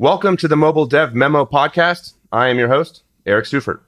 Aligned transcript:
Welcome 0.00 0.38
to 0.38 0.48
the 0.48 0.56
Mobile 0.56 0.86
Dev 0.86 1.14
Memo 1.14 1.44
podcast. 1.44 2.14
I 2.32 2.48
am 2.48 2.58
your 2.58 2.68
host, 2.68 3.02
Eric 3.26 3.44
Seufert. 3.44 3.80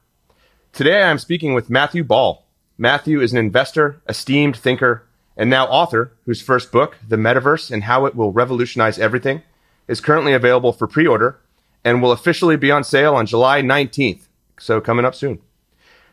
Today 0.71 1.03
I 1.03 1.09
am 1.09 1.17
speaking 1.17 1.55
with 1.55 1.71
Matthew 1.71 2.05
Ball. 2.05 2.45
Matthew 2.77 3.23
is 3.23 3.33
an 3.33 3.39
investor, 3.39 4.03
esteemed 4.07 4.55
thinker, 4.55 5.07
and 5.39 5.49
now 5.49 5.65
author 5.65 6.13
whose 6.27 6.43
first 6.43 6.71
book, 6.71 6.99
The 7.09 7.17
Metaverse 7.17 7.71
and 7.71 7.85
How 7.85 8.05
It 8.05 8.15
Will 8.15 8.31
Revolutionize 8.31 8.99
Everything, 8.99 9.41
is 9.89 10.03
currently 10.03 10.35
available 10.35 10.75
for 10.75 10.87
pre 10.87 11.07
order 11.07 11.41
and 11.83 12.03
will 12.03 12.13
officially 12.13 12.59
be 12.59 12.71
on 12.71 12.85
sale 12.85 13.15
on 13.15 13.25
July 13.25 13.63
19th. 13.63 14.29
So 14.61 14.83
coming 14.83 15.07
up 15.07 15.15
soon. 15.15 15.39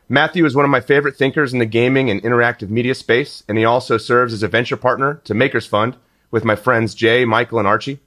Matthew 0.08 0.46
is 0.46 0.56
one 0.56 0.64
of 0.64 0.72
my 0.72 0.80
favorite 0.80 1.18
thinkers 1.18 1.52
in 1.52 1.60
the 1.60 1.66
gaming 1.66 2.10
and 2.10 2.24
interactive 2.24 2.70
media 2.70 2.96
space, 2.96 3.44
and 3.50 3.58
he 3.58 3.66
also 3.66 3.98
serves 3.98 4.32
as 4.32 4.44
a 4.44 4.48
venture 4.48 4.78
partner 4.78 5.16
to 5.26 5.34
Makers 5.34 5.66
Fund 5.66 5.98
with 6.32 6.46
my 6.46 6.56
friends 6.56 6.96
Jay, 6.96 7.26
Michael, 7.26 7.60
and 7.60 7.68
Archie. 7.68 8.00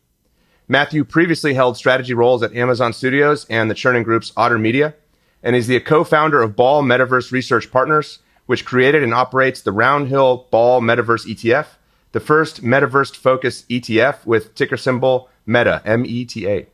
Matthew 0.68 1.04
previously 1.04 1.54
held 1.54 1.76
strategy 1.76 2.14
roles 2.14 2.42
at 2.42 2.54
Amazon 2.54 2.92
Studios 2.92 3.46
and 3.50 3.70
the 3.70 3.74
Chernin 3.74 4.04
Group's 4.04 4.32
Otter 4.36 4.58
Media, 4.58 4.94
and 5.42 5.56
is 5.56 5.66
the 5.66 5.80
co-founder 5.80 6.40
of 6.40 6.56
Ball 6.56 6.82
Metaverse 6.82 7.32
Research 7.32 7.70
Partners, 7.70 8.20
which 8.46 8.64
created 8.64 9.02
and 9.02 9.12
operates 9.12 9.60
the 9.60 9.72
Roundhill 9.72 10.50
Ball 10.50 10.80
Metaverse 10.80 11.26
ETF, 11.26 11.66
the 12.12 12.20
first 12.20 12.62
metaverse-focused 12.62 13.68
ETF 13.68 14.24
with 14.24 14.54
ticker 14.54 14.76
symbol 14.76 15.28
META, 15.46 15.82
M-E-T-A. 15.84 16.66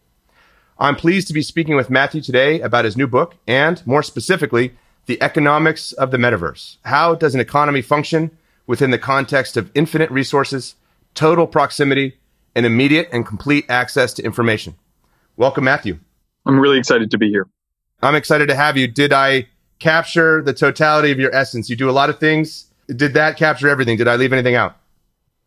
I'm 0.78 0.96
pleased 0.96 1.26
to 1.28 1.34
be 1.34 1.42
speaking 1.42 1.74
with 1.74 1.90
Matthew 1.90 2.20
today 2.20 2.60
about 2.60 2.84
his 2.84 2.96
new 2.96 3.06
book 3.06 3.36
and, 3.46 3.84
more 3.86 4.02
specifically, 4.02 4.74
the 5.06 5.20
economics 5.22 5.92
of 5.92 6.10
the 6.10 6.18
metaverse. 6.18 6.76
How 6.84 7.14
does 7.14 7.34
an 7.34 7.40
economy 7.40 7.82
function 7.82 8.36
within 8.66 8.90
the 8.90 8.98
context 8.98 9.56
of 9.56 9.70
infinite 9.74 10.10
resources, 10.10 10.74
total 11.14 11.46
proximity, 11.46 12.18
and 12.58 12.66
immediate 12.66 13.08
and 13.12 13.24
complete 13.24 13.64
access 13.68 14.12
to 14.14 14.22
information? 14.24 14.74
Welcome, 15.36 15.62
Matthew. 15.62 16.00
I'm 16.44 16.58
really 16.58 16.76
excited 16.76 17.08
to 17.12 17.16
be 17.16 17.30
here. 17.30 17.46
I'm 18.02 18.16
excited 18.16 18.48
to 18.48 18.56
have 18.56 18.76
you. 18.76 18.88
Did 18.88 19.12
I 19.12 19.46
capture 19.78 20.42
the 20.42 20.52
totality 20.52 21.12
of 21.12 21.20
your 21.20 21.32
essence? 21.32 21.70
You 21.70 21.76
do 21.76 21.88
a 21.88 21.92
lot 21.92 22.10
of 22.10 22.18
things. 22.18 22.66
Did 22.88 23.14
that 23.14 23.36
capture 23.36 23.68
everything? 23.68 23.96
Did 23.96 24.08
I 24.08 24.16
leave 24.16 24.32
anything 24.32 24.56
out? 24.56 24.76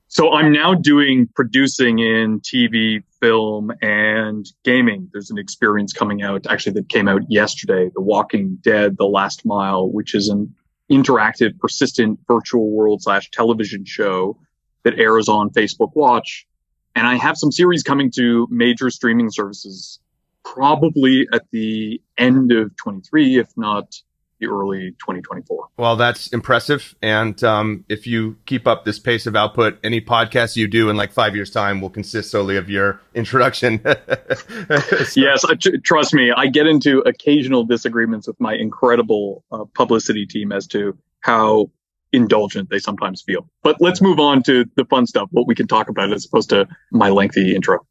So 0.08 0.32
I'm 0.32 0.54
now 0.54 0.74
doing 0.74 1.28
producing 1.36 2.00
in 2.00 2.40
TV, 2.40 3.04
film, 3.20 3.74
and 3.82 4.46
gaming. 4.64 5.10
There's 5.12 5.32
an 5.32 5.38
experience 5.38 5.92
coming 5.92 6.22
out 6.22 6.48
actually 6.48 6.74
that 6.74 6.88
came 6.88 7.10
out 7.10 7.24
yesterday, 7.28 7.92
The 7.94 8.02
Walking 8.02 8.58
Dead, 8.62 8.96
The 8.98 9.06
Last 9.06 9.46
Mile, 9.46 9.92
which 9.92 10.16
is 10.16 10.30
an 10.30 10.56
interactive, 10.90 11.60
persistent 11.60 12.20
virtual 12.26 12.72
world 12.72 13.02
slash 13.02 13.30
television 13.32 13.84
show 13.84 14.38
that 14.84 14.98
airs 14.98 15.28
on 15.28 15.50
Facebook 15.50 15.92
Watch. 15.94 16.48
And 16.96 17.08
I 17.08 17.16
have 17.16 17.38
some 17.38 17.52
series 17.52 17.84
coming 17.84 18.12
to 18.12 18.48
major 18.50 18.90
streaming 18.90 19.30
services 19.32 20.00
probably 20.44 21.28
at 21.34 21.44
the 21.52 22.02
end 22.18 22.52
of 22.52 22.76
23, 22.78 23.38
if 23.40 23.48
not 23.56 24.02
the 24.40 24.48
early 24.48 24.92
2024. 25.00 25.68
Well, 25.78 25.96
that's 25.96 26.28
impressive. 26.30 26.96
And 27.02 27.42
um, 27.44 27.86
if 27.88 28.08
you 28.08 28.38
keep 28.46 28.68
up 28.68 28.84
this 28.84 29.00
pace 29.00 29.28
of 29.28 29.36
output, 29.36 29.78
any 29.84 30.02
podcast 30.02 30.56
you 30.56 30.68
do 30.68 30.90
in 30.90 30.98
like 30.98 31.14
five 31.14 31.36
years' 31.36 31.52
time 31.52 31.80
will 31.80 31.92
consist 31.92 32.32
solely 32.32 32.58
of 32.58 32.70
your 32.70 33.00
introduction. 33.14 33.82
so. 33.86 35.22
Yes, 35.22 35.46
trust 35.84 36.14
me, 36.14 36.32
I 36.36 36.48
get 36.48 36.66
into 36.66 37.00
occasional 37.00 37.64
disagreements 37.64 38.28
with 38.28 38.40
my 38.42 38.56
incredible 38.56 39.44
uh, 39.52 39.66
publicity 39.76 40.26
team 40.26 40.52
as 40.52 40.68
to 40.68 40.98
how 41.22 41.70
indulgent 42.14 42.70
they 42.70 42.80
sometimes 42.80 43.22
feel. 43.22 43.48
But 43.64 43.78
let's 43.80 44.02
move 44.02 44.20
on 44.20 44.44
to 44.44 44.66
the 44.76 44.86
fun 44.86 45.08
stuff, 45.08 45.30
what 45.32 45.48
we 45.48 45.56
can 45.56 45.68
talk 45.68 45.90
about 45.90 46.12
as 46.12 46.26
opposed 46.26 46.50
to 46.50 46.68
my 46.92 47.10
lengthy 47.10 47.56
intro. 47.56 47.86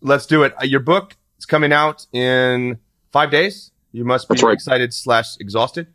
Let's 0.00 0.26
do 0.26 0.42
it. 0.42 0.54
Uh, 0.60 0.64
your 0.64 0.80
book 0.80 1.16
is 1.38 1.46
coming 1.46 1.72
out 1.72 2.06
in 2.12 2.78
five 3.12 3.30
days. 3.30 3.70
You 3.92 4.04
must 4.04 4.28
be 4.28 4.40
right. 4.40 4.52
excited 4.52 4.94
slash 4.94 5.36
exhausted. 5.40 5.88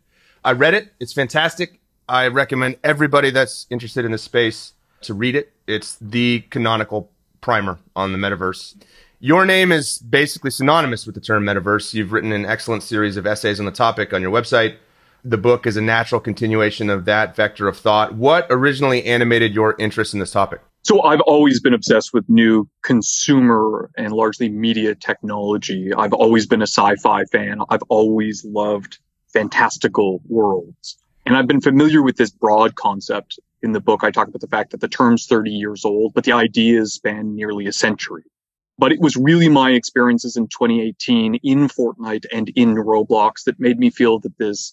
I 0.44 0.52
read 0.52 0.74
it. 0.74 0.92
It's 1.00 1.12
fantastic. 1.12 1.80
I 2.08 2.28
recommend 2.28 2.76
everybody 2.84 3.30
that's 3.30 3.66
interested 3.70 4.04
in 4.04 4.12
this 4.12 4.22
space 4.22 4.74
to 5.02 5.14
read 5.14 5.34
it. 5.34 5.52
It's 5.66 5.96
the 6.00 6.44
canonical 6.50 7.10
primer 7.40 7.78
on 7.96 8.12
the 8.12 8.18
metaverse. 8.18 8.76
Your 9.18 9.46
name 9.46 9.72
is 9.72 9.98
basically 9.98 10.50
synonymous 10.50 11.06
with 11.06 11.14
the 11.14 11.20
term 11.20 11.44
metaverse. 11.44 11.94
You've 11.94 12.12
written 12.12 12.32
an 12.32 12.44
excellent 12.44 12.82
series 12.82 13.16
of 13.16 13.26
essays 13.26 13.58
on 13.58 13.66
the 13.66 13.72
topic 13.72 14.12
on 14.12 14.22
your 14.22 14.30
website. 14.30 14.76
The 15.24 15.38
book 15.38 15.66
is 15.66 15.76
a 15.76 15.82
natural 15.82 16.20
continuation 16.20 16.88
of 16.90 17.04
that 17.06 17.34
vector 17.34 17.68
of 17.68 17.76
thought. 17.76 18.14
What 18.14 18.46
originally 18.50 19.04
animated 19.04 19.54
your 19.54 19.74
interest 19.78 20.14
in 20.14 20.20
this 20.20 20.30
topic? 20.30 20.60
So 20.82 21.02
I've 21.02 21.20
always 21.22 21.60
been 21.60 21.74
obsessed 21.74 22.14
with 22.14 22.28
new 22.28 22.68
consumer 22.82 23.90
and 23.96 24.12
largely 24.12 24.48
media 24.48 24.94
technology. 24.94 25.92
I've 25.92 26.12
always 26.12 26.46
been 26.46 26.62
a 26.62 26.68
sci-fi 26.68 27.24
fan. 27.24 27.58
I've 27.68 27.82
always 27.88 28.44
loved 28.44 29.00
fantastical 29.32 30.22
worlds. 30.28 30.96
And 31.26 31.36
I've 31.36 31.48
been 31.48 31.60
familiar 31.60 32.02
with 32.02 32.16
this 32.16 32.30
broad 32.30 32.76
concept. 32.76 33.40
In 33.62 33.72
the 33.72 33.80
book, 33.80 34.04
I 34.04 34.12
talk 34.12 34.28
about 34.28 34.40
the 34.40 34.46
fact 34.46 34.70
that 34.70 34.80
the 34.80 34.86
term's 34.86 35.26
30 35.26 35.50
years 35.50 35.84
old, 35.84 36.14
but 36.14 36.22
the 36.22 36.30
ideas 36.30 36.94
span 36.94 37.34
nearly 37.34 37.66
a 37.66 37.72
century. 37.72 38.22
But 38.78 38.92
it 38.92 39.00
was 39.00 39.16
really 39.16 39.48
my 39.48 39.72
experiences 39.72 40.36
in 40.36 40.46
2018 40.46 41.40
in 41.42 41.66
Fortnite 41.66 42.26
and 42.32 42.48
in 42.50 42.76
Roblox 42.76 43.42
that 43.46 43.58
made 43.58 43.80
me 43.80 43.90
feel 43.90 44.20
that 44.20 44.38
this 44.38 44.72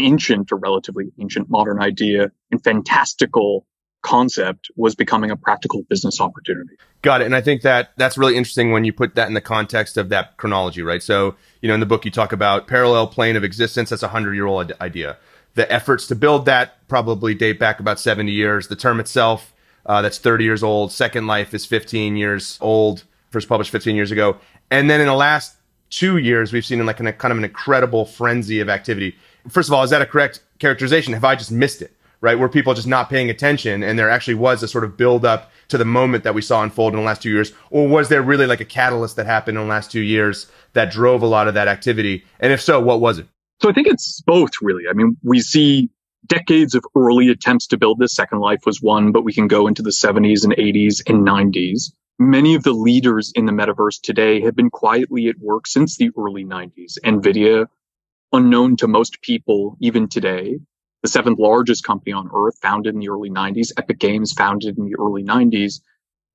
ancient 0.00 0.52
or 0.52 0.58
relatively 0.58 1.12
ancient 1.18 1.48
modern 1.50 1.80
idea 1.80 2.30
and 2.50 2.62
fantastical 2.62 3.66
concept 4.02 4.70
was 4.76 4.94
becoming 4.94 5.30
a 5.30 5.36
practical 5.36 5.82
business 5.88 6.20
opportunity. 6.20 6.74
Got 7.02 7.22
it. 7.22 7.26
And 7.26 7.36
I 7.36 7.40
think 7.40 7.62
that 7.62 7.90
that's 7.96 8.16
really 8.16 8.36
interesting 8.36 8.72
when 8.72 8.84
you 8.84 8.92
put 8.92 9.14
that 9.14 9.28
in 9.28 9.34
the 9.34 9.40
context 9.40 9.96
of 9.96 10.08
that 10.08 10.36
chronology, 10.36 10.82
right? 10.82 11.02
So, 11.02 11.34
you 11.60 11.68
know, 11.68 11.74
in 11.74 11.80
the 11.80 11.86
book, 11.86 12.04
you 12.04 12.10
talk 12.10 12.32
about 12.32 12.66
parallel 12.66 13.06
plane 13.06 13.36
of 13.36 13.44
existence. 13.44 13.90
That's 13.90 14.02
a 14.02 14.08
hundred 14.08 14.34
year 14.34 14.46
old 14.46 14.72
idea. 14.80 15.18
The 15.54 15.70
efforts 15.70 16.06
to 16.08 16.14
build 16.14 16.46
that 16.46 16.86
probably 16.88 17.34
date 17.34 17.58
back 17.58 17.80
about 17.80 18.00
70 18.00 18.30
years. 18.32 18.68
The 18.68 18.76
term 18.76 19.00
itself, 19.00 19.52
uh, 19.84 20.00
that's 20.02 20.18
30 20.18 20.44
years 20.44 20.62
old. 20.62 20.92
Second 20.92 21.26
Life 21.26 21.52
is 21.52 21.66
15 21.66 22.16
years 22.16 22.58
old, 22.60 23.04
first 23.30 23.48
published 23.48 23.70
15 23.70 23.96
years 23.96 24.10
ago. 24.10 24.38
And 24.70 24.88
then 24.88 25.00
in 25.00 25.06
the 25.06 25.14
last 25.14 25.56
two 25.90 26.18
years, 26.18 26.52
we've 26.52 26.64
seen 26.64 26.84
like 26.86 27.00
an, 27.00 27.12
kind 27.14 27.32
of 27.32 27.38
an 27.38 27.44
incredible 27.44 28.04
frenzy 28.04 28.60
of 28.60 28.68
activity. 28.68 29.16
First 29.48 29.68
of 29.68 29.72
all, 29.72 29.82
is 29.82 29.90
that 29.90 30.02
a 30.02 30.06
correct 30.06 30.40
characterization? 30.58 31.14
Have 31.14 31.24
I 31.24 31.34
just 31.34 31.52
missed 31.52 31.82
it? 31.82 31.96
right? 32.20 32.38
Where 32.38 32.48
people 32.48 32.74
just 32.74 32.86
not 32.86 33.08
paying 33.08 33.30
attention 33.30 33.82
and 33.82 33.98
there 33.98 34.10
actually 34.10 34.34
was 34.34 34.62
a 34.62 34.68
sort 34.68 34.84
of 34.84 34.96
build 34.96 35.24
up 35.24 35.50
to 35.68 35.78
the 35.78 35.84
moment 35.84 36.24
that 36.24 36.34
we 36.34 36.42
saw 36.42 36.62
unfold 36.62 36.92
in 36.92 37.00
the 37.00 37.04
last 37.04 37.22
two 37.22 37.30
years? 37.30 37.52
Or 37.70 37.88
was 37.88 38.08
there 38.08 38.22
really 38.22 38.46
like 38.46 38.60
a 38.60 38.64
catalyst 38.64 39.16
that 39.16 39.26
happened 39.26 39.56
in 39.56 39.64
the 39.64 39.70
last 39.70 39.90
two 39.90 40.00
years 40.00 40.50
that 40.74 40.92
drove 40.92 41.22
a 41.22 41.26
lot 41.26 41.48
of 41.48 41.54
that 41.54 41.68
activity? 41.68 42.24
And 42.38 42.52
if 42.52 42.60
so, 42.60 42.80
what 42.80 43.00
was 43.00 43.18
it? 43.18 43.26
So 43.62 43.68
I 43.68 43.72
think 43.72 43.86
it's 43.86 44.22
both 44.22 44.50
really. 44.60 44.84
I 44.88 44.92
mean, 44.92 45.16
we 45.22 45.40
see 45.40 45.90
decades 46.26 46.74
of 46.74 46.84
early 46.94 47.28
attempts 47.28 47.66
to 47.68 47.78
build 47.78 47.98
this. 47.98 48.14
Second 48.14 48.40
Life 48.40 48.60
was 48.66 48.80
one, 48.80 49.12
but 49.12 49.24
we 49.24 49.32
can 49.32 49.48
go 49.48 49.66
into 49.66 49.82
the 49.82 49.90
70s 49.90 50.44
and 50.44 50.54
80s 50.54 51.02
and 51.06 51.26
90s. 51.26 51.92
Many 52.18 52.54
of 52.54 52.64
the 52.64 52.72
leaders 52.72 53.32
in 53.34 53.46
the 53.46 53.52
metaverse 53.52 54.00
today 54.02 54.42
have 54.42 54.54
been 54.54 54.68
quietly 54.68 55.28
at 55.28 55.38
work 55.38 55.66
since 55.66 55.96
the 55.96 56.10
early 56.18 56.44
90s. 56.44 56.98
NVIDIA, 57.02 57.66
unknown 58.32 58.76
to 58.76 58.88
most 58.88 59.22
people 59.22 59.76
even 59.80 60.08
today, 60.08 60.58
the 61.02 61.08
seventh 61.08 61.38
largest 61.38 61.84
company 61.84 62.12
on 62.12 62.30
earth, 62.34 62.58
founded 62.62 62.94
in 62.94 63.00
the 63.00 63.10
early 63.10 63.30
90s, 63.30 63.72
Epic 63.76 63.98
Games, 63.98 64.32
founded 64.32 64.78
in 64.78 64.86
the 64.86 64.96
early 64.98 65.24
90s. 65.24 65.80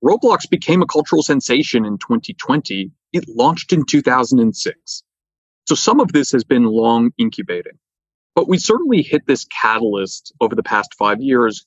Roblox 0.04 0.50
became 0.50 0.82
a 0.82 0.88
cultural 0.88 1.24
sensation 1.24 1.86
in 1.86 1.98
2020. 1.98 2.92
It 3.14 3.26
launched 3.30 3.74
in 3.74 3.86
2006. 3.86 5.04
So 5.68 5.76
some 5.76 6.00
of 6.00 6.12
this 6.12 6.32
has 6.32 6.44
been 6.44 6.66
long 6.66 7.12
incubating, 7.18 7.80
but 8.36 8.48
we 8.50 8.58
certainly 8.58 9.02
hit 9.02 9.28
this 9.28 9.46
catalyst 9.46 10.34
over 10.42 10.56
the 10.56 10.64
past 10.64 10.96
five 10.96 11.22
years, 11.22 11.66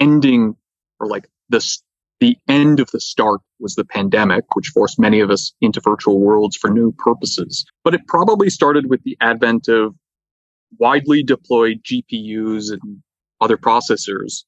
ending 0.00 0.56
or 1.00 1.08
like 1.08 1.28
the, 1.50 1.58
the 2.20 2.36
end 2.48 2.80
of 2.80 2.90
the 2.90 3.00
start 3.00 3.40
was 3.60 3.74
the 3.74 3.84
pandemic, 3.84 4.44
which 4.54 4.68
forced 4.68 4.98
many 4.98 5.20
of 5.20 5.30
us 5.30 5.52
into 5.60 5.80
virtual 5.80 6.20
worlds 6.20 6.56
for 6.56 6.70
new 6.70 6.92
purposes. 6.92 7.64
But 7.84 7.94
it 7.94 8.06
probably 8.06 8.50
started 8.50 8.88
with 8.90 9.02
the 9.04 9.16
advent 9.20 9.68
of 9.68 9.94
widely 10.78 11.22
deployed 11.22 11.82
GPUs 11.82 12.72
and 12.72 13.02
other 13.40 13.56
processors, 13.56 14.44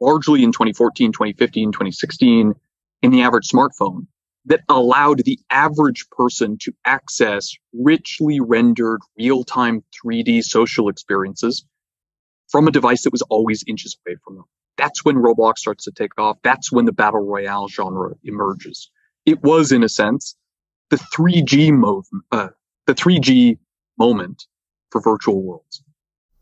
largely 0.00 0.42
in 0.42 0.52
2014, 0.52 1.12
2015, 1.12 1.72
2016, 1.72 2.54
in 3.02 3.10
the 3.10 3.22
average 3.22 3.48
smartphone 3.48 4.06
that 4.46 4.60
allowed 4.68 5.24
the 5.24 5.38
average 5.50 6.08
person 6.10 6.56
to 6.58 6.72
access 6.84 7.54
richly 7.72 8.40
rendered 8.40 9.00
real-time 9.18 9.84
3D 10.04 10.42
social 10.42 10.88
experiences 10.88 11.64
from 12.48 12.66
a 12.66 12.70
device 12.70 13.02
that 13.02 13.12
was 13.12 13.22
always 13.22 13.62
inches 13.66 13.96
away 14.06 14.16
from 14.24 14.36
them. 14.36 14.44
That's 14.78 15.04
when 15.04 15.16
Roblox 15.16 15.58
starts 15.58 15.84
to 15.84 15.92
take 15.92 16.18
off. 16.18 16.38
That's 16.42 16.72
when 16.72 16.86
the 16.86 16.92
battle 16.92 17.20
royale 17.20 17.68
genre 17.68 18.14
emerges. 18.24 18.90
It 19.26 19.42
was, 19.42 19.72
in 19.72 19.82
a 19.82 19.88
sense, 19.88 20.36
the 20.88 20.96
3G 20.96 21.72
move, 21.72 22.06
uh, 22.32 22.48
the 22.86 22.94
3G 22.94 23.58
moment 23.98 24.46
for 24.90 25.02
virtual 25.02 25.42
worlds. 25.42 25.82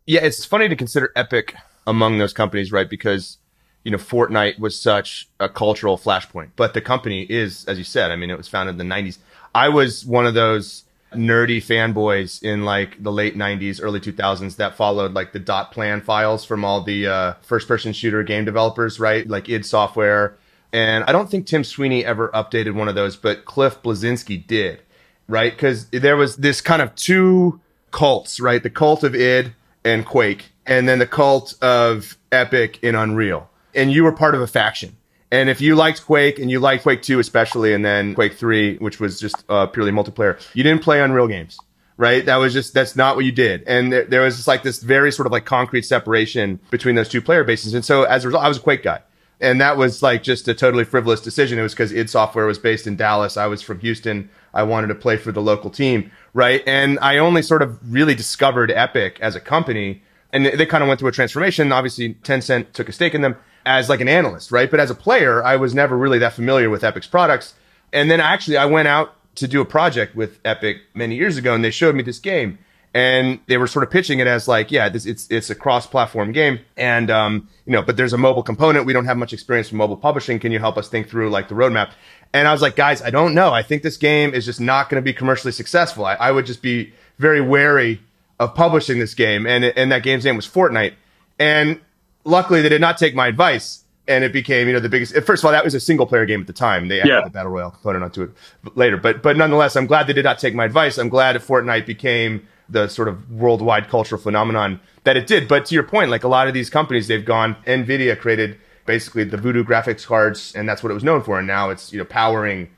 Yeah, 0.06 0.20
it's 0.22 0.44
funny 0.44 0.68
to 0.68 0.76
consider 0.76 1.10
Epic 1.16 1.56
among 1.86 2.18
those 2.18 2.32
companies, 2.32 2.70
right? 2.70 2.88
Because 2.88 3.38
you 3.86 3.92
know, 3.92 3.98
Fortnite 3.98 4.58
was 4.58 4.80
such 4.80 5.28
a 5.38 5.48
cultural 5.48 5.96
flashpoint. 5.96 6.50
But 6.56 6.74
the 6.74 6.80
company 6.80 7.22
is, 7.22 7.64
as 7.66 7.78
you 7.78 7.84
said, 7.84 8.10
I 8.10 8.16
mean, 8.16 8.30
it 8.30 8.36
was 8.36 8.48
founded 8.48 8.80
in 8.80 8.88
the 8.88 8.94
90s. 8.94 9.18
I 9.54 9.68
was 9.68 10.04
one 10.04 10.26
of 10.26 10.34
those 10.34 10.82
nerdy 11.14 11.58
fanboys 11.58 12.42
in 12.42 12.64
like 12.64 13.02
the 13.02 13.12
late 13.12 13.36
90s, 13.36 13.80
early 13.82 14.00
2000s 14.00 14.56
that 14.56 14.76
followed 14.76 15.12
like 15.12 15.32
the 15.32 15.38
dot 15.38 15.72
plan 15.72 16.00
files 16.00 16.44
from 16.44 16.64
all 16.64 16.82
the 16.82 17.06
uh, 17.06 17.32
first 17.42 17.68
person 17.68 17.92
shooter 17.92 18.22
game 18.22 18.44
developers, 18.44 18.98
right? 19.00 19.26
Like 19.28 19.48
id 19.48 19.64
Software. 19.64 20.36
And 20.72 21.04
I 21.04 21.12
don't 21.12 21.30
think 21.30 21.46
Tim 21.46 21.64
Sweeney 21.64 22.04
ever 22.04 22.28
updated 22.28 22.74
one 22.74 22.88
of 22.88 22.94
those, 22.94 23.16
but 23.16 23.44
Cliff 23.44 23.80
Bleszinski 23.82 24.46
did, 24.46 24.80
right? 25.28 25.52
Because 25.52 25.88
there 25.90 26.16
was 26.16 26.36
this 26.36 26.60
kind 26.60 26.82
of 26.82 26.94
two 26.96 27.60
cults, 27.92 28.40
right? 28.40 28.62
The 28.62 28.70
cult 28.70 29.04
of 29.04 29.14
id 29.14 29.54
and 29.84 30.04
Quake, 30.04 30.52
and 30.66 30.88
then 30.88 30.98
the 30.98 31.06
cult 31.06 31.54
of 31.62 32.18
Epic 32.32 32.80
and 32.82 32.96
Unreal 32.96 33.48
and 33.76 33.92
you 33.92 34.02
were 34.02 34.12
part 34.12 34.34
of 34.34 34.40
a 34.40 34.46
faction. 34.46 34.96
And 35.30 35.50
if 35.50 35.60
you 35.60 35.74
liked 35.74 36.04
Quake 36.04 36.38
and 36.38 36.50
you 36.50 36.60
liked 36.60 36.84
Quake 36.84 37.02
2 37.02 37.18
especially, 37.18 37.74
and 37.74 37.84
then 37.84 38.14
Quake 38.14 38.34
3, 38.34 38.78
which 38.78 39.00
was 39.00 39.18
just 39.18 39.44
uh, 39.48 39.66
purely 39.66 39.90
multiplayer, 39.90 40.40
you 40.54 40.62
didn't 40.62 40.82
play 40.82 41.00
Unreal 41.00 41.26
games, 41.26 41.58
right? 41.96 42.24
That 42.24 42.36
was 42.36 42.52
just, 42.52 42.74
that's 42.74 42.94
not 42.94 43.16
what 43.16 43.24
you 43.24 43.32
did. 43.32 43.64
And 43.64 43.92
there, 43.92 44.04
there 44.04 44.20
was 44.22 44.36
just 44.36 44.46
like 44.46 44.62
this 44.62 44.82
very 44.82 45.10
sort 45.10 45.26
of 45.26 45.32
like 45.32 45.44
concrete 45.44 45.82
separation 45.82 46.60
between 46.70 46.94
those 46.94 47.08
two 47.08 47.20
player 47.20 47.42
bases. 47.42 47.74
And 47.74 47.84
so 47.84 48.04
as 48.04 48.24
a 48.24 48.28
result, 48.28 48.44
I 48.44 48.48
was 48.48 48.58
a 48.58 48.60
Quake 48.60 48.82
guy. 48.82 49.02
And 49.40 49.60
that 49.60 49.76
was 49.76 50.02
like 50.02 50.22
just 50.22 50.48
a 50.48 50.54
totally 50.54 50.84
frivolous 50.84 51.20
decision. 51.20 51.58
It 51.58 51.62
was 51.62 51.74
because 51.74 51.92
id 51.92 52.08
Software 52.08 52.46
was 52.46 52.58
based 52.58 52.86
in 52.86 52.96
Dallas. 52.96 53.36
I 53.36 53.46
was 53.46 53.60
from 53.60 53.80
Houston. 53.80 54.30
I 54.54 54.62
wanted 54.62 54.86
to 54.86 54.94
play 54.94 55.18
for 55.18 55.30
the 55.32 55.42
local 55.42 55.68
team, 55.68 56.10
right? 56.32 56.62
And 56.66 56.98
I 57.00 57.18
only 57.18 57.42
sort 57.42 57.60
of 57.60 57.78
really 57.92 58.14
discovered 58.14 58.70
Epic 58.70 59.18
as 59.20 59.34
a 59.34 59.40
company. 59.40 60.02
And 60.32 60.46
they 60.46 60.64
kind 60.64 60.82
of 60.82 60.88
went 60.88 61.00
through 61.00 61.10
a 61.10 61.12
transformation. 61.12 61.70
Obviously, 61.70 62.14
Tencent 62.14 62.72
took 62.72 62.88
a 62.88 62.92
stake 62.92 63.14
in 63.14 63.20
them 63.20 63.36
as 63.66 63.88
like 63.88 64.00
an 64.00 64.08
analyst, 64.08 64.50
right? 64.50 64.70
But 64.70 64.80
as 64.80 64.90
a 64.90 64.94
player, 64.94 65.44
I 65.44 65.56
was 65.56 65.74
never 65.74 65.98
really 65.98 66.18
that 66.20 66.32
familiar 66.32 66.70
with 66.70 66.84
Epic's 66.84 67.08
products. 67.08 67.54
And 67.92 68.10
then 68.10 68.20
actually, 68.20 68.56
I 68.56 68.64
went 68.66 68.88
out 68.88 69.12
to 69.34 69.48
do 69.48 69.60
a 69.60 69.64
project 69.64 70.16
with 70.16 70.38
Epic 70.44 70.78
many 70.94 71.16
years 71.16 71.36
ago, 71.36 71.54
and 71.54 71.62
they 71.62 71.70
showed 71.70 71.94
me 71.94 72.02
this 72.02 72.18
game, 72.18 72.58
and 72.94 73.40
they 73.48 73.58
were 73.58 73.66
sort 73.66 73.82
of 73.82 73.90
pitching 73.90 74.20
it 74.20 74.26
as 74.26 74.48
like, 74.48 74.70
yeah, 74.70 74.88
this 74.88 75.04
it's 75.04 75.26
it's 75.30 75.50
a 75.50 75.54
cross-platform 75.54 76.32
game, 76.32 76.60
and 76.76 77.10
um, 77.10 77.48
you 77.66 77.72
know, 77.72 77.82
but 77.82 77.96
there's 77.96 78.12
a 78.12 78.18
mobile 78.18 78.42
component. 78.42 78.86
We 78.86 78.92
don't 78.92 79.04
have 79.04 79.18
much 79.18 79.32
experience 79.32 79.70
in 79.70 79.76
mobile 79.76 79.96
publishing. 79.96 80.38
Can 80.38 80.52
you 80.52 80.58
help 80.58 80.78
us 80.78 80.88
think 80.88 81.08
through 81.08 81.30
like 81.30 81.48
the 81.48 81.54
roadmap? 81.54 81.90
And 82.32 82.48
I 82.48 82.52
was 82.52 82.62
like, 82.62 82.76
guys, 82.76 83.02
I 83.02 83.10
don't 83.10 83.34
know. 83.34 83.52
I 83.52 83.62
think 83.62 83.82
this 83.82 83.96
game 83.96 84.32
is 84.32 84.44
just 84.44 84.60
not 84.60 84.88
going 84.88 85.02
to 85.02 85.04
be 85.04 85.12
commercially 85.12 85.52
successful. 85.52 86.04
I, 86.04 86.14
I 86.14 86.30
would 86.30 86.46
just 86.46 86.62
be 86.62 86.92
very 87.18 87.40
wary 87.40 88.00
of 88.38 88.54
publishing 88.54 88.98
this 88.98 89.14
game, 89.14 89.46
and 89.46 89.64
and 89.64 89.92
that 89.92 90.02
game's 90.02 90.24
name 90.24 90.36
was 90.36 90.46
Fortnite. 90.46 90.94
And 91.38 91.80
luckily 92.26 92.60
they 92.60 92.68
did 92.68 92.80
not 92.80 92.98
take 92.98 93.14
my 93.14 93.28
advice 93.28 93.84
and 94.08 94.24
it 94.24 94.32
became 94.32 94.66
you 94.66 94.74
know 94.74 94.80
the 94.80 94.88
biggest 94.88 95.16
eh, 95.16 95.20
first 95.20 95.42
of 95.42 95.46
all 95.46 95.52
that 95.52 95.64
was 95.64 95.74
a 95.74 95.80
single 95.80 96.06
player 96.06 96.26
game 96.26 96.40
at 96.40 96.46
the 96.46 96.52
time. 96.52 96.88
They 96.88 97.00
added 97.00 97.10
yeah. 97.10 97.20
the 97.24 97.30
battle 97.30 97.52
royale 97.52 97.70
component 97.70 98.04
onto 98.04 98.22
it 98.24 98.30
later. 98.76 98.96
But 98.96 99.22
but 99.22 99.36
nonetheless 99.36 99.76
i'm 99.76 99.86
glad 99.86 100.06
they 100.06 100.12
did 100.12 100.24
not 100.24 100.38
take 100.38 100.54
my 100.54 100.64
advice. 100.64 100.98
I'm 100.98 101.08
glad 101.08 101.36
fortnite 101.36 101.86
became 101.86 102.46
the 102.68 102.88
sort 102.88 103.08
of 103.08 103.30
worldwide 103.30 103.88
cultural 103.88 104.20
phenomenon 104.20 104.80
that 105.04 105.16
it 105.16 105.26
did. 105.26 105.48
But 105.48 105.66
to 105.66 105.74
your 105.74 105.84
point 105.84 106.10
like 106.10 106.24
a 106.24 106.28
lot 106.28 106.48
of 106.48 106.54
these 106.54 106.68
companies 106.68 107.08
they've 107.08 107.24
gone 107.24 107.56
nvidia 107.66 108.18
created 108.18 108.58
basically 108.84 109.24
the 109.24 109.36
voodoo 109.36 109.64
graphics 109.64 110.06
cards 110.06 110.54
and 110.54 110.68
that's 110.68 110.82
what 110.82 110.90
it 110.90 110.94
was 110.94 111.04
known 111.04 111.22
for. 111.22 111.38
And 111.38 111.46
now 111.46 111.70
it's 111.70 111.92
you 111.92 111.98
know 111.98 112.04
powering 112.04 112.70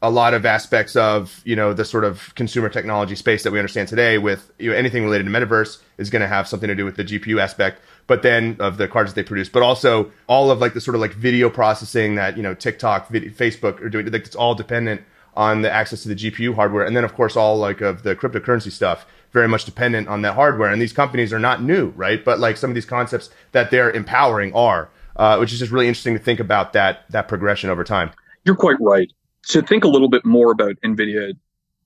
a 0.00 0.10
lot 0.10 0.32
of 0.32 0.46
aspects 0.46 0.94
of 0.96 1.42
you 1.44 1.56
know 1.56 1.72
the 1.72 1.84
sort 1.84 2.04
of 2.04 2.34
consumer 2.34 2.68
technology 2.68 3.14
space 3.14 3.42
that 3.42 3.52
we 3.52 3.58
understand 3.58 3.88
today 3.88 4.18
with 4.18 4.50
you 4.58 4.70
know, 4.70 4.76
anything 4.76 5.04
related 5.04 5.24
to 5.24 5.30
metaverse 5.30 5.80
is 5.98 6.10
going 6.10 6.22
to 6.22 6.28
have 6.28 6.46
something 6.46 6.68
to 6.68 6.74
do 6.74 6.84
with 6.84 6.96
the 6.96 7.04
gpu 7.04 7.40
aspect 7.40 7.80
but 8.06 8.22
then 8.22 8.56
of 8.60 8.76
the 8.76 8.86
cards 8.86 9.12
that 9.12 9.20
they 9.20 9.26
produce 9.26 9.48
but 9.48 9.62
also 9.62 10.10
all 10.28 10.50
of 10.50 10.60
like 10.60 10.74
the 10.74 10.80
sort 10.80 10.94
of 10.94 11.00
like 11.00 11.12
video 11.14 11.50
processing 11.50 12.14
that 12.14 12.36
you 12.36 12.42
know 12.42 12.54
tiktok 12.54 13.08
facebook 13.08 13.80
are 13.80 13.88
doing 13.88 14.06
like 14.06 14.24
it's 14.24 14.36
all 14.36 14.54
dependent 14.54 15.00
on 15.38 15.62
the 15.62 15.70
access 15.70 16.02
to 16.02 16.08
the 16.08 16.16
gpu 16.16 16.54
hardware. 16.54 16.84
And 16.84 16.96
then 16.96 17.04
of 17.04 17.14
course 17.14 17.36
all 17.36 17.56
like 17.56 17.80
of 17.80 18.02
the 18.02 18.16
cryptocurrency 18.16 18.72
stuff 18.72 19.06
very 19.30 19.46
much 19.46 19.64
dependent 19.64 20.08
on 20.08 20.22
that 20.22 20.34
hardware. 20.34 20.70
And 20.70 20.82
these 20.82 20.92
companies 20.92 21.32
are 21.32 21.38
not 21.38 21.62
new 21.62 21.88
right? 21.90 22.22
But 22.24 22.40
like 22.40 22.56
some 22.56 22.70
of 22.70 22.74
these 22.74 22.84
concepts 22.84 23.30
that 23.52 23.70
they're 23.70 23.90
empowering 23.90 24.52
are 24.52 24.90
uh, 25.16 25.36
which 25.38 25.52
is 25.52 25.58
just 25.58 25.72
really 25.72 25.88
interesting 25.88 26.14
to 26.14 26.20
think 26.20 26.40
about 26.40 26.72
that 26.72 27.08
that 27.10 27.28
progression 27.28 27.70
over 27.70 27.84
time. 27.84 28.10
You're 28.44 28.56
quite 28.56 28.80
right 28.80 29.10
to 29.48 29.62
think 29.62 29.84
a 29.84 29.88
little 29.88 30.08
bit 30.08 30.24
more 30.24 30.52
about 30.52 30.76
NVIDIA, 30.84 31.32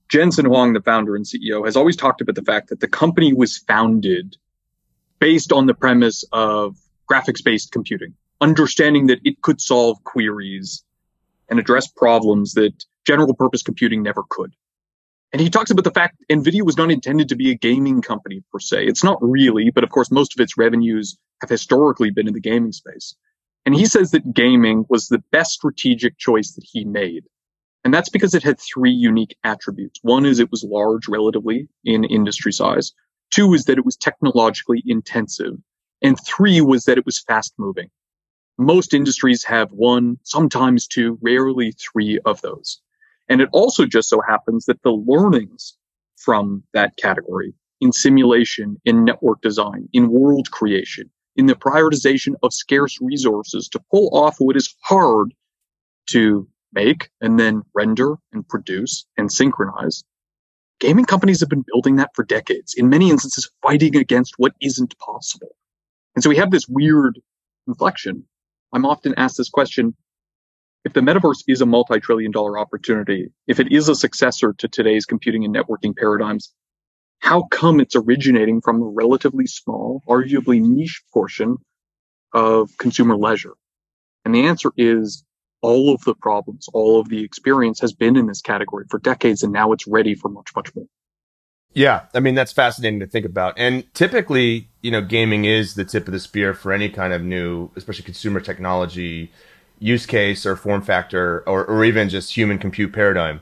Jensen 0.08 0.46
Huang, 0.46 0.72
the 0.72 0.80
founder 0.80 1.16
and 1.16 1.24
CEO, 1.24 1.64
has 1.64 1.76
always 1.76 1.96
talked 1.96 2.20
about 2.20 2.34
the 2.34 2.42
fact 2.42 2.68
that 2.68 2.80
the 2.80 2.88
company 2.88 3.32
was 3.32 3.58
founded 3.58 4.36
based 5.18 5.52
on 5.52 5.66
the 5.66 5.74
premise 5.74 6.24
of 6.32 6.76
graphics 7.10 7.42
based 7.42 7.72
computing, 7.72 8.14
understanding 8.40 9.06
that 9.06 9.20
it 9.24 9.40
could 9.42 9.60
solve 9.60 10.02
queries 10.04 10.84
and 11.48 11.58
address 11.58 11.86
problems 11.86 12.54
that 12.54 12.84
general 13.06 13.34
purpose 13.34 13.62
computing 13.62 14.02
never 14.02 14.22
could. 14.28 14.52
And 15.32 15.40
he 15.40 15.48
talks 15.48 15.70
about 15.70 15.84
the 15.84 15.90
fact 15.90 16.22
NVIDIA 16.30 16.62
was 16.62 16.76
not 16.76 16.90
intended 16.90 17.28
to 17.30 17.36
be 17.36 17.50
a 17.50 17.54
gaming 17.54 18.02
company 18.02 18.42
per 18.52 18.58
se. 18.58 18.86
It's 18.86 19.04
not 19.04 19.18
really, 19.22 19.70
but 19.70 19.84
of 19.84 19.90
course, 19.90 20.10
most 20.10 20.34
of 20.34 20.42
its 20.42 20.58
revenues 20.58 21.16
have 21.40 21.48
historically 21.48 22.10
been 22.10 22.28
in 22.28 22.34
the 22.34 22.40
gaming 22.40 22.72
space. 22.72 23.14
And 23.64 23.74
he 23.74 23.86
says 23.86 24.10
that 24.10 24.34
gaming 24.34 24.84
was 24.88 25.08
the 25.08 25.22
best 25.30 25.52
strategic 25.52 26.18
choice 26.18 26.52
that 26.52 26.64
he 26.64 26.84
made 26.84 27.24
and 27.84 27.92
that's 27.92 28.08
because 28.08 28.34
it 28.34 28.42
had 28.42 28.60
three 28.60 28.92
unique 28.92 29.36
attributes. 29.44 29.98
One 30.02 30.24
is 30.24 30.38
it 30.38 30.50
was 30.50 30.64
large 30.64 31.08
relatively 31.08 31.68
in 31.84 32.04
industry 32.04 32.52
size. 32.52 32.92
Two 33.30 33.54
is 33.54 33.64
that 33.64 33.78
it 33.78 33.84
was 33.84 33.96
technologically 33.96 34.82
intensive. 34.86 35.54
And 36.00 36.18
three 36.24 36.60
was 36.60 36.84
that 36.84 36.98
it 36.98 37.06
was 37.06 37.18
fast 37.18 37.54
moving. 37.58 37.90
Most 38.58 38.94
industries 38.94 39.44
have 39.44 39.72
one, 39.72 40.18
sometimes 40.22 40.86
two, 40.86 41.18
rarely 41.22 41.72
three 41.72 42.18
of 42.24 42.40
those. 42.42 42.80
And 43.28 43.40
it 43.40 43.48
also 43.52 43.86
just 43.86 44.08
so 44.08 44.20
happens 44.20 44.66
that 44.66 44.82
the 44.82 44.90
learnings 44.92 45.76
from 46.16 46.62
that 46.72 46.96
category 46.96 47.54
in 47.80 47.92
simulation, 47.92 48.76
in 48.84 49.04
network 49.04 49.40
design, 49.40 49.88
in 49.92 50.10
world 50.10 50.50
creation, 50.50 51.10
in 51.34 51.46
the 51.46 51.54
prioritization 51.54 52.34
of 52.42 52.52
scarce 52.52 52.98
resources 53.00 53.68
to 53.68 53.80
pull 53.90 54.10
off 54.12 54.36
what 54.38 54.56
is 54.56 54.74
hard 54.82 55.34
to 56.10 56.46
make 56.72 57.10
and 57.20 57.38
then 57.38 57.62
render 57.74 58.16
and 58.32 58.46
produce 58.48 59.06
and 59.16 59.32
synchronize. 59.32 60.04
Gaming 60.80 61.04
companies 61.04 61.40
have 61.40 61.48
been 61.48 61.64
building 61.72 61.96
that 61.96 62.10
for 62.14 62.24
decades, 62.24 62.74
in 62.76 62.88
many 62.88 63.10
instances, 63.10 63.50
fighting 63.62 63.96
against 63.96 64.34
what 64.36 64.52
isn't 64.60 64.98
possible. 64.98 65.54
And 66.14 66.22
so 66.22 66.30
we 66.30 66.36
have 66.36 66.50
this 66.50 66.66
weird 66.68 67.20
inflection. 67.66 68.24
I'm 68.72 68.84
often 68.84 69.14
asked 69.16 69.36
this 69.36 69.48
question 69.48 69.94
if 70.84 70.92
the 70.92 71.00
metaverse 71.00 71.44
is 71.46 71.60
a 71.60 71.66
multi 71.66 72.00
trillion 72.00 72.32
dollar 72.32 72.58
opportunity, 72.58 73.30
if 73.46 73.60
it 73.60 73.70
is 73.70 73.88
a 73.88 73.94
successor 73.94 74.52
to 74.54 74.68
today's 74.68 75.06
computing 75.06 75.44
and 75.44 75.54
networking 75.54 75.96
paradigms, 75.96 76.52
how 77.20 77.44
come 77.52 77.78
it's 77.78 77.94
originating 77.94 78.60
from 78.60 78.82
a 78.82 78.86
relatively 78.86 79.46
small, 79.46 80.02
arguably 80.08 80.60
niche 80.60 81.02
portion 81.12 81.56
of 82.32 82.70
consumer 82.78 83.16
leisure? 83.16 83.54
And 84.24 84.34
the 84.34 84.46
answer 84.46 84.72
is 84.76 85.24
all 85.62 85.94
of 85.94 86.02
the 86.04 86.14
problems, 86.14 86.68
all 86.74 87.00
of 87.00 87.08
the 87.08 87.24
experience 87.24 87.80
has 87.80 87.92
been 87.92 88.16
in 88.16 88.26
this 88.26 88.40
category 88.42 88.84
for 88.90 88.98
decades, 88.98 89.42
and 89.42 89.52
now 89.52 89.72
it's 89.72 89.86
ready 89.86 90.14
for 90.14 90.28
much, 90.28 90.50
much 90.54 90.74
more. 90.74 90.86
Yeah, 91.74 92.02
I 92.12 92.20
mean 92.20 92.34
that's 92.34 92.52
fascinating 92.52 93.00
to 93.00 93.06
think 93.06 93.24
about. 93.24 93.54
And 93.56 93.84
typically, 93.94 94.68
you 94.82 94.90
know, 94.90 95.00
gaming 95.00 95.46
is 95.46 95.74
the 95.74 95.84
tip 95.84 96.06
of 96.06 96.12
the 96.12 96.20
spear 96.20 96.52
for 96.52 96.72
any 96.72 96.90
kind 96.90 97.14
of 97.14 97.22
new, 97.22 97.70
especially 97.76 98.04
consumer 98.04 98.40
technology 98.40 99.32
use 99.78 100.06
case 100.06 100.44
or 100.46 100.54
form 100.54 100.82
factor 100.82 101.42
or, 101.46 101.64
or 101.64 101.84
even 101.84 102.08
just 102.08 102.36
human 102.36 102.58
compute 102.58 102.92
paradigm. 102.92 103.40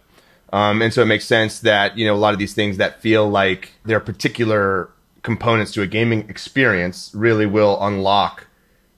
Um, 0.52 0.80
and 0.80 0.92
so 0.92 1.02
it 1.02 1.06
makes 1.06 1.26
sense 1.26 1.60
that, 1.60 1.98
you 1.98 2.06
know, 2.06 2.14
a 2.14 2.16
lot 2.16 2.32
of 2.32 2.38
these 2.38 2.54
things 2.54 2.76
that 2.78 3.00
feel 3.00 3.28
like 3.28 3.72
they're 3.84 4.00
particular 4.00 4.90
components 5.22 5.72
to 5.72 5.82
a 5.82 5.86
gaming 5.86 6.28
experience 6.28 7.10
really 7.14 7.46
will 7.46 7.78
unlock 7.82 8.46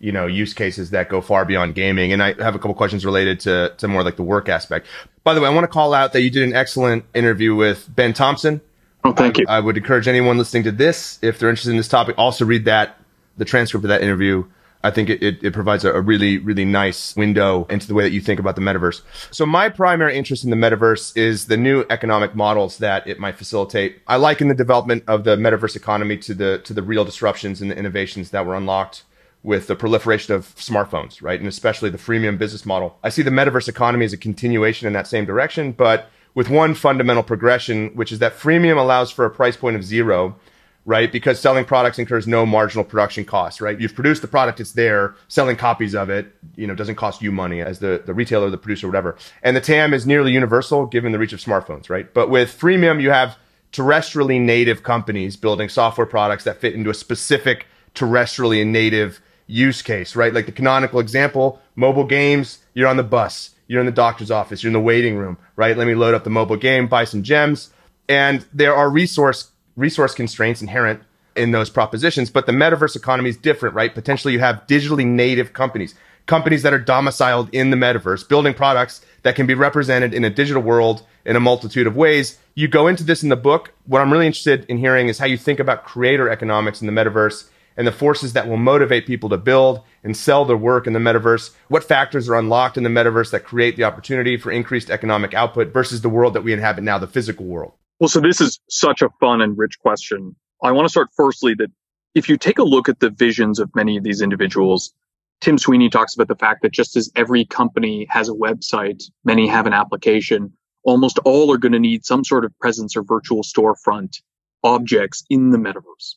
you 0.02 0.12
know 0.12 0.26
use 0.26 0.52
cases 0.52 0.90
that 0.90 1.08
go 1.08 1.22
far 1.22 1.46
beyond 1.46 1.74
gaming. 1.74 2.12
And 2.12 2.22
i 2.22 2.34
have 2.42 2.54
a 2.54 2.58
couple 2.58 2.74
questions 2.74 3.06
related 3.06 3.40
to 3.40 3.72
to 3.78 3.88
more 3.88 4.02
like 4.02 4.16
the 4.16 4.22
work 4.22 4.50
aspect. 4.50 4.86
By 5.24 5.32
the 5.32 5.40
way 5.40 5.48
i 5.48 5.50
want 5.50 5.64
to 5.64 5.68
call 5.68 5.94
out 5.94 6.12
that 6.12 6.20
you 6.20 6.30
did 6.30 6.42
an 6.42 6.54
excellent 6.54 7.04
interview 7.14 7.54
with 7.54 7.88
ben 7.94 8.12
thompson. 8.12 8.60
Oh 9.04 9.12
thank 9.12 9.38
you. 9.38 9.46
I, 9.48 9.56
I 9.56 9.60
would 9.60 9.76
encourage 9.76 10.06
anyone 10.08 10.36
listening 10.36 10.64
to 10.64 10.72
this 10.72 11.18
if 11.22 11.38
they're 11.38 11.48
interested 11.48 11.70
in 11.70 11.76
this 11.78 11.88
topic 11.88 12.16
also 12.18 12.44
read 12.44 12.66
that 12.66 12.98
the 13.38 13.44
transcript 13.46 13.84
of 13.84 13.88
that 13.88 14.02
interview. 14.02 14.44
I 14.84 14.90
think 14.90 15.08
it, 15.10 15.22
it, 15.22 15.44
it 15.44 15.52
provides 15.52 15.84
a, 15.84 15.92
a, 15.92 16.00
really, 16.00 16.38
really 16.38 16.64
nice 16.64 17.14
window 17.14 17.66
into 17.70 17.86
the 17.86 17.94
way 17.94 18.02
that 18.02 18.10
you 18.10 18.20
think 18.20 18.40
about 18.40 18.56
the 18.56 18.60
metaverse. 18.62 19.02
So 19.30 19.46
my 19.46 19.68
primary 19.68 20.16
interest 20.16 20.42
in 20.42 20.50
the 20.50 20.56
metaverse 20.56 21.16
is 21.16 21.46
the 21.46 21.56
new 21.56 21.84
economic 21.88 22.34
models 22.34 22.78
that 22.78 23.06
it 23.06 23.20
might 23.20 23.36
facilitate. 23.36 24.02
I 24.08 24.16
liken 24.16 24.48
the 24.48 24.56
development 24.56 25.04
of 25.06 25.22
the 25.22 25.36
metaverse 25.36 25.76
economy 25.76 26.18
to 26.18 26.34
the, 26.34 26.58
to 26.64 26.74
the 26.74 26.82
real 26.82 27.04
disruptions 27.04 27.62
and 27.62 27.70
the 27.70 27.78
innovations 27.78 28.30
that 28.30 28.44
were 28.44 28.56
unlocked 28.56 29.04
with 29.42 29.66
the 29.66 29.74
proliferation 29.74 30.34
of 30.34 30.54
smartphones, 30.56 31.20
right? 31.20 31.38
And 31.38 31.48
especially 31.48 31.90
the 31.90 31.98
freemium 31.98 32.38
business 32.38 32.64
model. 32.64 32.98
I 33.02 33.08
see 33.08 33.22
the 33.22 33.30
metaverse 33.30 33.68
economy 33.68 34.04
as 34.04 34.12
a 34.12 34.16
continuation 34.16 34.86
in 34.86 34.92
that 34.92 35.06
same 35.06 35.24
direction, 35.24 35.72
but 35.72 36.10
with 36.34 36.48
one 36.48 36.74
fundamental 36.74 37.22
progression, 37.22 37.90
which 37.94 38.12
is 38.12 38.20
that 38.20 38.38
freemium 38.38 38.78
allows 38.78 39.10
for 39.10 39.24
a 39.24 39.30
price 39.30 39.56
point 39.56 39.76
of 39.76 39.84
zero, 39.84 40.36
right? 40.84 41.12
Because 41.12 41.38
selling 41.38 41.64
products 41.64 41.98
incurs 41.98 42.26
no 42.26 42.46
marginal 42.46 42.84
production 42.84 43.24
costs, 43.24 43.60
right? 43.60 43.80
You've 43.80 43.94
produced 43.94 44.22
the 44.22 44.28
product, 44.28 44.60
it's 44.60 44.72
there. 44.72 45.14
Selling 45.28 45.56
copies 45.56 45.94
of 45.94 46.10
it, 46.10 46.34
you 46.56 46.66
know, 46.66 46.74
doesn't 46.74 46.96
cost 46.96 47.22
you 47.22 47.30
money 47.30 47.60
as 47.60 47.78
the, 47.80 48.02
the 48.04 48.14
retailer, 48.14 48.50
the 48.50 48.58
producer, 48.58 48.86
whatever. 48.86 49.16
And 49.42 49.56
the 49.56 49.60
TAM 49.60 49.92
is 49.94 50.06
nearly 50.06 50.32
universal 50.32 50.86
given 50.86 51.12
the 51.12 51.18
reach 51.18 51.32
of 51.32 51.40
smartphones, 51.40 51.90
right? 51.90 52.12
But 52.12 52.30
with 52.30 52.58
freemium, 52.58 53.00
you 53.00 53.10
have 53.10 53.36
terrestrially 53.72 54.40
native 54.40 54.82
companies 54.82 55.36
building 55.36 55.68
software 55.68 56.06
products 56.06 56.44
that 56.44 56.60
fit 56.60 56.74
into 56.74 56.90
a 56.90 56.94
specific 56.94 57.66
terrestrially 57.94 58.66
native 58.66 59.20
use 59.52 59.82
case, 59.82 60.16
right? 60.16 60.32
Like 60.32 60.46
the 60.46 60.52
canonical 60.52 60.98
example, 60.98 61.60
mobile 61.76 62.04
games, 62.04 62.58
you're 62.74 62.88
on 62.88 62.96
the 62.96 63.02
bus, 63.02 63.50
you're 63.68 63.80
in 63.80 63.86
the 63.86 63.92
doctor's 63.92 64.30
office, 64.30 64.62
you're 64.62 64.70
in 64.70 64.74
the 64.74 64.80
waiting 64.80 65.16
room, 65.16 65.36
right? 65.56 65.76
Let 65.76 65.86
me 65.86 65.94
load 65.94 66.14
up 66.14 66.24
the 66.24 66.30
mobile 66.30 66.56
game, 66.56 66.88
buy 66.88 67.04
some 67.04 67.22
gems. 67.22 67.70
And 68.08 68.44
there 68.52 68.74
are 68.74 68.90
resource 68.90 69.50
resource 69.76 70.14
constraints 70.14 70.60
inherent 70.60 71.02
in 71.34 71.50
those 71.50 71.70
propositions, 71.70 72.28
but 72.28 72.44
the 72.44 72.52
metaverse 72.52 72.94
economy 72.94 73.30
is 73.30 73.38
different, 73.38 73.74
right? 73.74 73.94
Potentially 73.94 74.34
you 74.34 74.40
have 74.40 74.66
digitally 74.66 75.06
native 75.06 75.54
companies, 75.54 75.94
companies 76.26 76.62
that 76.62 76.74
are 76.74 76.78
domiciled 76.78 77.48
in 77.52 77.70
the 77.70 77.76
metaverse, 77.76 78.28
building 78.28 78.52
products 78.52 79.04
that 79.22 79.34
can 79.34 79.46
be 79.46 79.54
represented 79.54 80.12
in 80.12 80.24
a 80.24 80.30
digital 80.30 80.62
world 80.62 81.06
in 81.24 81.36
a 81.36 81.40
multitude 81.40 81.86
of 81.86 81.96
ways. 81.96 82.38
You 82.54 82.68
go 82.68 82.86
into 82.86 83.04
this 83.04 83.22
in 83.22 83.30
the 83.30 83.36
book. 83.36 83.72
What 83.86 84.02
I'm 84.02 84.12
really 84.12 84.26
interested 84.26 84.66
in 84.68 84.76
hearing 84.76 85.08
is 85.08 85.18
how 85.18 85.26
you 85.26 85.38
think 85.38 85.58
about 85.58 85.84
creator 85.84 86.28
economics 86.28 86.82
in 86.82 86.86
the 86.86 86.92
metaverse 86.92 87.48
and 87.76 87.86
the 87.86 87.92
forces 87.92 88.32
that 88.32 88.48
will 88.48 88.56
motivate 88.56 89.06
people 89.06 89.28
to 89.28 89.36
build 89.36 89.82
and 90.04 90.16
sell 90.16 90.44
their 90.44 90.56
work 90.56 90.86
in 90.86 90.92
the 90.92 90.98
metaverse. 90.98 91.50
What 91.68 91.84
factors 91.84 92.28
are 92.28 92.34
unlocked 92.34 92.76
in 92.76 92.82
the 92.82 92.90
metaverse 92.90 93.30
that 93.30 93.44
create 93.44 93.76
the 93.76 93.84
opportunity 93.84 94.36
for 94.36 94.50
increased 94.50 94.90
economic 94.90 95.34
output 95.34 95.72
versus 95.72 96.00
the 96.00 96.08
world 96.08 96.34
that 96.34 96.42
we 96.42 96.52
inhabit 96.52 96.84
now, 96.84 96.98
the 96.98 97.06
physical 97.06 97.46
world? 97.46 97.72
Well, 98.00 98.08
so 98.08 98.20
this 98.20 98.40
is 98.40 98.58
such 98.68 99.02
a 99.02 99.08
fun 99.20 99.40
and 99.40 99.56
rich 99.56 99.78
question. 99.78 100.34
I 100.62 100.72
want 100.72 100.86
to 100.86 100.90
start 100.90 101.08
firstly 101.16 101.54
that 101.58 101.70
if 102.14 102.28
you 102.28 102.36
take 102.36 102.58
a 102.58 102.64
look 102.64 102.88
at 102.88 103.00
the 103.00 103.10
visions 103.10 103.58
of 103.58 103.70
many 103.74 103.96
of 103.96 104.04
these 104.04 104.20
individuals, 104.20 104.92
Tim 105.40 105.58
Sweeney 105.58 105.88
talks 105.88 106.14
about 106.14 106.28
the 106.28 106.36
fact 106.36 106.62
that 106.62 106.72
just 106.72 106.96
as 106.96 107.10
every 107.16 107.44
company 107.44 108.06
has 108.10 108.28
a 108.28 108.32
website, 108.32 109.02
many 109.24 109.48
have 109.48 109.66
an 109.66 109.72
application, 109.72 110.52
almost 110.84 111.18
all 111.24 111.52
are 111.52 111.58
going 111.58 111.72
to 111.72 111.78
need 111.78 112.04
some 112.04 112.24
sort 112.24 112.44
of 112.44 112.56
presence 112.58 112.96
or 112.96 113.02
virtual 113.02 113.42
storefront 113.42 114.20
objects 114.62 115.24
in 115.30 115.50
the 115.50 115.58
metaverse. 115.58 116.14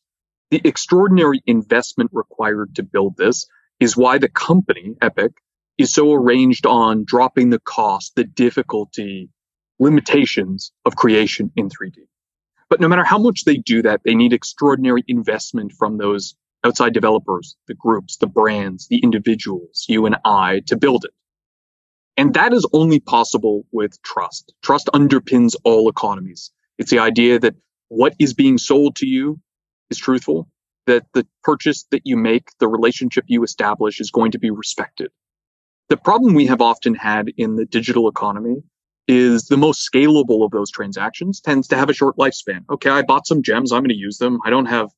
The 0.55 0.69
extraordinary 0.69 1.41
investment 1.45 2.12
required 2.13 2.75
to 2.75 2.83
build 2.83 3.17
this 3.17 3.45
is 3.81 3.97
why 3.97 4.19
the 4.19 4.29
company, 4.29 4.95
Epic, 5.01 5.33
is 5.77 5.93
so 5.93 6.13
arranged 6.13 6.65
on 6.65 7.03
dropping 7.03 7.50
the 7.50 7.59
cost, 7.59 8.15
the 8.15 8.24
difficulty, 8.24 9.27
limitations 9.79 10.71
of 10.85 10.95
creation 10.95 11.51
in 11.57 11.67
3D. 11.67 12.07
But 12.69 12.79
no 12.79 12.88
matter 12.88 13.03
how 13.03 13.17
much 13.17 13.43
they 13.43 13.57
do 13.57 13.81
that, 13.81 14.00
they 14.05 14.15
need 14.15 14.31
extraordinary 14.31 15.03
investment 15.09 15.74
from 15.74 15.97
those 15.97 16.35
outside 16.63 16.93
developers, 16.93 17.57
the 17.67 17.74
groups, 17.74 18.15
the 18.15 18.27
brands, 18.27 18.88
the 18.88 19.00
individuals, 19.00 19.83
you 19.89 20.05
and 20.05 20.15
I 20.24 20.62
to 20.67 20.77
build 20.77 21.03
it. 21.03 21.12
And 22.15 22.33
that 22.35 22.53
is 22.53 22.65
only 22.71 23.01
possible 23.01 23.65
with 23.74 24.01
trust. 24.03 24.53
Trust 24.63 24.88
underpins 24.93 25.55
all 25.65 25.89
economies. 25.89 26.53
It's 26.77 26.91
the 26.91 27.00
idea 27.00 27.39
that 27.39 27.55
what 27.89 28.15
is 28.19 28.33
being 28.33 28.57
sold 28.57 28.95
to 28.95 29.05
you 29.05 29.41
is 29.89 29.98
truthful, 29.98 30.48
that 30.88 31.06
the 31.13 31.25
purchase 31.44 31.86
that 31.92 32.01
you 32.06 32.18
make, 32.18 32.50
the 32.60 32.68
relationship 32.68 33.25
you 33.27 33.44
establish 33.44 34.00
is 34.00 34.12
going 34.12 34.32
to 34.32 34.39
be 34.39 34.50
respected. 34.50 35.12
The 35.89 35.98
problem 35.98 36.34
we 36.34 36.48
have 36.48 36.62
often 36.62 36.96
had 36.96 37.30
in 37.38 37.56
the 37.56 37.65
digital 37.65 38.08
economy 38.08 38.63
is 39.08 39.46
the 39.46 39.58
most 39.58 39.88
scalable 39.88 40.44
of 40.44 40.51
those 40.51 40.72
transactions 40.72 41.39
tends 41.39 41.68
to 41.68 41.77
have 41.77 41.89
a 41.89 41.94
short 41.94 42.18
lifespan. 42.18 42.62
Okay, 42.72 42.89
I 42.89 43.04
bought 43.04 43.27
some 43.27 43.44
gems. 43.44 43.72
I'm 43.72 43.82
going 43.82 43.89
to 43.89 43.96
use 43.96 44.18
them. 44.18 44.39
I 44.44 44.50
don't 44.50 44.65
have 44.65 44.89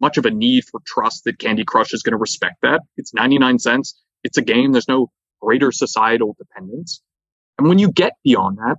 much 0.00 0.18
of 0.18 0.26
a 0.26 0.30
need 0.30 0.64
for 0.64 0.80
trust 0.86 1.24
that 1.24 1.38
Candy 1.38 1.64
Crush 1.64 1.94
is 1.94 2.02
going 2.02 2.12
to 2.12 2.18
respect 2.18 2.56
that. 2.62 2.82
It's 2.96 3.14
99 3.14 3.58
cents. 3.58 3.98
It's 4.22 4.36
a 4.36 4.42
game. 4.42 4.72
There's 4.72 4.88
no 4.88 5.10
greater 5.40 5.72
societal 5.72 6.36
dependence. 6.38 7.00
And 7.58 7.68
when 7.68 7.78
you 7.78 7.90
get 7.90 8.14
beyond 8.22 8.58
that, 8.58 8.76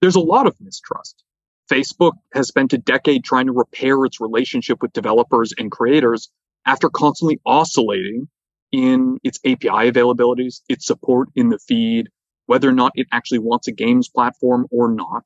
there's 0.00 0.16
a 0.16 0.20
lot 0.20 0.46
of 0.46 0.56
mistrust. 0.60 1.22
Facebook 1.70 2.14
has 2.32 2.48
spent 2.48 2.72
a 2.72 2.78
decade 2.78 3.24
trying 3.24 3.46
to 3.46 3.52
repair 3.52 4.04
its 4.04 4.20
relationship 4.20 4.82
with 4.82 4.92
developers 4.92 5.52
and 5.56 5.70
creators 5.70 6.30
after 6.66 6.88
constantly 6.88 7.38
oscillating 7.46 8.28
in 8.72 9.18
its 9.22 9.38
API 9.44 9.90
availabilities, 9.90 10.62
its 10.68 10.86
support 10.86 11.28
in 11.36 11.48
the 11.48 11.58
feed, 11.58 12.08
whether 12.46 12.68
or 12.68 12.72
not 12.72 12.92
it 12.94 13.06
actually 13.12 13.38
wants 13.38 13.68
a 13.68 13.72
games 13.72 14.08
platform 14.08 14.66
or 14.70 14.90
not. 14.90 15.24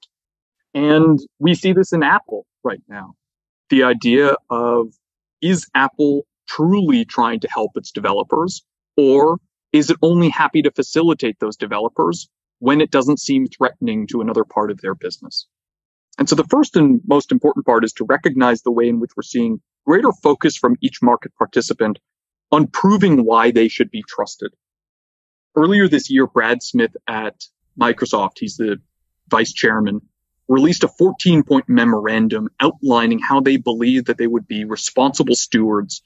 And 0.75 1.19
we 1.39 1.55
see 1.55 1.73
this 1.73 1.93
in 1.93 2.03
Apple 2.03 2.47
right 2.63 2.83
now. 2.89 3.15
The 3.71 3.85
idea 3.85 4.35
of 4.51 4.89
is 5.41 5.67
Apple 5.75 6.27
truly 6.47 7.05
trying 7.05 7.41
to 7.41 7.49
help 7.49 7.73
its 7.77 7.91
developers 7.91 8.63
or 8.97 9.39
is 9.73 9.91
it 9.91 9.97
only 10.03 10.29
happy 10.29 10.63
to 10.63 10.71
facilitate 10.71 11.39
those 11.41 11.57
developers 11.57 12.29
when 12.59 12.81
it 12.81 12.91
doesn't 12.91 13.19
seem 13.19 13.47
threatening 13.47 14.07
to 14.09 14.21
another 14.21 14.45
part 14.45 14.71
of 14.71 14.81
their 14.81 14.95
business? 14.95 15.47
And 16.19 16.29
so 16.29 16.37
the 16.37 16.45
first 16.45 16.77
and 16.77 17.01
most 17.07 17.33
important 17.33 17.67
part 17.67 17.85
is 17.85 17.93
to 17.95 18.05
recognize 18.05 18.63
the 18.63 18.71
way 18.71 18.89
in 18.89 19.01
which 19.01 19.11
we're 19.17 19.23
seeing 19.23 19.61
greater 19.87 20.13
focus 20.13 20.57
from 20.57 20.77
each 20.81 21.03
market 21.03 21.33
participant 21.37 21.99
on 22.53 22.69
proving 22.69 23.25
why 23.25 23.51
they 23.51 23.69
should 23.69 23.91
be 23.91 24.05
trusted 24.07 24.53
earlier 25.57 25.89
this 25.89 26.11
year, 26.11 26.27
Brad 26.27 26.63
Smith 26.63 26.97
at 27.07 27.45
Microsoft, 27.79 28.39
he's 28.39 28.57
the 28.57 28.81
vice 29.29 29.53
chairman, 29.53 30.01
released 30.49 30.85
a 30.85 30.89
14 30.89 31.43
point 31.43 31.69
memorandum 31.69 32.49
outlining 32.61 33.19
how 33.19 33.41
they 33.41 33.57
believe 33.57 34.07
that 34.07 34.19
they 34.19 34.27
would 34.27 34.47
be 34.47 34.65
responsible 34.65 35.35
stewards 35.35 36.03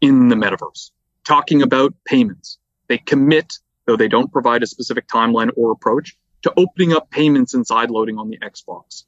in 0.00 0.28
the 0.28 0.36
metaverse, 0.36 0.90
talking 1.24 1.62
about 1.62 1.94
payments. 2.04 2.58
They 2.88 2.98
commit, 2.98 3.54
though 3.86 3.96
they 3.96 4.08
don't 4.08 4.32
provide 4.32 4.62
a 4.62 4.66
specific 4.66 5.06
timeline 5.08 5.50
or 5.56 5.72
approach, 5.72 6.16
to 6.42 6.52
opening 6.56 6.92
up 6.92 7.10
payments 7.10 7.54
and 7.54 7.66
side 7.66 7.90
loading 7.90 8.18
on 8.18 8.28
the 8.28 8.38
Xbox, 8.38 9.04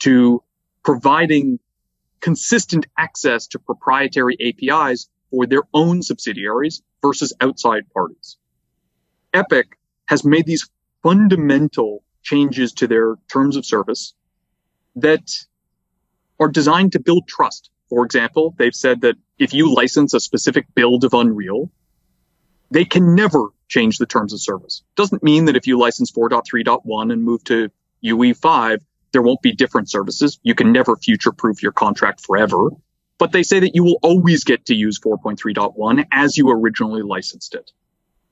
to 0.00 0.42
providing 0.84 1.58
consistent 2.20 2.86
access 2.98 3.46
to 3.48 3.58
proprietary 3.58 4.36
APIs 4.40 5.08
for 5.30 5.46
their 5.46 5.62
own 5.74 6.02
subsidiaries 6.02 6.82
versus 7.02 7.32
outside 7.40 7.82
parties. 7.92 8.36
Epic 9.32 9.78
has 10.06 10.24
made 10.24 10.46
these 10.46 10.68
fundamental 11.02 12.02
changes 12.22 12.72
to 12.72 12.86
their 12.86 13.16
terms 13.28 13.56
of 13.56 13.66
service 13.66 14.14
that 14.96 15.30
are 16.38 16.48
designed 16.48 16.92
to 16.92 17.00
build 17.00 17.26
trust. 17.26 17.70
For 17.88 18.04
example, 18.04 18.54
they've 18.56 18.74
said 18.74 19.00
that 19.02 19.16
if 19.38 19.52
you 19.52 19.74
license 19.74 20.14
a 20.14 20.20
specific 20.20 20.66
build 20.74 21.04
of 21.04 21.14
Unreal, 21.14 21.70
they 22.72 22.86
can 22.86 23.14
never 23.14 23.52
change 23.68 23.98
the 23.98 24.06
terms 24.06 24.32
of 24.32 24.40
service. 24.40 24.82
Doesn't 24.96 25.22
mean 25.22 25.44
that 25.44 25.56
if 25.56 25.66
you 25.66 25.78
license 25.78 26.10
4.3.1 26.10 27.12
and 27.12 27.22
move 27.22 27.44
to 27.44 27.70
UE5, 28.02 28.80
there 29.12 29.20
won't 29.20 29.42
be 29.42 29.52
different 29.52 29.90
services. 29.90 30.40
You 30.42 30.54
can 30.54 30.72
never 30.72 30.96
future 30.96 31.32
proof 31.32 31.62
your 31.62 31.72
contract 31.72 32.24
forever. 32.24 32.70
But 33.18 33.32
they 33.32 33.42
say 33.42 33.60
that 33.60 33.74
you 33.74 33.84
will 33.84 33.98
always 34.02 34.44
get 34.44 34.64
to 34.66 34.74
use 34.74 34.98
4.3.1 34.98 36.06
as 36.10 36.38
you 36.38 36.50
originally 36.50 37.02
licensed 37.02 37.54
it. 37.54 37.70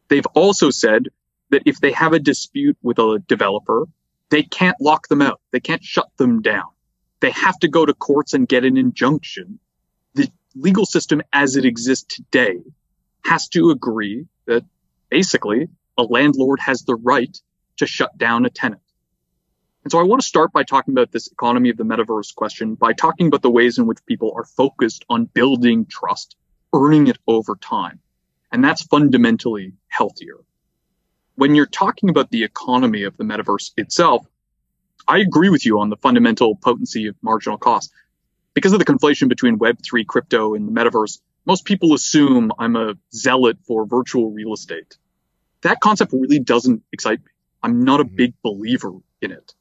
They've 0.08 0.26
also 0.34 0.70
said 0.70 1.08
that 1.50 1.62
if 1.66 1.80
they 1.80 1.92
have 1.92 2.14
a 2.14 2.18
dispute 2.18 2.78
with 2.82 2.98
a 2.98 3.22
developer, 3.28 3.86
they 4.30 4.42
can't 4.42 4.80
lock 4.80 5.08
them 5.08 5.20
out. 5.20 5.40
They 5.50 5.60
can't 5.60 5.84
shut 5.84 6.08
them 6.16 6.40
down. 6.40 6.68
They 7.20 7.30
have 7.30 7.58
to 7.58 7.68
go 7.68 7.84
to 7.84 7.92
courts 7.92 8.32
and 8.32 8.48
get 8.48 8.64
an 8.64 8.78
injunction. 8.78 9.58
The 10.14 10.30
legal 10.56 10.86
system 10.86 11.20
as 11.32 11.56
it 11.56 11.66
exists 11.66 12.16
today 12.16 12.60
has 13.24 13.48
to 13.48 13.70
agree 13.70 14.26
that 14.46 14.64
basically 15.08 15.68
a 15.96 16.02
landlord 16.02 16.60
has 16.60 16.82
the 16.82 16.94
right 16.94 17.36
to 17.76 17.86
shut 17.86 18.16
down 18.16 18.46
a 18.46 18.50
tenant. 18.50 18.82
And 19.84 19.90
so 19.90 19.98
I 19.98 20.02
want 20.02 20.20
to 20.20 20.28
start 20.28 20.52
by 20.52 20.62
talking 20.62 20.92
about 20.92 21.10
this 21.10 21.28
economy 21.28 21.70
of 21.70 21.76
the 21.76 21.84
metaverse 21.84 22.34
question 22.34 22.74
by 22.74 22.92
talking 22.92 23.28
about 23.28 23.42
the 23.42 23.50
ways 23.50 23.78
in 23.78 23.86
which 23.86 24.04
people 24.04 24.32
are 24.36 24.44
focused 24.44 25.04
on 25.08 25.24
building 25.24 25.86
trust, 25.86 26.36
earning 26.74 27.06
it 27.06 27.18
over 27.26 27.56
time. 27.56 28.00
And 28.52 28.62
that's 28.62 28.82
fundamentally 28.82 29.72
healthier. 29.88 30.36
When 31.36 31.54
you're 31.54 31.66
talking 31.66 32.10
about 32.10 32.30
the 32.30 32.44
economy 32.44 33.04
of 33.04 33.16
the 33.16 33.24
metaverse 33.24 33.70
itself, 33.78 34.26
I 35.08 35.18
agree 35.18 35.48
with 35.48 35.64
you 35.64 35.80
on 35.80 35.88
the 35.88 35.96
fundamental 35.96 36.56
potency 36.56 37.06
of 37.06 37.16
marginal 37.22 37.56
cost. 37.56 37.90
Because 38.52 38.72
of 38.72 38.78
the 38.78 38.84
conflation 38.84 39.28
between 39.28 39.58
Web3 39.58 40.06
crypto 40.06 40.54
and 40.54 40.68
the 40.68 40.72
metaverse, 40.72 41.20
most 41.46 41.64
people 41.64 41.94
assume 41.94 42.52
I'm 42.58 42.76
a 42.76 42.94
zealot 43.14 43.58
for 43.66 43.86
virtual 43.86 44.30
real 44.30 44.52
estate. 44.52 44.96
That 45.62 45.80
concept 45.80 46.12
really 46.12 46.40
doesn't 46.40 46.82
excite 46.92 47.20
me. 47.20 47.30
I'm 47.62 47.84
not 47.84 48.00
a 48.00 48.04
mm-hmm. 48.04 48.16
big 48.16 48.34
believer 48.42 48.92
in 49.20 49.32
it. 49.32 49.54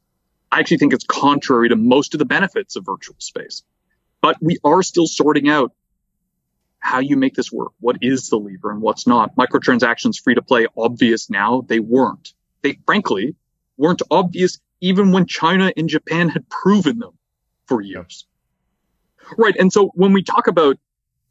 I 0.52 0.60
actually 0.60 0.78
think 0.78 0.94
it's 0.94 1.06
contrary 1.06 1.70
to 1.70 1.76
most 1.76 2.16
of 2.16 2.20
the 2.20 2.26
benefits 2.26 2.76
of 2.76 2.86
virtual 2.86 3.16
space. 3.20 3.64
But 4.22 4.38
we 4.42 4.58
are 4.64 4.82
still 4.84 5.08
sorting 5.08 5.50
out 5.50 5.72
how 6.80 7.00
you 7.00 7.18
make 7.18 7.36
this 7.36 7.52
work. 7.52 7.72
What 7.80 7.98
is 8.02 8.30
the 8.30 8.38
lever 8.38 8.72
and 8.72 8.82
what's 8.82 9.06
not? 9.06 9.36
Microtransactions 9.36 10.22
free 10.22 10.36
to 10.36 10.42
play 10.42 10.68
obvious 10.78 11.30
now. 11.30 11.62
They 11.62 11.80
weren't. 11.80 12.34
They 12.62 12.80
frankly 12.86 13.36
weren't 13.78 14.02
obvious 14.10 14.60
even 14.82 15.12
when 15.12 15.26
China 15.26 15.72
and 15.76 15.90
Japan 15.90 16.30
had 16.30 16.50
proven 16.50 17.00
them 17.00 17.18
for 17.68 17.82
years. 17.82 18.26
Right. 19.38 19.56
And 19.58 19.72
so 19.72 19.92
when 19.94 20.14
we 20.14 20.24
talk 20.24 20.48
about 20.48 20.78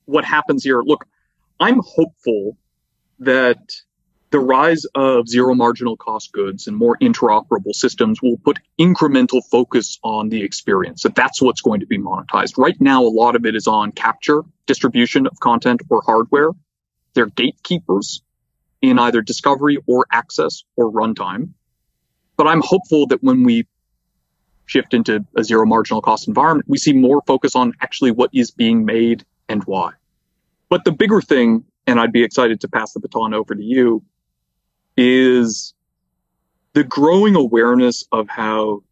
what 0.08 0.24
happens 0.24 0.64
here, 0.64 0.80
look, 0.82 1.04
I'm 1.60 1.80
hopeful 1.84 2.56
that 3.20 3.58
the 4.30 4.38
rise 4.38 4.84
of 4.94 5.28
zero 5.28 5.54
marginal 5.54 5.96
cost 5.96 6.32
goods 6.32 6.66
and 6.66 6.76
more 6.76 6.96
interoperable 6.98 7.72
systems 7.72 8.20
will 8.22 8.38
put 8.38 8.58
incremental 8.78 9.42
focus 9.50 9.98
on 10.02 10.28
the 10.28 10.42
experience 10.42 11.02
that 11.02 11.14
that's 11.14 11.40
what's 11.40 11.60
going 11.60 11.80
to 11.80 11.86
be 11.86 11.98
monetized. 11.98 12.58
Right 12.58 12.78
now 12.80 13.02
a 13.04 13.08
lot 13.08 13.36
of 13.36 13.46
it 13.46 13.54
is 13.54 13.66
on 13.66 13.92
capture 13.92 14.42
distribution 14.66 15.26
of 15.26 15.38
content 15.40 15.82
or 15.90 16.02
hardware. 16.04 16.50
They're 17.14 17.26
gatekeepers 17.26 18.22
in 18.80 18.98
either 18.98 19.22
discovery 19.22 19.78
or 19.86 20.06
access 20.12 20.62
or 20.76 20.90
runtime. 20.90 21.50
But 22.36 22.46
i'm 22.46 22.62
hopeful 22.62 23.08
that 23.08 23.22
when 23.22 23.44
we 23.44 23.66
shift 24.66 24.94
into 24.94 25.24
a 25.36 25.42
zero 25.42 25.66
marginal 25.66 26.02
cost 26.02 26.28
environment 26.28 26.68
we 26.68 26.78
see 26.78 26.92
more 26.92 27.22
focus 27.26 27.56
on 27.56 27.72
actually 27.80 28.10
what 28.10 28.30
is 28.32 28.50
being 28.50 28.84
made 28.84 29.24
and 29.48 29.64
why 29.64 29.90
but 30.68 30.84
the 30.84 30.92
bigger 30.92 31.20
thing 31.20 31.64
and 31.86 32.00
i'd 32.00 32.12
be 32.12 32.22
excited 32.22 32.60
to 32.60 32.68
pass 32.68 32.92
the 32.92 33.00
baton 33.00 33.34
over 33.34 33.54
to 33.54 33.62
you 33.62 34.02
is 34.96 35.74
the 36.72 36.84
growing 36.84 37.34
awareness 37.34 38.06
of 38.12 38.28
how 38.28 38.82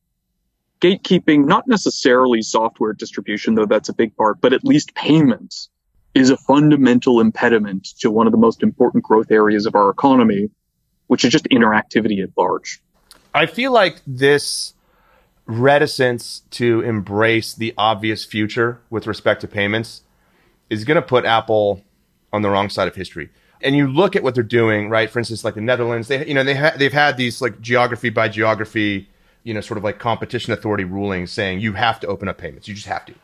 gatekeeping, 0.80 1.46
not 1.46 1.66
necessarily 1.66 2.42
software 2.42 2.92
distribution, 2.92 3.54
though 3.54 3.66
that's 3.66 3.88
a 3.88 3.94
big 3.94 4.16
part, 4.16 4.40
but 4.40 4.52
at 4.52 4.64
least 4.64 4.94
payments 4.94 5.68
is 6.14 6.30
a 6.30 6.36
fundamental 6.36 7.20
impediment 7.20 7.84
to 8.00 8.10
one 8.10 8.26
of 8.26 8.32
the 8.32 8.38
most 8.38 8.62
important 8.62 9.04
growth 9.04 9.30
areas 9.30 9.66
of 9.66 9.74
our 9.74 9.90
economy, 9.90 10.50
which 11.08 11.24
is 11.24 11.30
just 11.30 11.44
interactivity 11.46 12.22
at 12.22 12.30
large. 12.36 12.80
I 13.34 13.46
feel 13.46 13.72
like 13.72 14.00
this 14.06 14.74
reticence 15.44 16.42
to 16.50 16.80
embrace 16.80 17.54
the 17.54 17.74
obvious 17.76 18.24
future 18.24 18.80
with 18.90 19.06
respect 19.06 19.42
to 19.42 19.48
payments 19.48 20.02
is 20.70 20.84
going 20.84 20.96
to 20.96 21.02
put 21.02 21.24
Apple 21.24 21.82
on 22.32 22.42
the 22.42 22.50
wrong 22.50 22.68
side 22.68 22.88
of 22.88 22.94
history 22.94 23.30
and 23.62 23.76
you 23.76 23.86
look 23.86 24.16
at 24.16 24.22
what 24.22 24.34
they're 24.34 24.44
doing, 24.44 24.88
right? 24.88 25.10
For 25.10 25.18
instance, 25.18 25.44
like 25.44 25.54
the 25.54 25.60
Netherlands, 25.60 26.08
they 26.08 26.26
you 26.26 26.34
know 26.34 26.44
they 26.44 26.54
ha- 26.54 26.74
they've 26.76 26.92
had 26.92 27.16
these 27.16 27.40
like 27.40 27.60
geography 27.60 28.10
by 28.10 28.28
geography, 28.28 29.08
you 29.42 29.54
know, 29.54 29.60
sort 29.60 29.78
of 29.78 29.84
like 29.84 29.98
competition 29.98 30.52
authority 30.52 30.84
rulings 30.84 31.30
saying 31.30 31.60
you 31.60 31.72
have 31.72 32.00
to 32.00 32.06
open 32.06 32.28
up 32.28 32.38
payments, 32.38 32.68
you 32.68 32.74
just 32.74 32.86
have 32.86 33.04
to. 33.06 33.14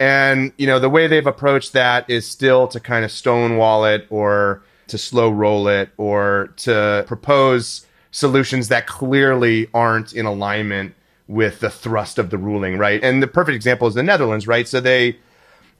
And 0.00 0.52
you 0.58 0.66
know 0.66 0.78
the 0.78 0.90
way 0.90 1.06
they've 1.06 1.26
approached 1.26 1.72
that 1.72 2.08
is 2.08 2.26
still 2.26 2.68
to 2.68 2.80
kind 2.80 3.04
of 3.04 3.10
stonewall 3.10 3.84
it 3.84 4.06
or 4.10 4.62
to 4.88 4.98
slow 4.98 5.30
roll 5.30 5.68
it 5.68 5.90
or 5.96 6.52
to 6.56 7.04
propose 7.06 7.86
solutions 8.10 8.68
that 8.68 8.86
clearly 8.86 9.68
aren't 9.74 10.12
in 10.12 10.24
alignment 10.24 10.94
with 11.26 11.60
the 11.60 11.68
thrust 11.68 12.18
of 12.18 12.30
the 12.30 12.38
ruling, 12.38 12.78
right? 12.78 13.04
And 13.04 13.22
the 13.22 13.26
perfect 13.26 13.54
example 13.54 13.86
is 13.86 13.94
the 13.94 14.02
Netherlands, 14.02 14.46
right? 14.46 14.66
So 14.66 14.80
they 14.80 15.18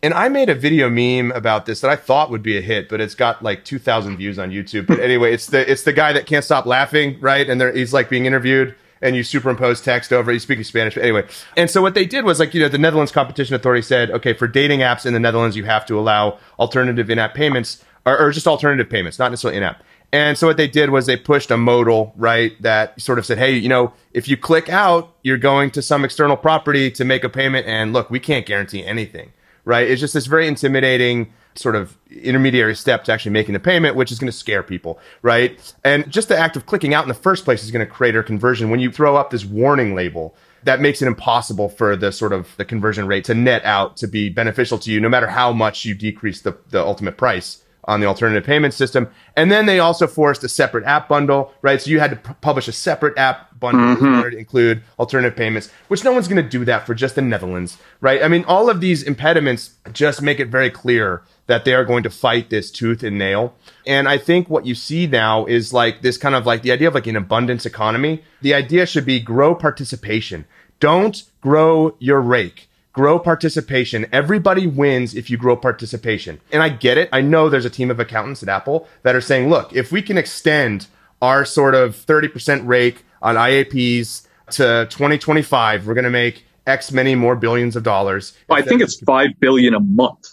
and 0.03 0.15
I 0.15 0.29
made 0.29 0.49
a 0.49 0.55
video 0.55 0.89
meme 0.89 1.33
about 1.33 1.67
this 1.67 1.81
that 1.81 1.91
I 1.91 1.97
thought 1.97 2.31
would 2.31 2.43
be 2.43 2.57
a 2.57 2.61
hit, 2.61 2.89
but 2.89 3.01
it's 3.01 3.15
got 3.15 3.43
like 3.43 3.65
2,000 3.65 4.17
views 4.17 4.39
on 4.39 4.51
YouTube. 4.51 4.87
But 4.87 5.01
anyway, 5.01 5.33
it's 5.33 5.47
the 5.47 5.71
it's 5.71 5.83
the 5.83 5.93
guy 5.93 6.13
that 6.13 6.27
can't 6.27 6.45
stop 6.45 6.67
laughing, 6.67 7.19
right? 7.21 7.49
And 7.49 7.61
he's 7.77 7.93
like 7.93 8.09
being 8.09 8.25
interviewed, 8.25 8.75
and 9.03 9.17
you 9.17 9.25
superimpose 9.25 9.81
text 9.81 10.13
over. 10.13 10.31
He's 10.31 10.43
speaking 10.43 10.65
Spanish, 10.65 10.95
but 10.95 11.03
anyway. 11.03 11.27
And 11.57 11.69
so 11.69 11.83
what 11.83 11.95
they 11.95 12.07
did 12.07 12.25
was 12.25 12.39
like 12.39 12.55
you 12.55 12.61
know 12.61 12.69
the 12.69 12.79
Netherlands 12.79 13.11
Competition 13.11 13.55
Authority 13.57 13.83
said, 13.83 14.11
okay, 14.13 14.33
for 14.33 14.47
dating 14.47 14.81
apps 14.81 15.05
in 15.05 15.15
the 15.15 15.21
Netherlands, 15.21 15.57
you 15.57 15.65
have 15.65 15.85
to 15.87 15.99
allow 15.99 16.39
alternative 16.59 17.11
in-app 17.11 17.35
payments 17.35 17.85
or, 18.07 18.19
or 18.19 18.31
just 18.31 18.47
alternative 18.47 18.89
payments, 18.89 19.19
not 19.19 19.31
necessarily 19.31 19.57
in-app. 19.57 19.83
And 20.11 20.39
so 20.39 20.47
what 20.47 20.57
they 20.57 20.69
did 20.69 20.89
was 20.89 21.05
they 21.05 21.19
pushed 21.19 21.51
a 21.51 21.59
modal, 21.59 22.15
right, 22.17 22.61
that 22.63 22.99
sort 22.99 23.19
of 23.19 23.27
said, 23.27 23.37
hey, 23.37 23.53
you 23.53 23.69
know, 23.69 23.93
if 24.15 24.27
you 24.27 24.39
click 24.39 24.71
out, 24.71 25.13
you're 25.23 25.37
going 25.37 25.71
to 25.73 25.83
some 25.83 26.03
external 26.03 26.35
property 26.35 26.91
to 26.93 27.05
make 27.05 27.25
a 27.25 27.29
payment. 27.29 27.67
And 27.67 27.93
look, 27.93 28.11
we 28.11 28.19
can't 28.19 28.47
guarantee 28.47 28.87
anything 28.87 29.33
right? 29.69 29.87
It's 29.87 30.01
just 30.01 30.15
this 30.15 30.25
very 30.25 30.49
intimidating 30.49 31.31
sort 31.55 31.77
of 31.77 31.95
intermediary 32.11 32.75
step 32.75 33.05
to 33.05 33.13
actually 33.13 33.33
making 33.33 33.53
the 33.53 33.61
payment, 33.61 33.97
which 33.97 34.11
is 34.11 34.19
going 34.19 34.33
to 34.33 34.37
scare 34.37 34.63
people, 34.63 34.99
right? 35.21 35.75
And 35.85 36.11
just 36.11 36.29
the 36.29 36.39
act 36.39 36.57
of 36.57 36.65
clicking 36.65 36.95
out 36.95 37.05
in 37.05 37.09
the 37.09 37.15
first 37.15 37.45
place 37.45 37.63
is 37.63 37.71
going 37.71 37.87
to 37.87 37.93
create 37.93 38.17
a 38.17 38.23
conversion. 38.23 38.71
When 38.71 38.81
you 38.81 38.91
throw 38.91 39.15
up 39.15 39.29
this 39.29 39.45
warning 39.45 39.95
label, 39.95 40.35
that 40.63 40.81
makes 40.81 41.03
it 41.03 41.07
impossible 41.07 41.69
for 41.69 41.97
the 41.97 42.13
sort 42.13 42.33
of 42.33 42.57
the 42.57 42.65
conversion 42.65 43.07
rate 43.07 43.25
to 43.25 43.35
net 43.35 43.63
out 43.67 43.99
to 43.99 44.09
be 44.09 44.31
beneficial 44.31 44.79
to 44.79 44.91
you, 44.91 45.01
no 45.01 45.09
matter 45.11 45.27
how 45.27 45.53
much 45.53 45.85
you 45.85 45.95
decrease 45.95 46.41
the, 46.41 46.57
the 46.71 46.83
ultimate 46.83 47.19
price 47.19 47.63
on 47.89 48.01
the 48.01 48.07
alternative 48.07 48.45
payment 48.45 48.75
system. 48.75 49.09
And 49.35 49.51
then 49.51 49.67
they 49.67 49.81
also 49.81 50.07
forced 50.07 50.45
a 50.45 50.49
separate 50.49 50.85
app 50.85 51.09
bundle, 51.09 51.53
right? 51.63 51.81
So 51.81 51.91
you 51.91 51.99
had 51.99 52.11
to 52.11 52.17
p- 52.17 52.35
publish 52.43 52.69
a 52.69 52.73
separate 52.73 53.17
app 53.17 53.59
bundle 53.59 53.97
mm-hmm. 53.97 54.31
to 54.31 54.37
include 54.37 54.83
alternative 54.99 55.37
payments, 55.37 55.71
which 55.89 56.05
no 56.05 56.13
one's 56.13 56.29
going 56.29 56.43
to 56.43 56.49
do 56.49 56.67
that 56.67 56.87
for 56.87 56.95
just 56.95 57.15
the 57.15 57.23
Netherlands, 57.23 57.79
right? 58.03 58.23
I 58.23 58.29
mean, 58.29 58.45
all 58.45 58.69
of 58.69 58.81
these 58.81 59.03
impediments 59.03 59.73
just 59.93 60.21
make 60.21 60.39
it 60.39 60.49
very 60.49 60.71
clear 60.71 61.23
that 61.47 61.65
they 61.65 61.73
are 61.73 61.85
going 61.85 62.03
to 62.03 62.11
fight 62.11 62.51
this 62.51 62.71
tooth 62.71 63.03
and 63.03 63.17
nail. 63.17 63.55
And 63.87 64.07
I 64.07 64.19
think 64.19 64.51
what 64.51 64.67
you 64.67 64.75
see 64.75 65.07
now 65.07 65.47
is 65.47 65.73
like 65.73 66.03
this 66.03 66.19
kind 66.19 66.35
of 66.35 66.45
like 66.45 66.61
the 66.61 66.73
idea 66.73 66.89
of 66.89 66.95
like 66.95 67.07
an 67.07 67.17
abundance 67.17 67.65
economy. 67.65 68.23
The 68.43 68.53
idea 68.53 68.85
should 68.85 69.07
be 69.07 69.19
grow 69.19 69.55
participation. 69.55 70.45
Don't 70.79 71.25
grow 71.41 71.97
your 71.99 72.21
rake 72.21 72.68
grow 72.99 73.17
participation. 73.17 74.07
Everybody 74.11 74.67
wins 74.67 75.15
if 75.15 75.31
you 75.31 75.37
grow 75.37 75.55
participation. 75.55 76.41
And 76.51 76.65
I 76.65 76.69
get 76.69 76.99
it. 76.99 77.09
I 77.13 77.21
know 77.21 77.49
there's 77.49 77.65
a 77.65 77.71
team 77.71 77.93
of 77.93 78.01
accountants 78.01 78.43
at 78.43 78.49
Apple 78.49 78.89
that 79.05 79.15
are 79.15 79.21
saying, 79.21 79.49
look, 79.49 79.73
if 79.73 79.93
we 79.93 80.03
can 80.03 80.19
extend 80.19 80.89
our 81.23 81.45
sort 81.45 81.77
of 81.77 81.95
30% 81.95 82.67
rake 82.67 83.05
on 83.23 83.37
IAPs 83.37 84.27
to 84.51 84.89
2025, 84.91 85.87
we're 85.87 85.95
going 85.95 86.03
to 86.03 86.11
make 86.11 86.45
X 86.67 86.91
many 86.91 87.15
more 87.15 87.37
billions 87.37 87.77
of 87.77 87.85
dollars. 87.85 88.37
I 88.51 88.63
think 88.63 88.83
it's 88.83 88.99
5 88.99 89.39
billion 89.39 89.75
a 89.75 89.81
month 89.81 90.31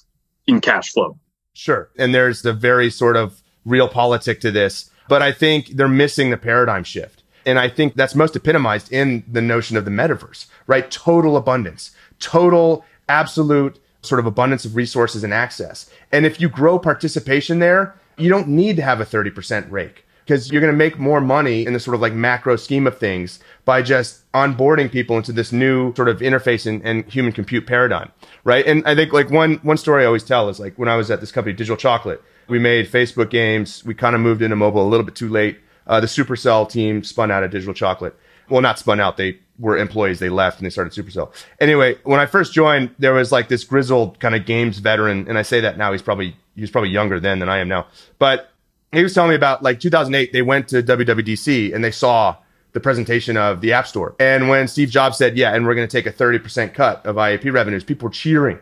in 0.47 0.59
cash 0.59 0.91
flow. 0.91 1.19
Sure. 1.53 1.91
And 1.99 2.15
there's 2.15 2.41
the 2.41 2.51
very 2.51 2.89
sort 2.89 3.15
of 3.15 3.43
realpolitik 3.63 4.39
to 4.39 4.49
this, 4.49 4.89
but 5.07 5.21
I 5.21 5.31
think 5.31 5.67
they're 5.67 5.87
missing 5.87 6.31
the 6.31 6.37
paradigm 6.37 6.83
shift. 6.83 7.21
And 7.45 7.59
I 7.59 7.69
think 7.69 7.95
that's 7.95 8.15
most 8.15 8.35
epitomized 8.35 8.91
in 8.91 9.23
the 9.31 9.41
notion 9.41 9.77
of 9.77 9.85
the 9.85 9.91
metaverse, 9.91 10.47
right? 10.67 10.89
Total 10.89 11.37
abundance 11.37 11.91
total, 12.19 12.85
absolute 13.09 13.79
sort 14.01 14.19
of 14.19 14.25
abundance 14.25 14.65
of 14.65 14.75
resources 14.75 15.23
and 15.23 15.33
access. 15.33 15.89
And 16.11 16.25
if 16.25 16.39
you 16.39 16.49
grow 16.49 16.77
participation 16.77 17.59
there, 17.59 17.95
you 18.17 18.29
don't 18.29 18.47
need 18.47 18.75
to 18.77 18.81
have 18.81 19.01
a 19.01 19.05
30% 19.05 19.69
rake 19.71 20.05
because 20.23 20.51
you're 20.51 20.61
going 20.61 20.73
to 20.73 20.77
make 20.77 20.97
more 20.97 21.21
money 21.21 21.65
in 21.65 21.73
the 21.73 21.79
sort 21.79 21.95
of 21.95 22.01
like 22.01 22.13
macro 22.13 22.55
scheme 22.55 22.87
of 22.87 22.97
things 22.97 23.39
by 23.63 23.81
just 23.81 24.31
onboarding 24.31 24.91
people 24.91 25.17
into 25.17 25.31
this 25.31 25.51
new 25.51 25.93
sort 25.95 26.07
of 26.07 26.19
interface 26.19 26.65
and, 26.65 26.83
and, 26.83 27.05
human 27.11 27.31
compute 27.31 27.67
paradigm, 27.67 28.11
right? 28.43 28.65
And 28.65 28.85
I 28.87 28.95
think 28.95 29.13
like 29.13 29.29
one 29.29 29.55
one 29.57 29.77
story 29.77 30.03
I 30.03 30.07
always 30.07 30.23
tell 30.23 30.49
is 30.49 30.59
like 30.59 30.77
when 30.77 30.89
I 30.89 30.95
was 30.95 31.11
at 31.11 31.19
this 31.19 31.31
company, 31.31 31.53
Digital 31.53 31.77
Chocolate, 31.77 32.23
we 32.47 32.57
made 32.57 32.87
Facebook 32.87 33.29
games. 33.29 33.83
We 33.85 33.93
kind 33.93 34.15
of 34.15 34.21
moved 34.21 34.41
into 34.41 34.55
mobile 34.55 34.85
a 34.85 34.89
little 34.89 35.05
bit 35.05 35.15
too 35.15 35.29
late. 35.29 35.59
Uh, 35.87 35.99
the 35.99 36.07
Supercell 36.07 36.69
team 36.69 37.03
spun 37.03 37.31
out 37.31 37.43
of 37.43 37.51
Digital 37.51 37.73
Chocolate. 37.73 38.15
Well, 38.49 38.61
not 38.61 38.79
spun 38.79 38.99
out. 38.99 39.17
They 39.17 39.39
were 39.59 39.77
employees. 39.77 40.19
They 40.19 40.29
left 40.29 40.59
and 40.59 40.65
they 40.65 40.69
started 40.69 40.93
Supercell. 40.93 41.31
Anyway, 41.59 41.97
when 42.03 42.19
I 42.19 42.25
first 42.25 42.53
joined, 42.53 42.93
there 42.99 43.13
was 43.13 43.31
like 43.31 43.47
this 43.47 43.63
grizzled 43.63 44.19
kind 44.19 44.35
of 44.35 44.45
games 44.45 44.79
veteran, 44.79 45.27
and 45.27 45.37
I 45.37 45.41
say 45.41 45.61
that 45.61 45.77
now. 45.77 45.91
He's 45.91 46.01
probably 46.01 46.35
he 46.55 46.61
was 46.61 46.71
probably 46.71 46.89
younger 46.89 47.19
then 47.19 47.39
than 47.39 47.49
I 47.49 47.57
am 47.57 47.67
now, 47.67 47.87
but 48.19 48.51
he 48.91 49.03
was 49.03 49.13
telling 49.13 49.29
me 49.29 49.35
about 49.35 49.63
like 49.63 49.79
2008. 49.79 50.31
They 50.31 50.41
went 50.41 50.67
to 50.69 50.81
WWDC 50.83 51.73
and 51.73 51.83
they 51.83 51.91
saw 51.91 52.37
the 52.73 52.79
presentation 52.79 53.37
of 53.37 53.61
the 53.61 53.73
App 53.73 53.87
Store. 53.87 54.15
And 54.19 54.49
when 54.49 54.67
Steve 54.67 54.89
Jobs 54.89 55.17
said, 55.17 55.37
"Yeah, 55.37 55.55
and 55.55 55.65
we're 55.65 55.75
going 55.75 55.87
to 55.87 55.91
take 55.91 56.05
a 56.05 56.15
30% 56.15 56.73
cut 56.73 57.05
of 57.05 57.15
IAP 57.15 57.51
revenues," 57.51 57.83
people 57.83 58.07
were 58.07 58.13
cheering, 58.13 58.59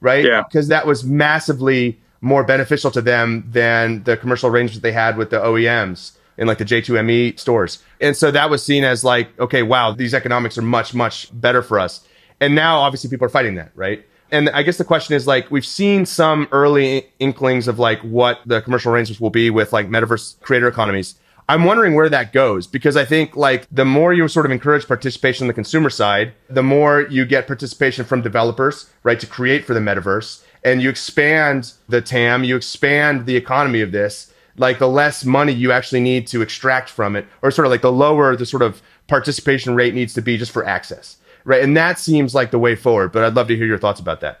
right? 0.00 0.24
Yeah, 0.24 0.42
because 0.42 0.68
that 0.68 0.86
was 0.86 1.04
massively 1.04 2.00
more 2.20 2.42
beneficial 2.42 2.90
to 2.90 3.02
them 3.02 3.44
than 3.50 4.02
the 4.04 4.16
commercial 4.16 4.48
arrangements 4.48 4.82
they 4.82 4.92
had 4.92 5.16
with 5.16 5.30
the 5.30 5.38
OEMs 5.38 6.12
in 6.36 6.46
like 6.46 6.58
the 6.58 6.64
J2ME 6.64 7.38
stores. 7.38 7.82
And 8.00 8.16
so 8.16 8.30
that 8.30 8.50
was 8.50 8.64
seen 8.64 8.84
as 8.84 9.04
like, 9.04 9.38
okay, 9.38 9.62
wow, 9.62 9.92
these 9.92 10.14
economics 10.14 10.58
are 10.58 10.62
much, 10.62 10.94
much 10.94 11.28
better 11.40 11.62
for 11.62 11.78
us. 11.78 12.06
And 12.40 12.54
now 12.54 12.80
obviously 12.80 13.10
people 13.10 13.26
are 13.26 13.30
fighting 13.30 13.54
that, 13.54 13.70
right? 13.74 14.04
And 14.30 14.50
I 14.50 14.62
guess 14.62 14.78
the 14.78 14.84
question 14.84 15.14
is 15.14 15.26
like, 15.26 15.50
we've 15.50 15.66
seen 15.66 16.06
some 16.06 16.48
early 16.50 17.06
inklings 17.18 17.68
of 17.68 17.78
like 17.78 18.00
what 18.00 18.40
the 18.46 18.60
commercial 18.62 18.92
arrangements 18.92 19.20
will 19.20 19.30
be 19.30 19.50
with 19.50 19.72
like 19.72 19.88
metaverse 19.88 20.40
creator 20.40 20.66
economies. 20.66 21.14
I'm 21.46 21.64
wondering 21.64 21.94
where 21.94 22.08
that 22.08 22.32
goes 22.32 22.66
because 22.66 22.96
I 22.96 23.04
think 23.04 23.36
like 23.36 23.68
the 23.70 23.84
more 23.84 24.14
you 24.14 24.26
sort 24.28 24.46
of 24.46 24.52
encourage 24.52 24.88
participation 24.88 25.44
on 25.44 25.48
the 25.48 25.54
consumer 25.54 25.90
side, 25.90 26.32
the 26.48 26.62
more 26.62 27.02
you 27.02 27.26
get 27.26 27.46
participation 27.46 28.06
from 28.06 28.22
developers, 28.22 28.90
right, 29.02 29.20
to 29.20 29.26
create 29.26 29.66
for 29.66 29.74
the 29.74 29.80
metaverse 29.80 30.42
and 30.64 30.82
you 30.82 30.88
expand 30.88 31.74
the 31.88 32.00
TAM, 32.00 32.44
you 32.44 32.56
expand 32.56 33.26
the 33.26 33.36
economy 33.36 33.82
of 33.82 33.92
this 33.92 34.32
like 34.56 34.78
the 34.78 34.88
less 34.88 35.24
money 35.24 35.52
you 35.52 35.72
actually 35.72 36.00
need 36.00 36.26
to 36.28 36.42
extract 36.42 36.88
from 36.88 37.16
it, 37.16 37.26
or 37.42 37.50
sort 37.50 37.66
of 37.66 37.70
like 37.70 37.82
the 37.82 37.92
lower 37.92 38.36
the 38.36 38.46
sort 38.46 38.62
of 38.62 38.82
participation 39.06 39.74
rate 39.74 39.94
needs 39.94 40.14
to 40.14 40.22
be 40.22 40.36
just 40.36 40.52
for 40.52 40.66
access. 40.66 41.16
Right. 41.44 41.62
And 41.62 41.76
that 41.76 41.98
seems 41.98 42.34
like 42.34 42.50
the 42.50 42.58
way 42.58 42.74
forward, 42.74 43.12
but 43.12 43.22
I'd 43.22 43.34
love 43.34 43.48
to 43.48 43.56
hear 43.56 43.66
your 43.66 43.78
thoughts 43.78 44.00
about 44.00 44.20
that. 44.20 44.40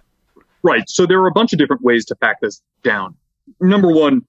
Right. 0.62 0.88
So 0.88 1.04
there 1.04 1.20
are 1.20 1.26
a 1.26 1.32
bunch 1.32 1.52
of 1.52 1.58
different 1.58 1.82
ways 1.82 2.06
to 2.06 2.16
pack 2.16 2.40
this 2.40 2.62
down. 2.82 3.14
Number 3.60 3.92
one, 3.92 4.22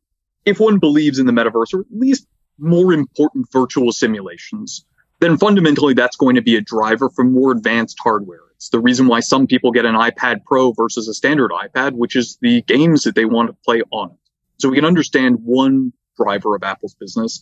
if 0.44 0.60
one 0.60 0.78
believes 0.80 1.18
in 1.18 1.26
the 1.26 1.32
metaverse, 1.32 1.74
or 1.74 1.82
at 1.82 1.86
least 1.92 2.28
more 2.60 2.92
important 2.92 3.48
virtual 3.52 3.94
simulations, 3.94 4.86
then 5.22 5.38
fundamentally 5.38 5.94
that's 5.94 6.18
going 6.18 6.36
to 6.36 6.42
be 6.42 6.58
a 6.58 6.62
driver 6.62 7.10
for 7.10 7.24
more 7.24 7.52
advanced 7.52 7.98
hardware 8.04 8.42
It's 8.56 8.70
the 8.70 8.80
reason 8.80 9.08
why 9.08 9.20
some 9.20 9.48
people 9.48 9.72
get 9.72 9.86
an 9.86 9.96
iPad 9.96 10.44
Pro 10.46 10.72
versus 10.72 11.08
a 11.08 11.14
standard 11.14 11.52
iPad, 11.52 11.94
which 11.94 12.16
is 12.16 12.38
the 12.42 12.62
games 12.64 13.04
that 13.04 13.16
they 13.16 13.26
want 13.26 13.50
to 13.50 13.54
play 13.66 13.82
on 13.92 14.12
it. 14.12 14.18
So 14.58 14.70
we 14.70 14.76
can 14.76 14.86
understand 14.86 15.38
one 15.44 15.94
driver 16.18 16.56
of 16.56 16.64
Apple's 16.64 16.96
business 16.96 17.42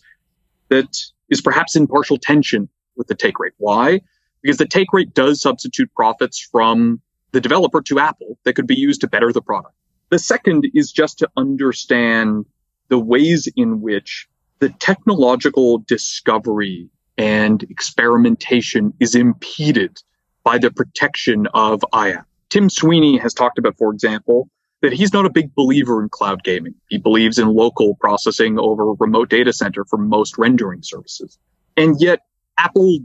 that 0.68 0.96
is 1.30 1.40
perhaps 1.40 1.76
in 1.76 1.86
partial 1.86 2.18
tension 2.18 2.68
with 2.96 3.06
the 3.06 3.14
take 3.14 3.38
rate. 3.38 3.52
Why? 3.58 4.00
Because 4.42 4.58
the 4.58 4.66
take 4.66 4.92
rate 4.92 5.14
does 5.14 5.40
substitute 5.40 5.92
profits 5.94 6.40
from 6.40 7.00
the 7.32 7.40
developer 7.40 7.82
to 7.82 7.98
Apple 7.98 8.38
that 8.44 8.54
could 8.54 8.66
be 8.66 8.76
used 8.76 9.00
to 9.00 9.08
better 9.08 9.32
the 9.32 9.42
product. 9.42 9.74
The 10.10 10.18
second 10.18 10.66
is 10.74 10.92
just 10.92 11.18
to 11.18 11.30
understand 11.36 12.46
the 12.88 12.98
ways 12.98 13.48
in 13.56 13.80
which 13.80 14.28
the 14.58 14.68
technological 14.68 15.78
discovery 15.78 16.88
and 17.16 17.62
experimentation 17.64 18.92
is 19.00 19.14
impeded 19.14 19.98
by 20.42 20.58
the 20.58 20.70
protection 20.70 21.46
of 21.54 21.80
IAP. 21.92 22.24
Tim 22.50 22.70
Sweeney 22.70 23.18
has 23.18 23.34
talked 23.34 23.58
about, 23.58 23.76
for 23.78 23.92
example, 23.92 24.48
that 24.84 24.92
he's 24.92 25.14
not 25.14 25.24
a 25.24 25.30
big 25.30 25.54
believer 25.54 26.02
in 26.02 26.10
cloud 26.10 26.44
gaming. 26.44 26.74
He 26.88 26.98
believes 26.98 27.38
in 27.38 27.48
local 27.48 27.94
processing 27.94 28.58
over 28.58 28.92
remote 28.92 29.30
data 29.30 29.50
center 29.50 29.86
for 29.86 29.96
most 29.96 30.36
rendering 30.36 30.82
services. 30.82 31.38
And 31.74 31.96
yet 31.98 32.20
Apple 32.58 32.98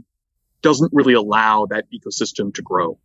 doesn't 0.60 0.92
really 0.92 1.14
allow 1.14 1.64
that 1.70 1.86
ecosystem 1.90 2.52
to 2.52 2.60
grow. 2.60 2.98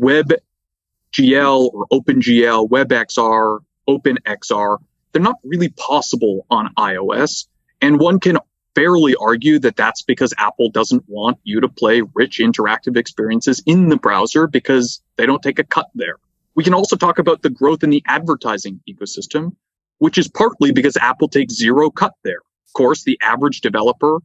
WebGL 0.00 1.70
or 1.72 1.86
OpenGL, 1.92 2.68
WebXR, 2.68 3.60
OpenXR, 3.88 4.78
they're 5.12 5.22
not 5.22 5.36
really 5.44 5.68
possible 5.68 6.44
on 6.50 6.74
iOS. 6.74 7.46
And 7.80 8.00
one 8.00 8.18
can 8.18 8.38
fairly 8.74 9.14
argue 9.14 9.60
that 9.60 9.76
that's 9.76 10.02
because 10.02 10.34
Apple 10.38 10.70
doesn't 10.70 11.04
want 11.06 11.38
you 11.44 11.60
to 11.60 11.68
play 11.68 12.02
rich 12.14 12.40
interactive 12.40 12.96
experiences 12.96 13.62
in 13.64 13.90
the 13.90 13.96
browser 13.96 14.48
because 14.48 15.00
they 15.16 15.24
don't 15.24 15.40
take 15.40 15.60
a 15.60 15.64
cut 15.64 15.88
there. 15.94 16.16
We 16.54 16.64
can 16.64 16.74
also 16.74 16.96
talk 16.96 17.18
about 17.18 17.42
the 17.42 17.50
growth 17.50 17.82
in 17.82 17.90
the 17.90 18.02
advertising 18.06 18.80
ecosystem, 18.88 19.56
which 19.98 20.18
is 20.18 20.28
partly 20.28 20.72
because 20.72 20.96
Apple 20.96 21.28
takes 21.28 21.54
zero 21.54 21.90
cut 21.90 22.14
there. 22.24 22.40
Of 22.66 22.72
course, 22.74 23.04
the 23.04 23.18
average 23.22 23.60
developer 23.60 24.18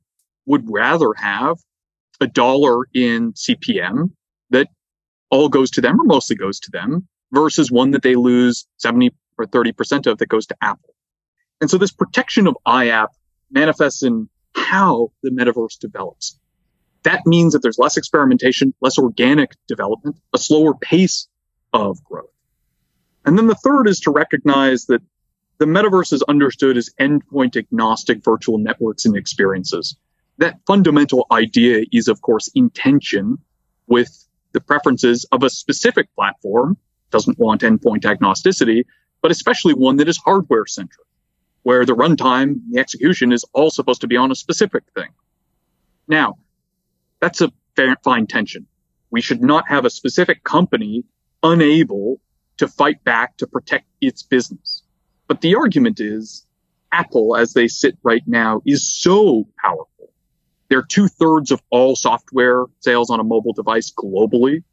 would 0.45 0.65
rather 0.69 1.13
have 1.13 1.57
a 2.19 2.27
dollar 2.27 2.85
in 2.93 3.33
CPM 3.33 4.11
that 4.49 4.67
all 5.29 5.49
goes 5.49 5.71
to 5.71 5.81
them 5.81 5.99
or 5.99 6.05
mostly 6.05 6.35
goes 6.35 6.59
to 6.61 6.71
them 6.71 7.07
versus 7.31 7.71
one 7.71 7.91
that 7.91 8.01
they 8.01 8.15
lose 8.15 8.65
70 8.77 9.11
or 9.37 9.45
30% 9.45 10.07
of 10.07 10.17
that 10.17 10.29
goes 10.29 10.47
to 10.47 10.55
Apple. 10.61 10.95
And 11.61 11.69
so 11.69 11.77
this 11.77 11.91
protection 11.91 12.47
of 12.47 12.57
IAP 12.65 13.09
manifests 13.51 14.03
in 14.03 14.29
how 14.55 15.11
the 15.23 15.29
metaverse 15.29 15.77
develops. 15.79 16.39
That 17.03 17.25
means 17.25 17.53
that 17.53 17.61
there's 17.61 17.77
less 17.77 17.97
experimentation, 17.97 18.73
less 18.81 18.97
organic 18.97 19.51
development, 19.67 20.17
a 20.33 20.37
slower 20.37 20.73
pace 20.73 21.27
of 21.77 22.03
growth. 22.03 22.29
And 23.25 23.37
then 23.37 23.47
the 23.47 23.55
third 23.55 23.87
is 23.87 23.99
to 24.01 24.11
recognize 24.11 24.85
that 24.85 25.01
the 25.57 25.65
metaverse 25.65 26.13
is 26.13 26.23
understood 26.23 26.77
as 26.77 26.89
endpoint 26.99 27.55
agnostic 27.57 28.23
virtual 28.23 28.57
networks 28.57 29.05
and 29.05 29.15
experiences. 29.15 29.95
That 30.37 30.59
fundamental 30.67 31.25
idea 31.31 31.85
is, 31.91 32.07
of 32.07 32.21
course, 32.21 32.49
in 32.53 32.69
tension 32.69 33.37
with 33.87 34.27
the 34.53 34.61
preferences 34.61 35.25
of 35.31 35.43
a 35.43 35.49
specific 35.49 36.13
platform, 36.15 36.77
doesn't 37.11 37.39
want 37.39 37.61
endpoint 37.61 38.01
agnosticity, 38.01 38.85
but 39.21 39.31
especially 39.31 39.73
one 39.73 39.97
that 39.97 40.07
is 40.07 40.17
hardware 40.17 40.65
centric 40.65 41.07
where 41.63 41.85
the 41.85 41.93
runtime, 41.93 42.61
the 42.71 42.79
execution 42.79 43.33
is 43.33 43.43
all 43.51 43.69
supposed 43.69 43.99
to 43.99 44.07
be 44.07 44.15
on 44.15 44.31
a 44.31 44.35
specific 44.35 44.83
thing. 44.95 45.09
Now, 46.07 46.37
that's 47.19 47.41
a 47.41 47.51
fine 48.05 48.25
tension. 48.25 48.67
We 49.11 49.19
should 49.19 49.41
not 49.41 49.67
have 49.67 49.83
a 49.83 49.89
specific 49.89 50.45
company 50.45 51.03
unable 51.51 52.19
to 52.57 52.67
fight 52.67 53.03
back 53.03 53.37
to 53.37 53.47
protect 53.47 53.85
its 54.01 54.23
business. 54.23 54.83
But 55.27 55.41
the 55.41 55.55
argument 55.55 55.99
is 55.99 56.45
Apple, 56.91 57.35
as 57.35 57.53
they 57.53 57.67
sit 57.67 57.97
right 58.03 58.23
now, 58.25 58.61
is 58.65 58.91
so 59.01 59.47
powerful. 59.61 60.11
They're 60.69 60.83
two 60.83 61.07
thirds 61.07 61.51
of 61.51 61.61
all 61.69 61.95
software 61.95 62.65
sales 62.81 63.09
on 63.09 63.19
a 63.19 63.23
mobile 63.23 63.53
device 63.53 63.91
globally. 63.91 64.63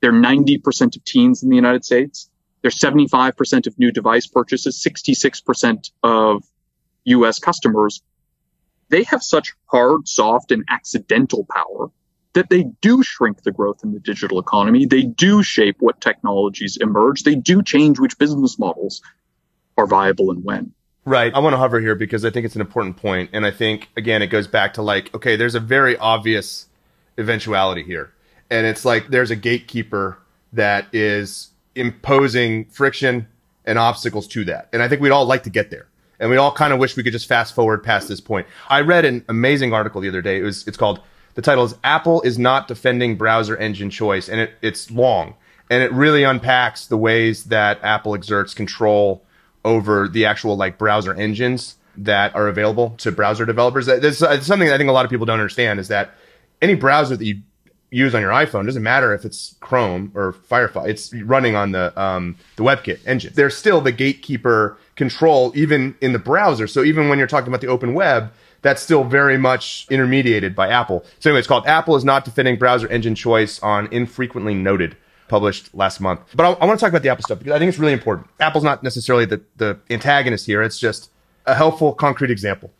They're 0.00 0.12
90% 0.12 0.96
of 0.96 1.04
teens 1.04 1.42
in 1.42 1.48
the 1.50 1.56
United 1.56 1.84
States. 1.84 2.28
They're 2.62 2.70
75% 2.70 3.66
of 3.66 3.78
new 3.78 3.92
device 3.92 4.26
purchases, 4.26 4.82
66% 4.82 5.90
of 6.02 6.42
US 7.04 7.38
customers. 7.38 8.02
They 8.88 9.04
have 9.04 9.22
such 9.22 9.54
hard, 9.66 10.08
soft, 10.08 10.50
and 10.50 10.64
accidental 10.68 11.46
power 11.48 11.90
that 12.34 12.50
they 12.50 12.64
do 12.80 13.02
shrink 13.02 13.42
the 13.42 13.52
growth 13.52 13.80
in 13.82 13.92
the 13.92 14.00
digital 14.00 14.38
economy. 14.38 14.86
They 14.86 15.02
do 15.02 15.42
shape 15.42 15.76
what 15.80 16.00
technologies 16.00 16.76
emerge. 16.76 17.22
They 17.22 17.34
do 17.34 17.62
change 17.62 17.98
which 17.98 18.18
business 18.18 18.58
models 18.58 19.02
are 19.78 19.86
viable 19.86 20.30
and 20.30 20.44
when. 20.44 20.72
Right. 21.04 21.34
I 21.34 21.38
want 21.38 21.52
to 21.52 21.58
hover 21.58 21.80
here 21.80 21.94
because 21.94 22.24
I 22.24 22.30
think 22.30 22.46
it's 22.46 22.54
an 22.54 22.60
important 22.60 22.96
point. 22.96 23.30
And 23.32 23.44
I 23.44 23.50
think, 23.50 23.88
again, 23.96 24.22
it 24.22 24.28
goes 24.28 24.46
back 24.46 24.74
to 24.74 24.82
like, 24.82 25.14
okay, 25.14 25.36
there's 25.36 25.54
a 25.54 25.60
very 25.60 25.96
obvious 25.96 26.66
eventuality 27.18 27.82
here. 27.82 28.12
And 28.50 28.66
it's 28.66 28.84
like 28.84 29.08
there's 29.08 29.30
a 29.30 29.36
gatekeeper 29.36 30.18
that 30.52 30.86
is 30.92 31.50
imposing 31.74 32.66
friction 32.66 33.26
and 33.64 33.78
obstacles 33.78 34.26
to 34.28 34.44
that. 34.44 34.68
And 34.72 34.82
I 34.82 34.88
think 34.88 35.00
we'd 35.00 35.10
all 35.10 35.26
like 35.26 35.42
to 35.44 35.50
get 35.50 35.70
there. 35.70 35.88
And 36.20 36.30
we 36.30 36.36
all 36.36 36.52
kind 36.52 36.72
of 36.72 36.78
wish 36.78 36.96
we 36.96 37.02
could 37.02 37.12
just 37.12 37.26
fast 37.26 37.54
forward 37.54 37.82
past 37.82 38.08
this 38.08 38.20
point. 38.20 38.46
I 38.68 38.80
read 38.80 39.04
an 39.04 39.24
amazing 39.28 39.72
article 39.72 40.00
the 40.00 40.08
other 40.08 40.22
day. 40.22 40.38
It 40.38 40.42
was 40.42 40.66
it's 40.66 40.76
called 40.76 41.00
the 41.34 41.42
title 41.42 41.64
is 41.64 41.74
Apple 41.84 42.22
is 42.22 42.38
not 42.38 42.68
defending 42.68 43.16
browser 43.16 43.56
engine 43.56 43.90
choice 43.90 44.28
and 44.28 44.40
it, 44.40 44.52
it's 44.62 44.90
long 44.90 45.34
and 45.70 45.82
it 45.82 45.92
really 45.92 46.24
unpacks 46.24 46.86
the 46.86 46.96
ways 46.96 47.44
that 47.44 47.82
Apple 47.82 48.14
exerts 48.14 48.54
control 48.54 49.24
over 49.64 50.08
the 50.08 50.26
actual 50.26 50.56
like 50.56 50.78
browser 50.78 51.14
engines 51.14 51.76
that 51.96 52.34
are 52.34 52.48
available 52.48 52.90
to 52.98 53.12
browser 53.12 53.46
developers. 53.46 53.86
That's 53.86 54.18
something 54.18 54.70
I 54.70 54.76
think 54.76 54.90
a 54.90 54.92
lot 54.92 55.04
of 55.04 55.10
people 55.10 55.26
don't 55.26 55.40
understand 55.40 55.80
is 55.80 55.88
that 55.88 56.10
any 56.60 56.74
browser 56.74 57.16
that 57.16 57.24
you 57.24 57.42
use 57.94 58.14
on 58.14 58.20
your 58.20 58.32
iPhone. 58.32 58.66
Doesn't 58.66 58.82
matter 58.82 59.14
if 59.14 59.24
it's 59.24 59.54
Chrome 59.60 60.10
or 60.14 60.32
Firefox. 60.32 60.88
It's 60.88 61.14
running 61.14 61.54
on 61.54 61.70
the 61.72 61.98
um, 62.00 62.36
the 62.56 62.64
WebKit 62.64 63.06
engine. 63.06 63.32
There's 63.34 63.56
still 63.56 63.80
the 63.80 63.92
gatekeeper 63.92 64.76
control 64.96 65.52
even 65.54 65.94
in 66.00 66.12
the 66.12 66.18
browser. 66.18 66.66
So 66.66 66.82
even 66.82 67.08
when 67.08 67.18
you're 67.18 67.28
talking 67.28 67.48
about 67.48 67.60
the 67.60 67.68
open 67.68 67.94
web, 67.94 68.32
that's 68.64 68.82
still 68.82 69.04
very 69.04 69.36
much 69.36 69.86
intermediated 69.90 70.54
by 70.54 70.68
Apple. 70.68 71.04
So 71.20 71.30
anyway, 71.30 71.40
it's 71.40 71.46
called 71.46 71.66
Apple 71.66 71.96
is 71.96 72.04
not 72.04 72.24
defending 72.24 72.56
browser 72.56 72.88
engine 72.88 73.14
choice 73.14 73.60
on 73.62 73.88
infrequently 73.92 74.54
noted 74.54 74.96
published 75.28 75.74
last 75.74 76.00
month. 76.00 76.20
But 76.34 76.44
I, 76.44 76.52
I 76.52 76.64
want 76.64 76.80
to 76.80 76.84
talk 76.84 76.90
about 76.90 77.02
the 77.02 77.10
Apple 77.10 77.22
stuff 77.24 77.38
because 77.38 77.52
I 77.52 77.58
think 77.58 77.68
it's 77.68 77.78
really 77.78 77.92
important. 77.92 78.26
Apple's 78.40 78.64
not 78.64 78.82
necessarily 78.82 79.26
the, 79.26 79.42
the 79.58 79.78
antagonist 79.90 80.46
here. 80.46 80.62
It's 80.62 80.78
just 80.78 81.10
a 81.44 81.54
helpful, 81.54 81.92
concrete 81.92 82.30
example. 82.30 82.72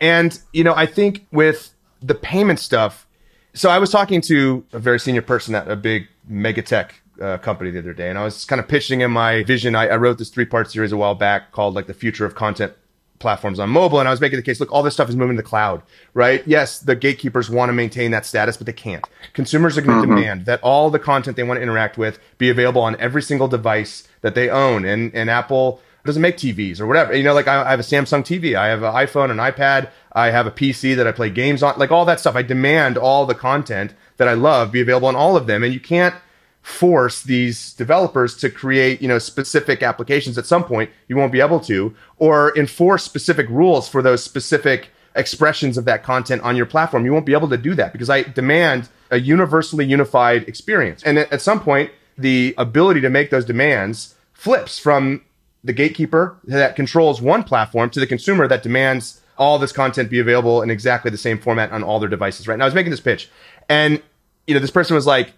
And, 0.00 0.38
you 0.54 0.64
know, 0.64 0.74
I 0.74 0.86
think 0.86 1.26
with 1.30 1.74
the 2.00 2.14
payment 2.14 2.58
stuff, 2.58 3.06
so 3.52 3.68
I 3.68 3.78
was 3.78 3.90
talking 3.90 4.22
to 4.22 4.64
a 4.72 4.78
very 4.78 4.98
senior 4.98 5.22
person 5.22 5.54
at 5.54 5.70
a 5.70 5.76
big 5.76 6.08
mega 6.26 6.62
tech 6.62 6.94
uh, 7.20 7.36
company 7.38 7.70
the 7.70 7.80
other 7.80 7.92
day, 7.92 8.08
and 8.08 8.18
I 8.18 8.24
was 8.24 8.46
kind 8.46 8.60
of 8.60 8.68
pitching 8.68 9.02
in 9.02 9.10
my 9.10 9.42
vision. 9.44 9.74
I, 9.74 9.88
I 9.88 9.96
wrote 9.96 10.16
this 10.18 10.30
three 10.30 10.44
part 10.46 10.70
series 10.70 10.92
a 10.92 10.96
while 10.96 11.14
back 11.14 11.52
called 11.52 11.74
like 11.74 11.86
the 11.86 11.94
future 11.94 12.24
of 12.24 12.34
content 12.34 12.72
platforms 13.18 13.58
on 13.58 13.70
mobile. 13.70 13.98
And 13.98 14.08
I 14.08 14.10
was 14.10 14.20
making 14.20 14.38
the 14.38 14.42
case, 14.42 14.60
look, 14.60 14.72
all 14.72 14.82
this 14.82 14.94
stuff 14.94 15.08
is 15.08 15.16
moving 15.16 15.36
to 15.36 15.42
the 15.42 15.48
cloud, 15.48 15.82
right? 16.14 16.42
Yes, 16.46 16.78
the 16.78 16.96
gatekeepers 16.96 17.50
want 17.50 17.68
to 17.68 17.72
maintain 17.72 18.10
that 18.10 18.26
status, 18.26 18.56
but 18.56 18.66
they 18.66 18.72
can't. 18.72 19.06
Consumers 19.32 19.76
are 19.76 19.82
going 19.82 20.00
to 20.00 20.06
mm-hmm. 20.06 20.16
demand 20.16 20.46
that 20.46 20.60
all 20.62 20.90
the 20.90 20.98
content 20.98 21.36
they 21.36 21.42
want 21.42 21.58
to 21.58 21.62
interact 21.62 21.98
with 21.98 22.18
be 22.38 22.50
available 22.50 22.82
on 22.82 22.96
every 23.00 23.22
single 23.22 23.48
device 23.48 24.06
that 24.20 24.34
they 24.34 24.48
own. 24.48 24.84
And, 24.84 25.14
and 25.14 25.30
Apple 25.30 25.80
doesn't 26.06 26.22
make 26.22 26.36
TVs 26.36 26.80
or 26.80 26.86
whatever. 26.86 27.14
You 27.14 27.22
know, 27.22 27.34
like 27.34 27.48
I, 27.48 27.66
I 27.66 27.70
have 27.70 27.80
a 27.80 27.84
Samsung 27.84 28.22
TV, 28.22 28.54
I 28.54 28.68
have 28.68 28.82
an 28.82 28.92
iPhone, 28.94 29.30
an 29.30 29.38
iPad, 29.38 29.90
I 30.12 30.30
have 30.30 30.46
a 30.46 30.50
PC 30.50 30.96
that 30.96 31.06
I 31.06 31.12
play 31.12 31.30
games 31.30 31.62
on, 31.62 31.78
like 31.78 31.90
all 31.90 32.04
that 32.06 32.20
stuff. 32.20 32.36
I 32.36 32.42
demand 32.42 32.96
all 32.96 33.26
the 33.26 33.34
content 33.34 33.94
that 34.16 34.28
I 34.28 34.34
love 34.34 34.72
be 34.72 34.80
available 34.80 35.08
on 35.08 35.16
all 35.16 35.36
of 35.36 35.46
them. 35.46 35.62
And 35.62 35.74
you 35.74 35.80
can't 35.80 36.14
force 36.66 37.22
these 37.22 37.72
developers 37.74 38.36
to 38.36 38.50
create, 38.50 39.00
you 39.00 39.06
know, 39.06 39.20
specific 39.20 39.84
applications 39.84 40.36
at 40.36 40.44
some 40.44 40.64
point. 40.64 40.90
You 41.06 41.16
won't 41.16 41.30
be 41.30 41.40
able 41.40 41.60
to, 41.60 41.94
or 42.18 42.52
enforce 42.58 43.04
specific 43.04 43.48
rules 43.48 43.88
for 43.88 44.02
those 44.02 44.24
specific 44.24 44.88
expressions 45.14 45.78
of 45.78 45.84
that 45.84 46.02
content 46.02 46.42
on 46.42 46.56
your 46.56 46.66
platform. 46.66 47.04
You 47.04 47.12
won't 47.12 47.24
be 47.24 47.34
able 47.34 47.48
to 47.50 47.56
do 47.56 47.76
that 47.76 47.92
because 47.92 48.10
I 48.10 48.22
demand 48.22 48.88
a 49.12 49.20
universally 49.20 49.86
unified 49.86 50.48
experience. 50.48 51.04
And 51.04 51.18
at 51.18 51.40
some 51.40 51.60
point, 51.60 51.92
the 52.18 52.52
ability 52.58 53.00
to 53.02 53.10
make 53.10 53.30
those 53.30 53.44
demands 53.44 54.16
flips 54.32 54.76
from 54.76 55.22
the 55.62 55.72
gatekeeper 55.72 56.36
that 56.44 56.74
controls 56.74 57.22
one 57.22 57.44
platform 57.44 57.90
to 57.90 58.00
the 58.00 58.08
consumer 58.08 58.48
that 58.48 58.64
demands 58.64 59.20
all 59.38 59.60
this 59.60 59.70
content 59.70 60.10
be 60.10 60.18
available 60.18 60.62
in 60.62 60.70
exactly 60.70 61.12
the 61.12 61.16
same 61.16 61.38
format 61.38 61.70
on 61.70 61.84
all 61.84 62.00
their 62.00 62.08
devices, 62.08 62.48
right? 62.48 62.58
Now 62.58 62.64
I 62.64 62.66
was 62.66 62.74
making 62.74 62.90
this 62.90 63.00
pitch 63.00 63.30
and, 63.68 64.02
you 64.48 64.54
know, 64.54 64.60
this 64.60 64.72
person 64.72 64.96
was 64.96 65.06
like, 65.06 65.32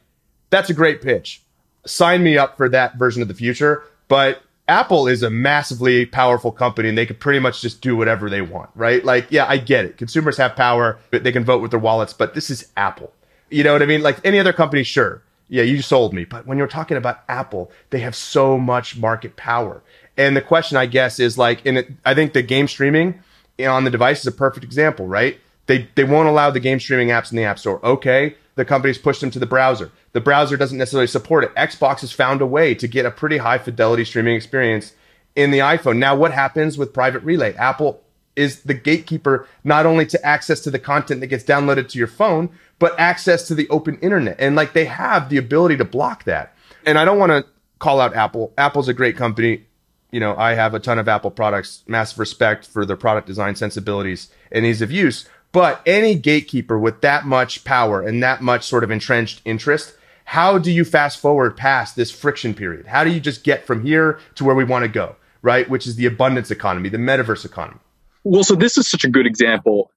that's 0.51 0.71
a 0.71 0.75
great 0.75 1.03
pitch. 1.03 1.43
Sign 1.87 2.23
me 2.23 2.37
up 2.37 2.57
for 2.57 2.69
that 2.69 2.97
version 2.97 3.23
of 3.23 3.29
the 3.29 3.35
future. 3.35 3.83
But 4.09 4.43
Apple 4.69 5.07
is 5.07 5.23
a 5.23 5.31
massively 5.31 6.07
powerful 6.07 6.53
company 6.53 6.89
and 6.89 6.97
they 6.97 7.07
could 7.07 7.21
pretty 7.21 7.39
much 7.39 7.63
just 7.63 7.81
do 7.81 7.97
whatever 7.97 8.29
they 8.29 8.43
want, 8.43 8.71
right? 8.75 9.05
Like, 9.05 9.27
yeah, 9.31 9.47
I 9.47 9.59
get 9.59 9.85
it. 9.85 9.97
Consumers 9.97 10.37
have 10.37 10.57
power, 10.57 10.99
they 11.11 11.33
can 11.33 11.45
vote 11.45 11.63
with 11.63 11.71
their 11.71 11.81
wallets, 11.81 12.13
but 12.13 12.35
this 12.35 12.51
is 12.51 12.71
Apple. 12.77 13.13
You 13.51 13.65
know 13.65 13.73
what 13.73 13.83
I 13.83 13.87
mean? 13.87 14.03
Like 14.03 14.19
any 14.25 14.39
other 14.39 14.53
company, 14.53 14.83
sure 14.83 15.23
yeah, 15.49 15.63
you 15.63 15.83
sold 15.83 16.13
me. 16.13 16.25
But 16.25 16.47
when 16.47 16.59
you're 16.59 16.67
talking 16.67 16.97
about 16.97 17.21
Apple, 17.29 17.71
they 17.91 18.01
have 18.01 18.15
so 18.15 18.59
much 18.59 18.97
market 18.97 19.37
power. 19.37 19.83
And 20.17 20.37
the 20.37 20.43
question, 20.43 20.77
I 20.77 20.87
guess, 20.87 21.19
is 21.19 21.39
like, 21.39 21.65
and 21.65 21.79
it, 21.79 21.89
I 22.05 22.15
think 22.15 22.33
the 22.33 22.43
game 22.43 22.69
streaming 22.69 23.23
on 23.61 23.85
the 23.85 23.91
device 23.91 24.21
is 24.21 24.27
a 24.27 24.33
perfect 24.33 24.65
example, 24.65 25.07
right? 25.07 25.41
They, 25.67 25.89
they 25.95 26.05
won't 26.05 26.29
allow 26.29 26.51
the 26.51 26.61
game 26.61 26.81
streaming 26.81 27.09
apps 27.09 27.31
in 27.31 27.37
the 27.37 27.45
App 27.45 27.59
Store. 27.59 27.85
Okay, 27.85 28.37
the 28.59 28.65
companies 28.65 28.99
push 28.99 29.21
them 29.21 29.31
to 29.31 29.39
the 29.39 29.47
browser. 29.47 29.93
The 30.15 30.21
browser 30.21 30.57
doesn't 30.57 30.77
necessarily 30.77 31.07
support 31.07 31.45
it. 31.45 31.55
Xbox 31.55 32.01
has 32.01 32.11
found 32.11 32.41
a 32.41 32.47
way 32.47 32.75
to 32.75 32.89
get 32.89 33.07
a 33.07 33.11
pretty 33.11 33.37
high 33.37 33.59
fidelity 33.59 34.05
streaming 34.05 34.35
experience 34.35 34.95
in 35.37 35.53
the 35.53 35.61
iPhone. 35.61 35.99
Now, 35.99 36.17
what 36.17 36.33
happens 36.33 36.77
with 36.77 36.93
Private 36.93 37.23
Relay? 37.23 37.55
Apple 37.55 38.03
is 38.35 38.63
the 38.63 38.75
gatekeeper 38.75 39.47
not 39.63 39.87
only 39.87 40.07
to 40.07 40.27
access 40.27 40.59
to 40.63 40.73
the 40.73 40.79
content 40.81 41.21
that 41.21 41.29
gets 41.29 41.45
downloaded 41.45 41.89
to 41.91 41.99
your 41.99 42.09
phone, 42.09 42.51
but 42.81 42.99
access 42.99 43.47
to 43.47 43.55
the 43.55 43.69
open 43.69 43.97
internet. 44.01 44.35
And 44.41 44.57
like 44.57 44.73
they 44.73 44.87
have 44.87 45.29
the 45.29 45.37
ability 45.37 45.77
to 45.77 45.85
block 45.85 46.25
that. 46.25 46.53
And 46.85 46.99
I 46.99 47.05
don't 47.05 47.19
want 47.21 47.31
to 47.31 47.47
call 47.79 48.01
out 48.01 48.17
Apple. 48.17 48.53
Apple's 48.59 48.89
a 48.89 48.93
great 48.93 49.17
company. 49.17 49.67
You 50.11 50.19
know, 50.19 50.35
I 50.37 50.55
have 50.55 50.75
a 50.75 50.81
ton 50.81 50.99
of 50.99 51.07
Apple 51.07 51.31
products, 51.31 51.85
massive 51.87 52.19
respect 52.19 52.67
for 52.67 52.85
their 52.85 52.97
product 52.97 53.29
design 53.29 53.55
sensibilities 53.55 54.33
and 54.51 54.67
ease 54.67 54.83
of 54.83 54.91
use. 54.91 55.29
But 55.53 55.81
any 55.87 56.15
gatekeeper 56.15 56.79
with 56.79 57.01
that 57.01 57.25
much 57.25 57.65
power 57.65 58.03
and 58.03 58.23
that 58.23 58.43
much 58.43 58.65
sort 58.65 58.85
of 58.85 58.91
entrenched 58.91 59.41
interest, 59.45 59.95
how 60.25 60.59
do 60.59 60.71
you 60.71 60.85
fast 60.85 61.21
forward 61.21 61.57
past 61.57 61.97
this 61.97 62.11
friction 62.11 62.53
period? 62.55 62.87
How 62.87 63.03
do 63.03 63.11
you 63.11 63.21
just 63.21 63.45
get 63.45 63.67
from 63.67 63.85
here 63.85 64.19
to 64.35 64.45
where 64.45 64.55
we 64.55 64.65
want 64.65 64.83
to 64.85 64.89
go, 64.89 65.17
right? 65.41 65.69
Which 65.69 65.87
is 65.87 65.97
the 65.97 66.07
abundance 66.07 66.51
economy, 66.51 66.91
the 66.91 66.99
metaverse 66.99 67.45
economy. 67.45 67.81
Well, 68.25 68.45
so 68.45 68.55
this 68.55 68.77
is 68.77 68.87
such 68.87 69.05
a 69.05 69.09
good 69.09 69.27
example. 69.27 69.91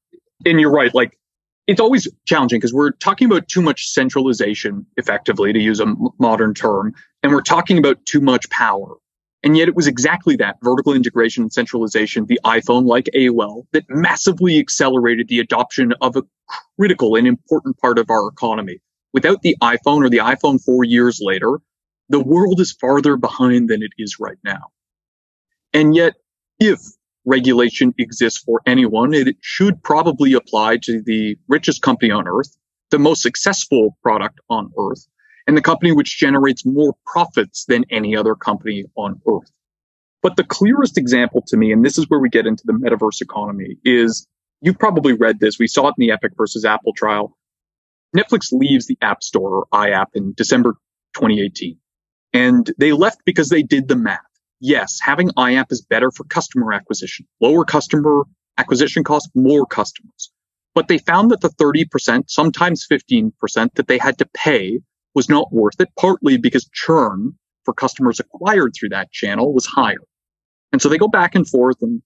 And 0.45 0.59
you're 0.59 0.71
right. 0.71 0.93
Like 0.95 1.17
it's 1.67 1.81
always 1.81 2.07
challenging 2.25 2.59
because 2.59 2.73
we're 2.73 2.91
talking 2.91 3.25
about 3.25 3.47
too 3.47 3.61
much 3.61 3.87
centralization, 3.87 4.85
effectively, 4.97 5.53
to 5.53 5.59
use 5.59 5.79
a 5.79 5.93
modern 6.19 6.53
term, 6.53 6.93
and 7.23 7.31
we're 7.31 7.41
talking 7.41 7.77
about 7.77 8.05
too 8.05 8.21
much 8.21 8.49
power. 8.49 8.95
And 9.43 9.57
yet 9.57 9.67
it 9.67 9.75
was 9.75 9.87
exactly 9.87 10.35
that 10.35 10.57
vertical 10.61 10.93
integration 10.93 11.43
and 11.43 11.51
centralization, 11.51 12.25
the 12.25 12.39
iPhone 12.45 12.85
like 12.85 13.09
AOL, 13.15 13.65
that 13.71 13.85
massively 13.89 14.59
accelerated 14.59 15.27
the 15.27 15.39
adoption 15.39 15.93
of 16.01 16.15
a 16.15 16.23
critical 16.77 17.15
and 17.15 17.27
important 17.27 17.77
part 17.79 17.97
of 17.97 18.09
our 18.09 18.27
economy. 18.27 18.79
Without 19.13 19.41
the 19.41 19.57
iPhone 19.61 20.05
or 20.05 20.09
the 20.09 20.19
iPhone 20.19 20.63
four 20.63 20.83
years 20.83 21.19
later, 21.21 21.59
the 22.09 22.19
world 22.19 22.59
is 22.59 22.71
farther 22.73 23.17
behind 23.17 23.69
than 23.69 23.81
it 23.81 23.91
is 23.97 24.19
right 24.19 24.37
now. 24.43 24.71
And 25.73 25.95
yet, 25.95 26.13
if 26.59 26.79
regulation 27.25 27.93
exists 27.97 28.43
for 28.43 28.61
anyone, 28.65 29.13
it 29.13 29.35
should 29.41 29.81
probably 29.83 30.33
apply 30.33 30.77
to 30.83 31.01
the 31.01 31.37
richest 31.47 31.81
company 31.81 32.11
on 32.11 32.27
earth, 32.27 32.55
the 32.89 32.99
most 32.99 33.21
successful 33.21 33.97
product 34.03 34.39
on 34.49 34.71
earth, 34.77 35.07
and 35.47 35.57
the 35.57 35.61
company 35.61 35.91
which 35.91 36.17
generates 36.17 36.65
more 36.65 36.93
profits 37.05 37.65
than 37.65 37.85
any 37.89 38.15
other 38.15 38.35
company 38.35 38.85
on 38.95 39.21
earth. 39.27 39.51
But 40.21 40.35
the 40.35 40.43
clearest 40.43 40.97
example 40.97 41.43
to 41.47 41.57
me, 41.57 41.71
and 41.71 41.83
this 41.83 41.97
is 41.97 42.07
where 42.09 42.19
we 42.19 42.29
get 42.29 42.45
into 42.45 42.63
the 42.65 42.73
metaverse 42.73 43.21
economy, 43.21 43.77
is 43.83 44.27
you've 44.61 44.79
probably 44.79 45.13
read 45.13 45.39
this. 45.39 45.57
We 45.57 45.67
saw 45.67 45.87
it 45.87 45.95
in 45.97 46.07
the 46.07 46.11
Epic 46.11 46.33
versus 46.37 46.63
Apple 46.63 46.93
trial. 46.93 47.35
Netflix 48.15 48.51
leaves 48.51 48.87
the 48.87 48.97
App 49.01 49.23
Store 49.23 49.49
or 49.49 49.67
IAP 49.73 50.07
in 50.13 50.33
December 50.35 50.73
2018. 51.15 51.77
And 52.33 52.71
they 52.77 52.91
left 52.91 53.21
because 53.25 53.49
they 53.49 53.63
did 53.63 53.87
the 53.87 53.95
math 53.95 54.19
yes, 54.61 54.99
having 55.01 55.29
IAP 55.31 55.71
is 55.71 55.81
better 55.81 56.11
for 56.11 56.23
customer 56.25 56.71
acquisition, 56.71 57.27
lower 57.41 57.65
customer 57.65 58.23
acquisition 58.57 59.03
costs, 59.03 59.29
more 59.35 59.65
customers. 59.65 60.31
But 60.73 60.87
they 60.87 60.99
found 60.99 61.31
that 61.31 61.41
the 61.41 61.49
30%, 61.49 62.29
sometimes 62.29 62.87
15% 62.89 63.33
that 63.73 63.87
they 63.87 63.97
had 63.97 64.19
to 64.19 64.29
pay 64.33 64.79
was 65.13 65.29
not 65.29 65.51
worth 65.51 65.79
it, 65.79 65.89
partly 65.99 66.37
because 66.37 66.69
churn 66.73 67.33
for 67.65 67.73
customers 67.73 68.19
acquired 68.19 68.73
through 68.73 68.89
that 68.89 69.11
channel 69.11 69.53
was 69.53 69.65
higher. 69.65 70.01
And 70.71 70.81
so 70.81 70.89
they 70.89 70.97
go 70.97 71.07
back 71.07 71.35
and 71.35 71.47
forth 71.47 71.77
and 71.81 72.01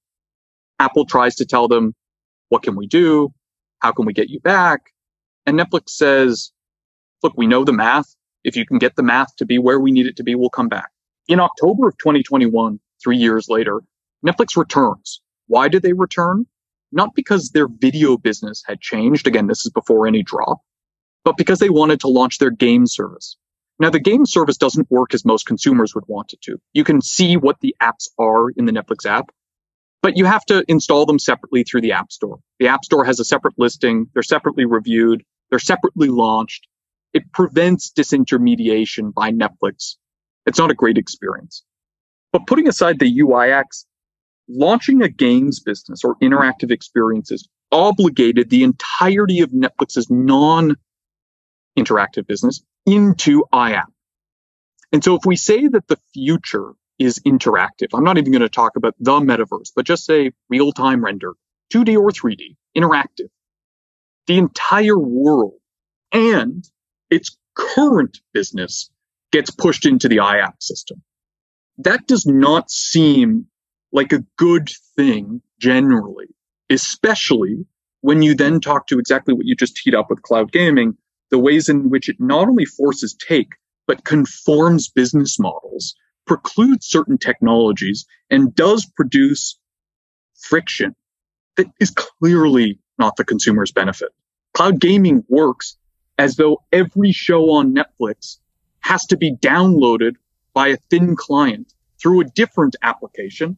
Apple 0.79 1.05
tries 1.05 1.35
to 1.35 1.45
tell 1.45 1.67
them, 1.67 1.93
what 2.49 2.63
can 2.63 2.75
we 2.75 2.87
do? 2.87 3.33
How 3.79 3.91
can 3.91 4.05
we 4.05 4.13
get 4.13 4.29
you 4.29 4.39
back? 4.39 4.81
And 5.45 5.59
Netflix 5.59 5.89
says, 5.89 6.51
look, 7.23 7.33
we 7.37 7.47
know 7.47 7.63
the 7.63 7.73
math. 7.73 8.15
If 8.43 8.55
you 8.55 8.65
can 8.65 8.77
get 8.77 8.95
the 8.95 9.03
math 9.03 9.35
to 9.37 9.45
be 9.45 9.57
where 9.59 9.79
we 9.79 9.91
need 9.91 10.05
it 10.07 10.17
to 10.17 10.23
be, 10.23 10.35
we'll 10.35 10.49
come 10.49 10.69
back. 10.69 10.89
In 11.27 11.39
October 11.39 11.87
of 11.87 11.97
2021, 11.97 12.79
three 13.03 13.17
years 13.17 13.47
later, 13.49 13.81
Netflix 14.25 14.57
returns. 14.57 15.21
Why 15.47 15.67
did 15.67 15.83
they 15.83 15.93
return? 15.93 16.45
Not 16.91 17.15
because 17.15 17.49
their 17.49 17.67
video 17.67 18.17
business 18.17 18.63
had 18.65 18.81
changed. 18.81 19.27
Again, 19.27 19.47
this 19.47 19.65
is 19.65 19.71
before 19.71 20.07
any 20.07 20.23
drop, 20.23 20.59
but 21.25 21.35
because 21.35 21.59
they 21.59 21.69
wanted 21.69 21.99
to 22.01 22.07
launch 22.07 22.37
their 22.37 22.51
game 22.51 22.87
service. 22.87 23.35
Now, 23.77 23.89
the 23.89 23.99
game 23.99 24.25
service 24.25 24.55
doesn't 24.55 24.89
work 24.89 25.13
as 25.13 25.25
most 25.25 25.45
consumers 25.45 25.93
would 25.93 26.05
want 26.07 26.31
it 26.31 26.41
to. 26.43 26.57
You 26.71 26.85
can 26.85 27.01
see 27.01 27.35
what 27.35 27.59
the 27.59 27.75
apps 27.83 28.07
are 28.17 28.49
in 28.51 28.63
the 28.63 28.71
Netflix 28.71 29.05
app, 29.05 29.31
but 30.01 30.15
you 30.15 30.23
have 30.23 30.45
to 30.45 30.63
install 30.69 31.05
them 31.05 31.19
separately 31.19 31.63
through 31.63 31.81
the 31.81 31.91
App 31.91 32.09
Store. 32.09 32.39
The 32.59 32.69
App 32.69 32.85
Store 32.85 33.03
has 33.03 33.19
a 33.19 33.25
separate 33.25 33.55
listing. 33.57 34.07
They're 34.13 34.23
separately 34.23 34.63
reviewed. 34.63 35.23
They're 35.49 35.59
separately 35.59 36.07
launched. 36.07 36.67
It 37.13 37.33
prevents 37.33 37.91
disintermediation 37.91 39.13
by 39.13 39.31
Netflix 39.31 39.95
it's 40.45 40.59
not 40.59 40.71
a 40.71 40.75
great 40.75 40.97
experience. 40.97 41.63
But 42.31 42.47
putting 42.47 42.67
aside 42.67 42.99
the 42.99 43.19
UIX, 43.19 43.63
launching 44.47 45.01
a 45.01 45.09
games 45.09 45.59
business 45.59 46.03
or 46.03 46.15
interactive 46.21 46.71
experiences 46.71 47.47
obligated 47.71 48.49
the 48.49 48.63
entirety 48.63 49.41
of 49.41 49.49
Netflix's 49.51 50.09
non 50.09 50.75
interactive 51.77 52.27
business 52.27 52.63
into 52.85 53.43
IAP. 53.53 53.85
And 54.91 55.03
so 55.03 55.15
if 55.15 55.25
we 55.25 55.35
say 55.35 55.67
that 55.67 55.87
the 55.87 55.97
future 56.13 56.73
is 56.97 57.19
interactive, 57.19 57.89
I'm 57.93 58.03
not 58.03 58.17
even 58.17 58.31
going 58.31 58.41
to 58.41 58.49
talk 58.49 58.75
about 58.77 58.95
the 58.99 59.19
metaverse, 59.19 59.71
but 59.75 59.85
just 59.85 60.05
say 60.05 60.31
real 60.49 60.71
time 60.71 61.03
render, 61.03 61.33
2D 61.73 61.97
or 61.97 62.11
3D, 62.11 62.55
interactive. 62.77 63.29
The 64.27 64.37
entire 64.37 64.97
world 64.97 65.59
and 66.11 66.63
its 67.09 67.37
current 67.55 68.19
business 68.33 68.89
gets 69.31 69.51
pushed 69.51 69.85
into 69.85 70.07
the 70.07 70.17
IAP 70.17 70.53
system. 70.61 71.03
That 71.79 72.07
does 72.07 72.25
not 72.25 72.71
seem 72.71 73.47
like 73.91 74.13
a 74.13 74.23
good 74.37 74.69
thing 74.95 75.41
generally, 75.59 76.27
especially 76.69 77.65
when 78.01 78.21
you 78.21 78.35
then 78.35 78.59
talk 78.61 78.87
to 78.87 78.99
exactly 78.99 79.33
what 79.33 79.45
you 79.45 79.55
just 79.55 79.75
teed 79.75 79.95
up 79.95 80.09
with 80.09 80.21
cloud 80.21 80.51
gaming, 80.51 80.95
the 81.31 81.39
ways 81.39 81.69
in 81.69 81.89
which 81.89 82.09
it 82.09 82.17
not 82.19 82.47
only 82.47 82.65
forces 82.65 83.15
take, 83.15 83.53
but 83.87 84.05
conforms 84.05 84.89
business 84.89 85.39
models, 85.39 85.95
precludes 86.25 86.87
certain 86.87 87.17
technologies, 87.17 88.05
and 88.29 88.55
does 88.55 88.85
produce 88.95 89.57
friction 90.35 90.95
that 91.55 91.67
is 91.79 91.91
clearly 91.91 92.79
not 92.97 93.15
the 93.15 93.23
consumer's 93.23 93.71
benefit. 93.71 94.09
Cloud 94.53 94.79
gaming 94.79 95.23
works 95.27 95.77
as 96.17 96.35
though 96.35 96.61
every 96.71 97.11
show 97.11 97.51
on 97.51 97.75
Netflix 97.75 98.37
has 98.79 99.05
to 99.07 99.17
be 99.17 99.35
downloaded 99.35 100.15
by 100.53 100.69
a 100.69 100.77
thin 100.89 101.15
client 101.15 101.73
through 102.01 102.21
a 102.21 102.25
different 102.25 102.75
application, 102.81 103.57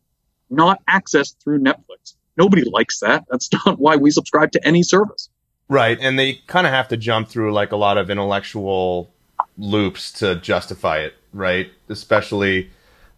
not 0.49 0.79
accessed 0.89 1.35
through 1.43 1.59
Netflix. 1.59 2.15
Nobody 2.37 2.63
likes 2.63 2.99
that. 2.99 3.25
That's 3.29 3.49
not 3.65 3.79
why 3.79 3.95
we 3.95 4.11
subscribe 4.11 4.51
to 4.53 4.67
any 4.67 4.83
service. 4.83 5.29
Right. 5.69 5.97
And 5.99 6.17
they 6.17 6.35
kind 6.47 6.65
of 6.65 6.73
have 6.73 6.87
to 6.89 6.97
jump 6.97 7.27
through 7.27 7.53
like 7.53 7.71
a 7.71 7.75
lot 7.75 7.97
of 7.97 8.09
intellectual 8.09 9.09
loops 9.57 10.11
to 10.13 10.35
justify 10.35 10.99
it, 10.99 11.15
right? 11.33 11.69
Especially 11.89 12.69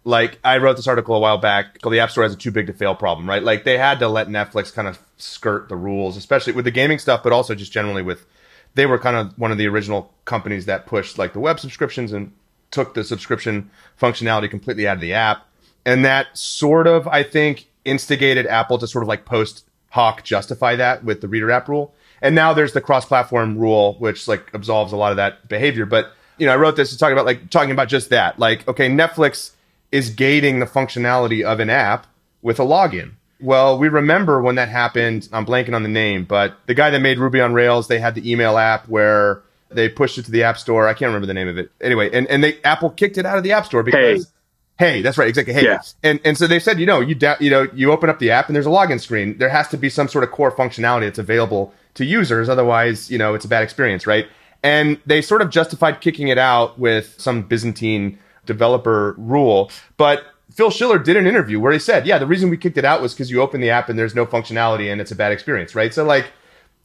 like 0.04 0.38
I 0.42 0.58
wrote 0.58 0.76
this 0.76 0.88
article 0.88 1.14
a 1.14 1.20
while 1.20 1.38
back 1.38 1.80
called 1.80 1.92
The 1.92 2.00
App 2.00 2.10
Store 2.10 2.24
has 2.24 2.32
a 2.32 2.36
too 2.36 2.50
big 2.50 2.66
to 2.66 2.72
fail 2.72 2.94
problem, 2.94 3.28
right? 3.28 3.42
Like 3.42 3.64
they 3.64 3.78
had 3.78 3.98
to 4.00 4.08
let 4.08 4.28
Netflix 4.28 4.72
kind 4.72 4.88
of 4.88 4.98
skirt 5.16 5.68
the 5.68 5.76
rules, 5.76 6.16
especially 6.16 6.54
with 6.54 6.64
the 6.64 6.70
gaming 6.70 6.98
stuff, 6.98 7.22
but 7.22 7.32
also 7.32 7.54
just 7.54 7.72
generally 7.72 8.02
with 8.02 8.26
they 8.74 8.86
were 8.86 8.98
kind 8.98 9.16
of 9.16 9.38
one 9.38 9.52
of 9.52 9.58
the 9.58 9.66
original 9.66 10.12
companies 10.24 10.66
that 10.66 10.86
pushed 10.86 11.18
like 11.18 11.32
the 11.32 11.40
web 11.40 11.60
subscriptions 11.60 12.12
and 12.12 12.32
took 12.70 12.94
the 12.94 13.04
subscription 13.04 13.70
functionality 14.00 14.48
completely 14.48 14.86
out 14.86 14.96
of 14.96 15.00
the 15.00 15.12
app. 15.12 15.46
And 15.84 16.04
that 16.04 16.36
sort 16.36 16.86
of, 16.86 17.08
I 17.08 17.22
think, 17.22 17.66
instigated 17.84 18.46
Apple 18.46 18.78
to 18.78 18.86
sort 18.86 19.02
of 19.02 19.08
like 19.08 19.24
post 19.24 19.66
hoc 19.90 20.22
justify 20.22 20.76
that 20.76 21.04
with 21.04 21.20
the 21.20 21.28
reader 21.28 21.50
app 21.50 21.68
rule. 21.68 21.92
And 22.22 22.34
now 22.34 22.52
there's 22.52 22.72
the 22.72 22.80
cross 22.80 23.04
platform 23.04 23.58
rule, 23.58 23.94
which 23.98 24.28
like 24.28 24.50
absolves 24.54 24.92
a 24.92 24.96
lot 24.96 25.10
of 25.10 25.16
that 25.16 25.48
behavior. 25.48 25.86
But, 25.86 26.12
you 26.38 26.46
know, 26.46 26.52
I 26.52 26.56
wrote 26.56 26.76
this 26.76 26.90
to 26.90 26.98
talk 26.98 27.12
about 27.12 27.26
like 27.26 27.50
talking 27.50 27.70
about 27.70 27.88
just 27.88 28.10
that. 28.10 28.38
Like, 28.38 28.66
okay, 28.68 28.88
Netflix 28.88 29.52
is 29.92 30.10
gating 30.10 30.60
the 30.60 30.66
functionality 30.66 31.42
of 31.42 31.60
an 31.60 31.70
app 31.70 32.06
with 32.42 32.60
a 32.60 32.64
login. 32.64 33.12
Well, 33.40 33.78
we 33.78 33.88
remember 33.88 34.42
when 34.42 34.56
that 34.56 34.68
happened. 34.68 35.28
I'm 35.32 35.46
blanking 35.46 35.74
on 35.74 35.82
the 35.82 35.88
name, 35.88 36.24
but 36.24 36.56
the 36.66 36.74
guy 36.74 36.90
that 36.90 37.00
made 37.00 37.18
Ruby 37.18 37.40
on 37.40 37.54
Rails, 37.54 37.88
they 37.88 37.98
had 37.98 38.14
the 38.14 38.30
email 38.30 38.58
app 38.58 38.86
where 38.88 39.42
they 39.70 39.88
pushed 39.88 40.18
it 40.18 40.24
to 40.24 40.30
the 40.30 40.42
App 40.42 40.58
Store. 40.58 40.86
I 40.86 40.92
can't 40.92 41.08
remember 41.08 41.26
the 41.26 41.34
name 41.34 41.48
of 41.48 41.56
it. 41.56 41.70
Anyway, 41.80 42.10
and, 42.12 42.26
and 42.26 42.44
they 42.44 42.60
Apple 42.62 42.90
kicked 42.90 43.16
it 43.18 43.24
out 43.24 43.38
of 43.38 43.44
the 43.44 43.52
App 43.52 43.64
Store 43.64 43.82
because 43.82 44.30
hey, 44.78 44.92
hey 44.96 45.02
that's 45.02 45.16
right, 45.16 45.28
exactly. 45.28 45.54
Hey. 45.54 45.64
Yeah. 45.64 45.80
And 46.02 46.20
and 46.24 46.36
so 46.36 46.46
they 46.46 46.58
said, 46.58 46.78
you 46.78 46.86
know, 46.86 47.00
you 47.00 47.14
da- 47.14 47.36
you 47.40 47.50
know, 47.50 47.66
you 47.72 47.92
open 47.92 48.10
up 48.10 48.18
the 48.18 48.30
app 48.30 48.48
and 48.48 48.56
there's 48.56 48.66
a 48.66 48.70
login 48.70 49.00
screen. 49.00 49.38
There 49.38 49.48
has 49.48 49.68
to 49.68 49.78
be 49.78 49.88
some 49.88 50.08
sort 50.08 50.24
of 50.24 50.32
core 50.32 50.52
functionality 50.52 51.02
that's 51.02 51.18
available 51.18 51.72
to 51.94 52.04
users, 52.04 52.48
otherwise, 52.48 53.10
you 53.10 53.18
know, 53.18 53.34
it's 53.34 53.44
a 53.44 53.48
bad 53.48 53.62
experience, 53.62 54.06
right? 54.06 54.26
And 54.62 55.00
they 55.06 55.22
sort 55.22 55.42
of 55.42 55.50
justified 55.50 56.00
kicking 56.00 56.28
it 56.28 56.38
out 56.38 56.78
with 56.78 57.14
some 57.18 57.42
Byzantine 57.42 58.18
developer 58.46 59.14
rule. 59.16 59.70
But 59.96 60.24
Phil 60.52 60.70
Schiller 60.70 60.98
did 60.98 61.16
an 61.16 61.26
interview 61.26 61.60
where 61.60 61.72
he 61.72 61.78
said, 61.78 62.06
yeah, 62.06 62.18
the 62.18 62.26
reason 62.26 62.50
we 62.50 62.56
kicked 62.56 62.76
it 62.76 62.84
out 62.84 63.00
was 63.00 63.14
because 63.14 63.30
you 63.30 63.40
open 63.40 63.60
the 63.60 63.70
app 63.70 63.88
and 63.88 63.98
there's 63.98 64.14
no 64.14 64.26
functionality 64.26 64.90
and 64.90 65.00
it's 65.00 65.10
a 65.10 65.16
bad 65.16 65.32
experience, 65.32 65.74
right? 65.74 65.94
So 65.94 66.04
like 66.04 66.26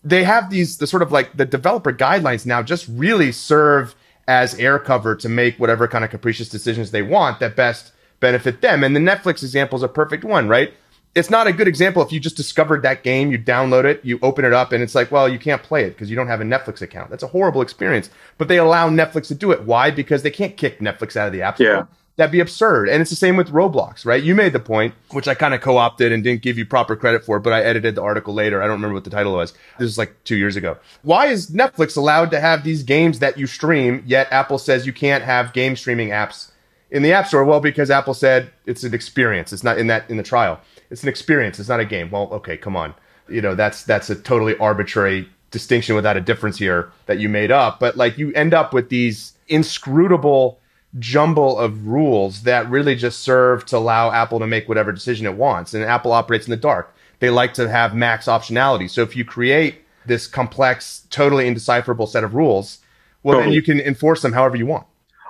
they 0.04 0.24
have 0.24 0.50
these, 0.50 0.78
the 0.78 0.88
sort 0.88 1.02
of 1.02 1.12
like 1.12 1.36
the 1.36 1.46
developer 1.46 1.92
guidelines 1.92 2.46
now 2.46 2.62
just 2.62 2.88
really 2.88 3.32
serve 3.32 3.96
as 4.28 4.58
air 4.60 4.80
cover 4.80 5.16
to 5.16 5.30
make 5.30 5.60
whatever 5.60 5.88
kind 5.88 6.04
of 6.04 6.12
capricious 6.12 6.50
decisions 6.50 6.92
they 6.92 7.02
want 7.02 7.40
that 7.40 7.56
best 7.56 7.92
benefit 8.20 8.62
them. 8.62 8.84
And 8.84 8.96
the 8.96 9.00
Netflix 9.00 9.44
example 9.44 9.78
is 9.78 9.84
a 9.84 9.88
perfect 9.88 10.24
one, 10.24 10.48
right? 10.48 10.74
It's 11.16 11.30
not 11.30 11.48
a 11.48 11.54
good 11.54 11.68
example 11.68 12.02
if 12.02 12.12
you 12.12 12.20
just 12.20 12.36
discovered 12.36 12.82
that 12.84 13.04
game, 13.04 13.32
you 13.32 13.40
download 13.40 13.86
it, 13.86 14.04
you 14.04 14.20
open 14.22 14.44
it 14.44 14.52
up, 14.52 14.74
and 14.74 14.84
it's 14.84 14.94
like, 14.94 15.12
well, 15.12 15.30
you 15.30 15.40
can't 15.40 15.64
play 15.64 15.86
it 15.86 15.92
because 15.92 16.10
you 16.10 16.16
don't 16.16 16.28
have 16.28 16.42
a 16.42 16.44
Netflix 16.44 16.82
account. 16.82 17.10
That's 17.10 17.24
a 17.24 17.28
horrible 17.28 17.62
experience. 17.62 18.10
But 18.38 18.50
they 18.50 18.58
allow 18.58 18.90
Netflix 18.90 19.28
to 19.30 19.36
do 19.36 19.52
it. 19.52 19.64
Why? 19.64 19.92
Because 19.92 20.24
they 20.24 20.32
can't 20.32 20.58
kick 20.58 20.80
Netflix 20.80 21.16
out 21.16 21.28
of 21.28 21.34
the 21.34 21.42
App 21.42 21.56
Store. 21.56 21.68
Yeah. 21.68 21.86
That'd 22.18 22.32
be 22.32 22.40
absurd. 22.40 22.88
And 22.88 23.02
it's 23.02 23.10
the 23.10 23.16
same 23.18 23.36
with 23.36 23.50
Roblox, 23.50 24.06
right? 24.06 24.24
You 24.24 24.36
made 24.36 24.54
the 24.54 24.60
point, 24.60 24.94
which 25.12 25.28
I 25.28 25.36
kind 25.36 25.54
of 25.54 25.60
co 25.60 25.78
opted 25.78 26.14
and 26.14 26.24
didn't 26.24 26.42
give 26.42 26.58
you 26.58 26.66
proper 26.66 26.96
credit 26.96 27.26
for, 27.26 27.40
but 27.40 27.52
I 27.52 27.62
edited 27.62 27.96
the 27.96 28.02
article 28.02 28.34
later. 28.34 28.62
I 28.62 28.68
don't 28.68 28.78
remember 28.78 28.94
what 28.94 29.04
the 29.04 29.10
title 29.10 29.34
was. 29.34 29.54
This 29.80 29.90
is 29.90 29.98
like 29.98 30.24
two 30.24 30.38
years 30.38 30.56
ago. 30.56 30.78
Why 31.02 31.28
is 31.28 31.52
Netflix 31.52 31.98
allowed 31.98 32.32
to 32.32 32.40
have 32.40 32.64
these 32.64 32.84
games 32.84 33.20
that 33.20 33.38
you 33.38 33.48
stream, 33.48 34.02
yet 34.06 34.32
Apple 34.32 34.58
says 34.58 34.86
you 34.86 34.94
can't 34.94 35.26
have 35.26 35.52
game 35.52 35.76
streaming 35.76 36.10
apps 36.10 36.52
in 36.90 37.04
the 37.04 37.12
App 37.12 37.28
Store? 37.28 37.44
Well, 37.44 37.60
because 37.60 37.90
Apple 37.90 38.14
said 38.14 38.50
it's 38.66 38.84
an 38.84 38.94
experience. 38.94 39.52
It's 39.52 39.64
not 39.64 39.78
in 39.78 39.88
that 39.88 40.10
in 40.10 40.16
the 40.16 40.24
trial. 40.24 40.62
It's 40.90 41.04
an 41.04 41.10
experience. 41.10 41.60
It's 41.60 41.70
not 41.70 41.80
a 41.80 41.86
game. 41.86 42.12
Well, 42.12 42.30
okay, 42.32 42.58
come 42.58 42.76
on. 42.76 42.94
You 43.28 43.42
know, 43.42 43.56
that's 43.56 43.84
that's 43.84 44.10
a 44.10 44.16
totally 44.16 44.58
arbitrary 44.58 45.28
distinction 45.52 45.96
without 45.96 46.18
a 46.18 46.22
difference 46.22 46.58
here 46.58 46.92
that 47.06 47.20
you 47.20 47.30
made 47.30 47.52
up. 47.52 47.80
But 47.80 47.98
like 47.98 48.18
you 48.18 48.32
end 48.34 48.54
up 48.54 48.74
with 48.74 48.90
these 48.90 49.34
inscrutable 49.48 50.60
jumble 51.00 51.58
of 51.60 51.88
rules 51.88 52.44
that 52.44 52.70
really 52.70 52.96
just 52.96 53.20
serve 53.20 53.66
to 53.66 53.78
allow 53.78 54.12
Apple 54.12 54.40
to 54.40 54.48
make 54.48 54.68
whatever 54.68 54.92
decision 54.92 55.26
it 55.26 55.36
wants. 55.36 55.74
And 55.74 55.84
Apple 55.84 56.12
operates 56.12 56.46
in 56.46 56.52
the 56.52 56.58
dark. 56.58 56.96
They 57.20 57.30
like 57.30 57.54
to 57.56 57.70
have 57.70 57.96
max 57.96 58.26
optionality. 58.26 58.90
So 58.90 59.02
if 59.02 59.16
you 59.16 59.26
create 59.26 59.82
this 60.06 60.28
complex, 60.28 61.06
totally 61.10 61.48
indecipherable 61.48 62.08
set 62.08 62.24
of 62.24 62.36
rules, 62.36 62.80
well, 63.24 63.40
then 63.40 63.52
you 63.52 63.62
can 63.62 63.80
enforce 63.80 64.22
them 64.22 64.34
however 64.34 64.56
you 64.56 64.66
want. 64.66 64.86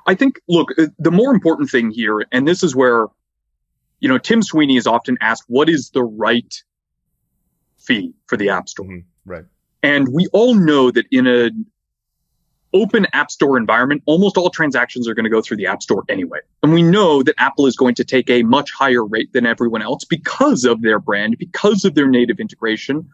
I 0.06 0.16
think, 0.16 0.40
look, 0.48 0.70
the 1.00 1.12
more 1.12 1.34
important 1.34 1.70
thing 1.70 1.92
here, 1.92 2.26
and 2.32 2.48
this 2.48 2.62
is 2.62 2.76
where, 2.76 3.08
you 4.00 4.10
know, 4.10 4.18
Tim 4.18 4.42
Sweeney 4.42 4.78
is 4.78 4.88
often 4.88 5.18
asked, 5.22 5.46
what 5.48 5.70
is 5.70 5.90
the 5.92 6.04
right 6.04 6.54
fee 7.78 8.14
for 8.28 8.38
the 8.38 8.50
App 8.50 8.70
Store? 8.70 8.86
Mhm, 8.86 9.04
Right. 9.26 9.46
And 9.82 10.08
we 10.12 10.28
all 10.34 10.56
know 10.56 10.92
that 10.92 11.06
in 11.12 11.28
an 11.28 11.66
open 12.74 13.08
App 13.14 13.32
Store 13.32 13.58
environment, 13.58 14.04
almost 14.06 14.38
all 14.38 14.50
transactions 14.50 15.08
are 15.08 15.14
going 15.14 15.24
to 15.24 15.30
go 15.30 15.42
through 15.42 15.58
the 15.58 15.68
App 15.68 15.82
Store 15.82 16.04
anyway. 16.10 16.40
And 16.62 16.74
we 16.74 16.84
know 16.84 17.24
that 17.24 17.36
Apple 17.38 17.68
is 17.68 17.76
going 17.76 17.96
to 17.96 18.04
take 18.04 18.30
a 18.30 18.44
much 18.44 18.72
higher 18.72 19.06
rate 19.06 19.32
than 19.34 19.46
everyone 19.46 19.82
else 19.82 20.04
because 20.04 20.66
of 20.66 20.82
their 20.82 21.00
brand, 21.00 21.38
because 21.38 21.86
of 21.86 21.96
their 21.96 22.08
native 22.08 22.40
integration, 22.40 23.10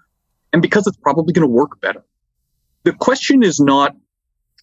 and 0.51 0.61
because 0.61 0.87
it's 0.87 0.97
probably 0.97 1.33
going 1.33 1.47
to 1.47 1.53
work 1.53 1.79
better. 1.79 2.03
The 2.83 2.93
question 2.93 3.43
is 3.43 3.59
not, 3.59 3.95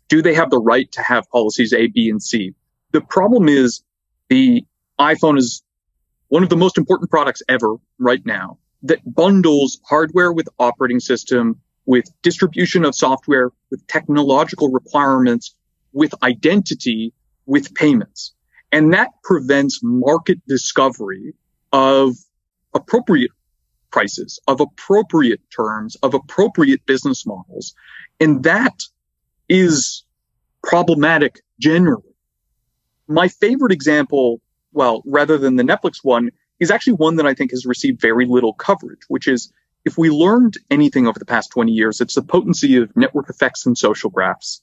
do 0.09 0.21
they 0.23 0.35
have 0.35 0.51
the 0.51 0.59
right 0.59 0.91
to 0.93 1.03
have 1.03 1.29
policies 1.31 1.73
A, 1.73 1.87
B, 1.87 2.11
and 2.11 2.23
C? 2.23 2.55
The 2.93 3.01
problem 3.01 3.49
is 3.49 3.83
the 4.29 4.65
iPhone 4.99 5.39
is 5.39 5.63
one 6.29 6.43
of 6.43 6.49
the 6.49 6.57
most 6.57 6.79
important 6.79 7.11
products 7.11 7.43
ever 7.49 7.77
right 7.99 8.25
now 8.25 8.59
that 8.83 9.01
bundles 9.15 9.81
hardware 9.89 10.33
with 10.33 10.49
operating 10.59 11.01
system, 11.01 11.61
with 11.87 12.05
distribution 12.23 12.85
of 12.85 12.95
software, 12.95 13.51
with 13.71 13.85
technological 13.87 14.71
requirements, 14.71 15.55
with 15.93 16.15
identity, 16.23 17.13
with 17.47 17.75
payments. 17.75 18.33
And 18.71 18.93
that 18.93 19.09
prevents 19.25 19.81
market 19.83 20.39
discovery 20.47 21.35
of 21.73 22.15
appropriate 22.75 23.31
prices, 23.91 24.39
of 24.47 24.61
appropriate 24.61 25.41
terms, 25.51 25.97
of 25.97 26.15
appropriate 26.15 26.85
business 26.87 27.27
models. 27.27 27.75
And 28.21 28.43
that 28.45 28.83
is 29.49 30.05
problematic 30.63 31.41
generally. 31.59 32.03
My 33.09 33.29
favorite 33.29 33.73
example, 33.73 34.43
well, 34.79 35.03
rather 35.05 35.39
than 35.39 35.57
the 35.57 35.65
Netflix 35.65 36.05
one, 36.05 36.31
is 36.61 36.71
actually 36.71 36.93
one 36.93 37.17
that 37.17 37.27
I 37.27 37.35
think 37.35 37.51
has 37.51 37.67
received 37.67 38.01
very 38.01 38.27
little 38.27 38.53
coverage, 38.53 39.01
which 39.09 39.27
is 39.27 39.53
if 39.85 39.99
we 39.99 40.09
learned 40.09 40.57
anything 40.71 41.09
over 41.09 41.19
the 41.19 41.25
past 41.25 41.51
20 41.51 41.73
years, 41.73 42.01
it's 42.01 42.15
the 42.15 42.23
potency 42.23 42.77
of 42.77 42.97
network 42.97 43.29
effects 43.29 43.67
and 43.67 43.77
social 43.77 44.09
graphs. 44.09 44.63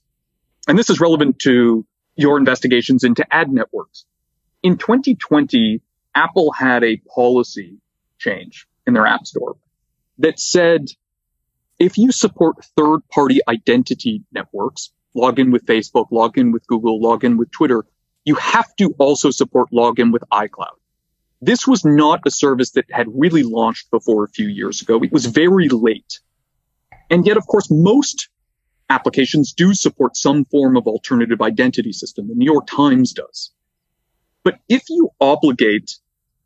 And 0.70 0.80
this 0.80 0.90
is 0.90 1.02
relevant 1.02 1.40
to 1.40 1.86
your 2.16 2.38
investigations 2.38 3.04
into 3.04 3.26
ad 3.30 3.52
networks. 3.52 4.06
In 4.64 4.78
2020, 4.78 5.82
Apple 6.16 6.54
had 6.54 6.86
a 6.86 6.96
policy 7.14 7.82
change 8.18 8.68
in 8.88 8.94
their 8.94 9.06
app 9.06 9.26
store 9.26 9.58
that 10.20 10.40
said 10.40 10.86
if 11.78 11.98
you 11.98 12.14
support 12.14 12.64
third 12.78 13.00
party 13.10 13.42
identity 13.50 14.24
networks, 14.32 14.92
log 15.14 15.40
in 15.40 15.52
with 15.52 15.66
Facebook, 15.66 16.08
log 16.10 16.38
in 16.38 16.54
with 16.54 16.66
Google, 16.68 17.02
log 17.02 17.26
in 17.26 17.36
with 17.36 17.52
Twitter, 17.52 17.84
you 18.26 18.36
have 18.36 18.76
to 18.78 18.94
also 18.98 19.32
support 19.32 19.72
login 19.72 20.12
with 20.12 20.24
iCloud. 20.32 20.76
This 21.42 21.68
was 21.68 21.86
not 21.86 22.22
a 22.26 22.32
service 22.32 22.72
that 22.72 22.86
had 22.90 23.08
really 23.14 23.44
launched 23.44 23.92
before 23.92 24.24
a 24.24 24.30
few 24.30 24.48
years 24.48 24.82
ago. 24.82 25.02
It 25.04 25.12
was 25.12 25.28
very 25.28 25.70
late. 25.70 26.20
And 27.10 27.26
yet, 27.26 27.38
of 27.38 27.46
course, 27.46 27.70
most 27.70 28.30
applications 28.90 29.54
do 29.54 29.74
support 29.74 30.16
some 30.16 30.46
form 30.46 30.76
of 30.76 30.88
alternative 30.88 31.42
identity 31.42 31.92
system. 31.92 32.28
The 32.28 32.36
New 32.36 32.52
York 32.52 32.68
Times 32.68 33.14
does. 33.14 33.52
But 34.44 34.60
if 34.70 34.84
you 34.90 35.10
obligate 35.20 35.98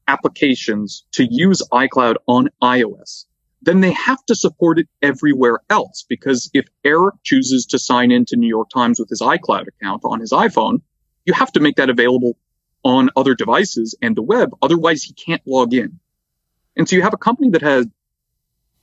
applications 0.08 1.06
to 1.14 1.26
use 1.30 1.62
iCloud 1.72 2.16
on 2.28 2.50
iOS, 2.62 3.26
then 3.62 3.82
they 3.82 3.92
have 3.92 4.24
to 4.26 4.36
support 4.36 4.80
it 4.80 4.88
everywhere 5.02 5.60
else. 5.70 6.06
Because 6.08 6.50
if 6.54 6.66
Eric 6.84 7.16
chooses 7.24 7.66
to 7.68 7.80
sign 7.80 8.12
into 8.12 8.36
New 8.36 8.48
York 8.48 8.70
Times 8.70 9.00
with 9.00 9.10
his 9.10 9.22
iCloud 9.22 9.68
account 9.68 10.02
on 10.04 10.20
his 10.20 10.32
iPhone, 10.32 10.82
you 11.30 11.34
have 11.34 11.52
to 11.52 11.60
make 11.60 11.76
that 11.76 11.92
available 11.92 12.36
on 12.84 13.12
other 13.16 13.36
devices 13.36 13.96
and 14.02 14.16
the 14.16 14.24
web. 14.24 14.56
Otherwise, 14.64 15.04
he 15.04 15.14
can't 15.14 15.44
log 15.46 15.76
in. 15.76 16.00
And 16.76 16.90
so 16.90 16.96
you 16.96 17.04
have 17.04 17.14
a 17.14 17.18
company 17.18 17.52
that 17.52 17.62
has 17.62 17.86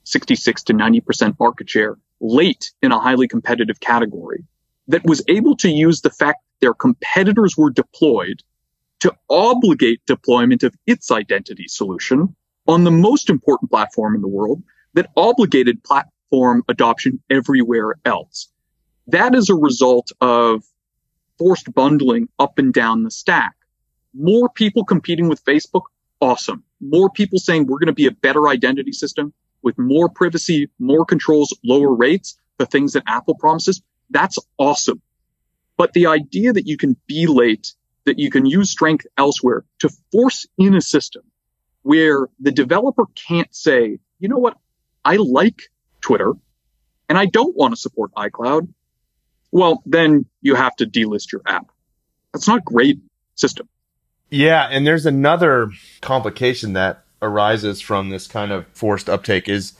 66 0.04 0.62
to 0.64 0.72
90% 0.72 1.40
market 1.40 1.68
share 1.68 1.98
late 2.20 2.72
in 2.82 2.92
a 2.92 3.00
highly 3.00 3.26
competitive 3.26 3.80
category 3.80 4.44
that 4.86 5.04
was 5.04 5.24
able 5.26 5.56
to 5.56 5.68
use 5.68 6.02
the 6.02 6.10
fact 6.10 6.38
their 6.60 6.72
competitors 6.72 7.56
were 7.56 7.70
deployed 7.70 8.42
to 9.00 9.12
obligate 9.28 10.00
deployment 10.06 10.62
of 10.62 10.72
its 10.86 11.10
identity 11.10 11.66
solution 11.66 12.36
on 12.68 12.84
the 12.84 12.92
most 12.92 13.28
important 13.28 13.70
platform 13.70 14.14
in 14.14 14.20
the 14.20 14.28
world 14.28 14.62
that 14.94 15.10
obligated 15.16 15.82
platform 15.82 16.62
adoption 16.68 17.20
everywhere 17.28 17.94
else. 18.04 18.48
That 19.08 19.34
is 19.34 19.50
a 19.50 19.54
result 19.56 20.12
of 20.20 20.62
forced 21.38 21.72
bundling 21.74 22.28
up 22.38 22.58
and 22.58 22.72
down 22.72 23.02
the 23.02 23.10
stack. 23.10 23.54
More 24.14 24.48
people 24.48 24.84
competing 24.84 25.28
with 25.28 25.44
Facebook, 25.44 25.82
awesome. 26.20 26.62
More 26.80 27.10
people 27.10 27.38
saying 27.38 27.66
we're 27.66 27.78
going 27.78 27.86
to 27.86 27.92
be 27.92 28.06
a 28.06 28.10
better 28.12 28.48
identity 28.48 28.92
system 28.92 29.32
with 29.62 29.78
more 29.78 30.08
privacy, 30.08 30.68
more 30.78 31.04
controls, 31.04 31.56
lower 31.64 31.94
rates, 31.94 32.38
the 32.58 32.66
things 32.66 32.92
that 32.92 33.02
Apple 33.06 33.34
promises. 33.34 33.82
That's 34.10 34.38
awesome. 34.58 35.02
But 35.76 35.92
the 35.92 36.06
idea 36.06 36.52
that 36.52 36.66
you 36.66 36.76
can 36.76 36.96
be 37.06 37.26
late, 37.26 37.74
that 38.04 38.18
you 38.18 38.30
can 38.30 38.46
use 38.46 38.70
strength 38.70 39.06
elsewhere 39.18 39.64
to 39.80 39.90
force 40.12 40.46
in 40.56 40.74
a 40.74 40.80
system 40.80 41.22
where 41.82 42.28
the 42.40 42.50
developer 42.50 43.04
can't 43.14 43.54
say, 43.54 43.98
you 44.18 44.28
know 44.28 44.38
what? 44.38 44.56
I 45.04 45.16
like 45.16 45.62
Twitter 46.00 46.32
and 47.08 47.18
I 47.18 47.26
don't 47.26 47.56
want 47.56 47.74
to 47.74 47.80
support 47.80 48.12
iCloud. 48.14 48.68
Well, 49.56 49.82
then 49.86 50.26
you 50.42 50.54
have 50.54 50.76
to 50.76 50.84
delist 50.84 51.32
your 51.32 51.40
app. 51.46 51.70
That's 52.34 52.46
not 52.46 52.58
a 52.58 52.60
great 52.60 53.00
system. 53.36 53.66
Yeah, 54.28 54.68
and 54.70 54.86
there's 54.86 55.06
another 55.06 55.70
complication 56.02 56.74
that 56.74 57.04
arises 57.22 57.80
from 57.80 58.10
this 58.10 58.26
kind 58.26 58.52
of 58.52 58.66
forced 58.74 59.08
uptake 59.08 59.48
is 59.48 59.72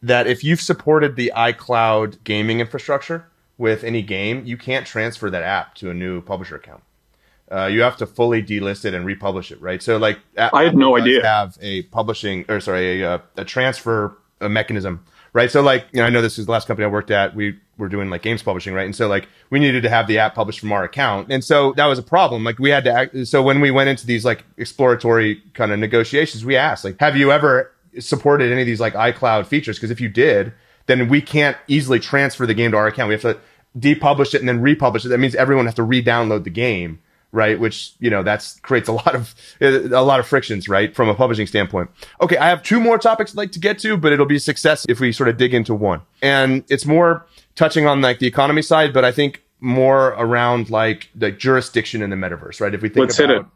that 0.00 0.28
if 0.28 0.44
you've 0.44 0.60
supported 0.60 1.16
the 1.16 1.32
iCloud 1.34 2.22
gaming 2.22 2.60
infrastructure 2.60 3.26
with 3.58 3.82
any 3.82 4.02
game, 4.02 4.46
you 4.46 4.56
can't 4.56 4.86
transfer 4.86 5.28
that 5.30 5.42
app 5.42 5.74
to 5.76 5.90
a 5.90 5.94
new 5.94 6.20
publisher 6.20 6.54
account. 6.54 6.84
Uh, 7.50 7.66
you 7.66 7.82
have 7.82 7.96
to 7.96 8.06
fully 8.06 8.40
delist 8.40 8.84
it 8.84 8.94
and 8.94 9.04
republish 9.04 9.50
it, 9.50 9.60
right? 9.60 9.82
So, 9.82 9.96
like, 9.96 10.20
I 10.38 10.62
had 10.62 10.76
no 10.76 10.96
idea. 10.96 11.26
Have 11.26 11.58
a 11.60 11.82
publishing 11.82 12.44
or 12.48 12.60
sorry, 12.60 13.02
a, 13.02 13.14
uh, 13.14 13.18
a 13.36 13.44
transfer 13.44 14.16
mechanism, 14.40 15.04
right? 15.32 15.50
So, 15.50 15.60
like, 15.60 15.86
you 15.90 15.98
know, 15.98 16.06
I 16.06 16.10
know 16.10 16.22
this 16.22 16.38
is 16.38 16.46
the 16.46 16.52
last 16.52 16.68
company 16.68 16.84
I 16.84 16.88
worked 16.88 17.10
at. 17.10 17.34
We 17.34 17.58
were 17.76 17.88
doing 17.88 18.10
like 18.10 18.22
games 18.22 18.42
publishing, 18.42 18.74
right? 18.74 18.86
And 18.86 18.94
so, 18.94 19.08
like, 19.08 19.28
we 19.50 19.58
needed 19.58 19.82
to 19.82 19.90
have 19.90 20.06
the 20.06 20.18
app 20.18 20.34
published 20.34 20.60
from 20.60 20.72
our 20.72 20.84
account, 20.84 21.30
and 21.30 21.44
so 21.44 21.72
that 21.72 21.86
was 21.86 21.98
a 21.98 22.02
problem. 22.02 22.44
Like, 22.44 22.58
we 22.58 22.70
had 22.70 22.84
to. 22.84 22.92
Act, 22.92 23.26
so 23.26 23.42
when 23.42 23.60
we 23.60 23.70
went 23.70 23.88
into 23.88 24.06
these 24.06 24.24
like 24.24 24.44
exploratory 24.56 25.42
kind 25.54 25.72
of 25.72 25.78
negotiations, 25.78 26.44
we 26.44 26.56
asked, 26.56 26.84
like, 26.84 26.98
have 27.00 27.16
you 27.16 27.32
ever 27.32 27.72
supported 27.98 28.50
any 28.50 28.62
of 28.62 28.66
these 28.66 28.80
like 28.80 28.94
iCloud 28.94 29.46
features? 29.46 29.76
Because 29.76 29.90
if 29.90 30.00
you 30.00 30.08
did, 30.08 30.52
then 30.86 31.08
we 31.08 31.20
can't 31.20 31.56
easily 31.68 31.98
transfer 31.98 32.46
the 32.46 32.54
game 32.54 32.72
to 32.72 32.76
our 32.76 32.86
account. 32.86 33.08
We 33.08 33.14
have 33.14 33.22
to 33.22 33.38
depublish 33.78 34.34
it 34.34 34.40
and 34.40 34.48
then 34.48 34.60
republish 34.60 35.04
it, 35.04 35.08
that 35.08 35.18
means 35.18 35.34
everyone 35.34 35.64
has 35.66 35.74
to 35.74 35.82
re-download 35.82 36.44
the 36.44 36.50
game, 36.50 37.00
right? 37.34 37.58
Which 37.58 37.92
you 37.98 38.08
know 38.08 38.22
that's 38.22 38.58
creates 38.60 38.88
a 38.88 38.92
lot 38.92 39.14
of 39.14 39.34
a 39.60 40.02
lot 40.02 40.20
of 40.20 40.26
frictions, 40.26 40.68
right, 40.68 40.94
from 40.94 41.08
a 41.08 41.14
publishing 41.14 41.46
standpoint. 41.46 41.90
Okay, 42.20 42.38
I 42.38 42.48
have 42.48 42.62
two 42.62 42.80
more 42.80 42.96
topics 42.96 43.32
I'd 43.32 43.36
like 43.36 43.52
to 43.52 43.58
get 43.58 43.78
to, 43.80 43.96
but 43.96 44.12
it'll 44.12 44.26
be 44.26 44.36
a 44.36 44.40
success 44.40 44.86
if 44.88 45.00
we 45.00 45.12
sort 45.12 45.28
of 45.28 45.36
dig 45.36 45.52
into 45.52 45.74
one, 45.74 46.00
and 46.22 46.64
it's 46.68 46.86
more 46.86 47.26
touching 47.56 47.86
on 47.86 48.00
like 48.00 48.20
the 48.20 48.26
economy 48.26 48.62
side, 48.62 48.92
but 48.94 49.04
I 49.04 49.12
think 49.12 49.42
more 49.60 50.08
around 50.10 50.70
like 50.70 51.10
the 51.14 51.30
jurisdiction 51.30 52.02
in 52.02 52.10
the 52.10 52.16
metaverse, 52.16 52.60
right? 52.60 52.74
If 52.74 52.82
we 52.82 52.88
think 52.88 53.08
Let's 53.08 53.18
about 53.18 53.50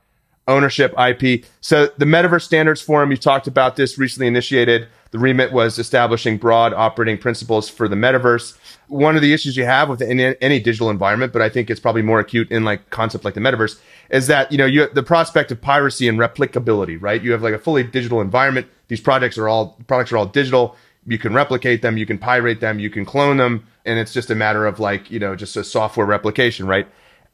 ownership, 0.48 0.92
IP. 0.98 1.44
So 1.60 1.88
the 1.98 2.06
Metaverse 2.06 2.42
Standards 2.42 2.80
Forum, 2.80 3.10
you 3.10 3.16
talked 3.16 3.46
about 3.46 3.76
this 3.76 3.98
recently 3.98 4.26
initiated. 4.26 4.88
The 5.11 5.18
remit 5.18 5.52
was 5.52 5.78
establishing 5.78 6.36
broad 6.36 6.74
operating 6.74 7.16
principles 7.16 7.68
for 7.68 7.88
the 7.88 7.96
metaverse. 7.96 8.56
One 8.88 9.16
of 9.16 9.22
the 9.22 9.32
issues 9.32 9.56
you 9.56 9.64
have 9.64 9.88
with 9.88 10.02
any, 10.02 10.34
any 10.40 10.61
digital 10.61 10.90
environment, 10.90 11.32
but 11.32 11.40
I 11.40 11.48
think 11.48 11.70
it's 11.70 11.80
probably 11.80 12.02
more 12.02 12.20
acute 12.20 12.50
in 12.50 12.64
like 12.64 12.90
concept 12.90 13.24
like 13.24 13.34
the 13.34 13.40
metaverse, 13.40 13.80
is 14.11 14.26
that 14.26 14.52
you 14.52 14.59
know 14.59 14.66
you 14.66 14.88
the 14.88 15.02
prospect 15.02 15.50
of 15.50 15.61
piracy 15.61 16.09
and 16.09 16.18
replicability, 16.18 16.98
right? 17.00 17.22
You 17.22 17.32
have 17.32 17.42
like 17.42 17.54
a 17.54 17.59
fully 17.59 17.82
digital 17.84 18.20
environment. 18.20 18.66
These 18.88 19.00
projects 19.00 19.38
are 19.38 19.48
all 19.48 19.78
products 19.86 20.12
are 20.12 20.18
all 20.18 20.26
digital. 20.26 20.76
You 21.06 21.18
can 21.18 21.32
replicate 21.32 21.80
them, 21.80 21.96
you 21.96 22.04
can 22.04 22.18
pirate 22.18 22.61
them, 22.61 22.78
you 22.78 22.90
can 22.90 23.06
clone 23.06 23.38
them, 23.38 23.66
and 23.86 23.98
it's 23.98 24.12
just 24.12 24.30
a 24.30 24.34
matter 24.34 24.66
of 24.66 24.78
like 24.78 25.11
you 25.11 25.18
know 25.18 25.34
just 25.34 25.56
a 25.56 25.64
software 25.64 26.06
replication, 26.06 26.66
right? 26.66 26.86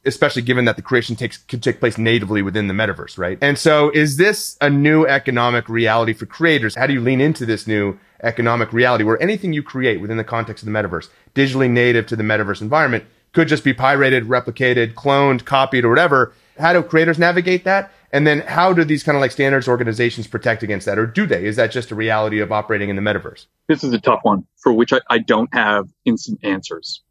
Especially 0.07 0.43
given 0.43 0.65
that 0.65 0.77
the 0.77 0.83
creation 0.83 1.17
takes 1.17 1.39
could 1.39 1.63
take 1.63 1.81
place 1.81 1.99
natively 1.99 2.43
within 2.43 2.69
the 2.69 2.75
metaverse, 2.75 3.19
right? 3.19 3.39
And 3.41 3.59
so 3.59 3.91
is 3.91 4.17
this 4.17 4.57
a 4.61 4.71
new 4.71 5.07
economic 5.07 5.69
reality 5.69 6.13
for 6.13 6.27
creators? 6.27 6.75
How 6.75 6.87
do 6.87 6.93
you 6.93 7.01
lean 7.01 7.21
into 7.21 7.47
this 7.47 7.67
new 7.67 7.99
economic 8.23 8.73
reality 8.73 9.05
where 9.05 9.21
anything 9.23 9.53
you 9.53 9.63
create 9.63 10.01
within 10.01 10.17
the 10.17 10.25
context 10.25 10.63
of 10.63 10.73
the 10.73 10.79
metaverse, 10.79 11.09
digitally 11.35 11.71
native 11.71 12.07
to 12.09 12.17
the 12.17 12.23
metaverse 12.23 12.61
environment, 12.61 13.05
could 13.33 13.49
just 13.49 13.65
be 13.65 13.75
pirated, 13.75 14.25
replicated, 14.25 14.95
cloned, 14.95 15.45
copied, 15.45 15.85
or 15.85 15.91
whatever? 15.91 16.33
How 16.59 16.73
do 16.73 16.83
creators 16.83 17.19
navigate 17.19 17.65
that? 17.65 17.93
And 18.13 18.25
then 18.25 18.41
how 18.41 18.73
do 18.73 18.85
these 18.85 19.03
kind 19.03 19.17
of 19.17 19.21
like 19.21 19.33
standards 19.33 19.67
organizations 19.67 20.29
protect 20.29 20.63
against 20.63 20.87
that? 20.87 20.99
Or 20.99 21.07
do 21.07 21.27
they? 21.27 21.45
Is 21.45 21.57
that 21.57 21.73
just 21.73 21.91
a 21.91 21.97
reality 21.97 22.39
of 22.39 22.53
operating 22.53 22.89
in 22.89 22.97
the 22.97 23.03
metaverse? 23.03 23.47
This 23.67 23.83
is 23.83 23.93
a 23.93 23.99
tough 23.99 24.21
one 24.23 24.47
for 24.57 24.73
which 24.73 24.93
I, 24.93 25.01
I 25.11 25.19
don't 25.19 25.53
have 25.53 25.89
instant 26.05 26.39
answers. 26.45 27.03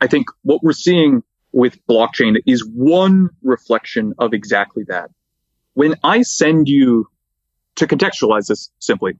I 0.00 0.08
think 0.08 0.26
what 0.42 0.62
we're 0.62 0.72
seeing 0.72 1.22
with 1.58 1.84
blockchain 1.88 2.36
is 2.46 2.64
one 2.64 3.30
reflection 3.42 4.14
of 4.20 4.32
exactly 4.32 4.84
that. 4.86 5.10
When 5.74 5.96
I 6.04 6.22
send 6.22 6.68
you 6.68 7.08
to 7.74 7.86
contextualize 7.88 8.46
this 8.46 8.70
simply, 8.78 9.14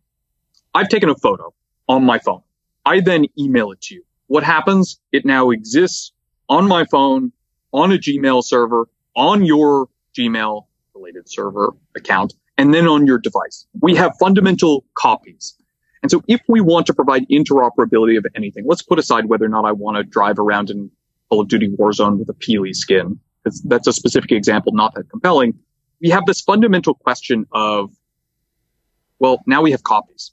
I've 0.72 0.88
taken 0.88 1.08
a 1.08 1.16
photo 1.16 1.52
on 1.88 2.04
my 2.04 2.20
phone. 2.20 2.42
I 2.86 3.00
then 3.00 3.26
email 3.36 3.72
it 3.72 3.80
to 3.82 3.96
you. 3.96 4.04
What 4.28 4.44
happens? 4.44 5.00
It 5.10 5.24
now 5.24 5.50
exists 5.50 6.12
on 6.48 6.68
my 6.68 6.84
phone, 6.84 7.32
on 7.72 7.90
a 7.90 7.98
Gmail 7.98 8.44
server, 8.44 8.88
on 9.16 9.44
your 9.44 9.88
Gmail 10.16 10.66
related 10.94 11.28
server 11.28 11.70
account, 11.96 12.34
and 12.56 12.72
then 12.72 12.86
on 12.86 13.04
your 13.04 13.18
device. 13.18 13.66
We 13.80 13.96
have 13.96 14.12
fundamental 14.20 14.84
copies. 14.94 15.56
And 16.02 16.10
so 16.12 16.22
if 16.28 16.40
we 16.46 16.60
want 16.60 16.86
to 16.86 16.94
provide 16.94 17.26
interoperability 17.28 18.16
of 18.16 18.26
anything, 18.36 18.64
let's 18.64 18.82
put 18.82 19.00
aside 19.00 19.24
whether 19.24 19.44
or 19.44 19.48
not 19.48 19.64
I 19.64 19.72
want 19.72 19.96
to 19.96 20.04
drive 20.04 20.38
around 20.38 20.70
in 20.70 20.92
Call 21.30 21.40
of 21.40 21.48
Duty 21.48 21.68
Warzone 21.68 22.18
with 22.18 22.28
a 22.28 22.34
Peely 22.34 22.74
skin. 22.74 23.18
Because 23.42 23.62
that's 23.62 23.86
a 23.86 23.92
specific 23.92 24.32
example, 24.32 24.72
not 24.72 24.94
that 24.94 25.08
compelling. 25.10 25.58
We 26.00 26.10
have 26.10 26.26
this 26.26 26.40
fundamental 26.40 26.94
question 26.94 27.46
of, 27.52 27.90
well, 29.18 29.42
now 29.46 29.62
we 29.62 29.70
have 29.72 29.82
copies. 29.82 30.32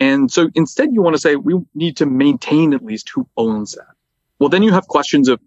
And 0.00 0.30
so 0.30 0.48
instead 0.54 0.92
you 0.92 1.02
want 1.02 1.14
to 1.14 1.20
say 1.20 1.36
we 1.36 1.54
need 1.74 1.98
to 1.98 2.06
maintain 2.06 2.74
at 2.74 2.84
least 2.84 3.08
who 3.08 3.28
owns 3.36 3.72
that. 3.72 3.94
Well, 4.38 4.48
then 4.48 4.62
you 4.62 4.72
have 4.72 4.88
questions 4.88 5.28
of 5.28 5.40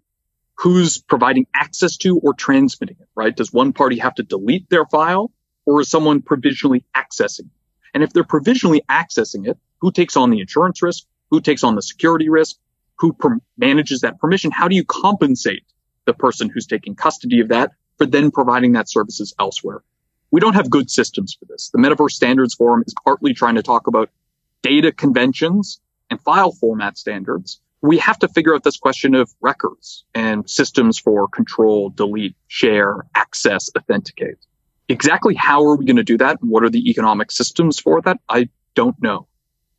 who's 0.54 0.98
providing 0.98 1.46
access 1.54 1.96
to 1.98 2.18
or 2.18 2.34
transmitting 2.34 2.96
it, 2.98 3.08
right? 3.14 3.36
Does 3.36 3.52
one 3.52 3.72
party 3.72 3.98
have 3.98 4.14
to 4.16 4.22
delete 4.22 4.68
their 4.70 4.86
file 4.86 5.30
or 5.66 5.80
is 5.80 5.90
someone 5.90 6.22
provisionally 6.22 6.84
accessing 6.96 7.40
it? 7.40 7.50
And 7.94 8.02
if 8.02 8.12
they're 8.12 8.24
provisionally 8.24 8.82
accessing 8.88 9.46
it, 9.46 9.58
who 9.80 9.92
takes 9.92 10.16
on 10.16 10.30
the 10.30 10.40
insurance 10.40 10.82
risk? 10.82 11.04
Who 11.30 11.40
takes 11.40 11.62
on 11.62 11.74
the 11.74 11.82
security 11.82 12.28
risk? 12.28 12.56
Who 12.98 13.12
per- 13.12 13.38
manages 13.56 14.00
that 14.00 14.18
permission? 14.18 14.50
How 14.50 14.68
do 14.68 14.76
you 14.76 14.84
compensate 14.84 15.64
the 16.04 16.14
person 16.14 16.50
who's 16.50 16.66
taking 16.66 16.94
custody 16.94 17.40
of 17.40 17.48
that 17.48 17.72
for 17.96 18.06
then 18.06 18.30
providing 18.30 18.72
that 18.72 18.88
services 18.88 19.34
elsewhere? 19.38 19.82
We 20.30 20.40
don't 20.40 20.54
have 20.54 20.68
good 20.68 20.90
systems 20.90 21.36
for 21.38 21.46
this. 21.46 21.70
The 21.72 21.78
Metaverse 21.78 22.12
Standards 22.12 22.54
Forum 22.54 22.84
is 22.86 22.94
partly 23.04 23.32
trying 23.32 23.54
to 23.54 23.62
talk 23.62 23.86
about 23.86 24.10
data 24.62 24.92
conventions 24.92 25.80
and 26.10 26.20
file 26.20 26.52
format 26.52 26.98
standards. 26.98 27.60
We 27.80 27.98
have 27.98 28.18
to 28.20 28.28
figure 28.28 28.54
out 28.54 28.64
this 28.64 28.76
question 28.76 29.14
of 29.14 29.32
records 29.40 30.04
and 30.14 30.48
systems 30.50 30.98
for 30.98 31.28
control, 31.28 31.90
delete, 31.90 32.34
share, 32.48 33.06
access, 33.14 33.70
authenticate. 33.76 34.36
Exactly 34.88 35.34
how 35.34 35.64
are 35.64 35.76
we 35.76 35.84
going 35.84 35.96
to 35.96 36.02
do 36.02 36.18
that? 36.18 36.42
What 36.42 36.64
are 36.64 36.70
the 36.70 36.90
economic 36.90 37.30
systems 37.30 37.78
for 37.78 38.00
that? 38.02 38.18
I 38.28 38.48
don't 38.74 39.00
know. 39.00 39.28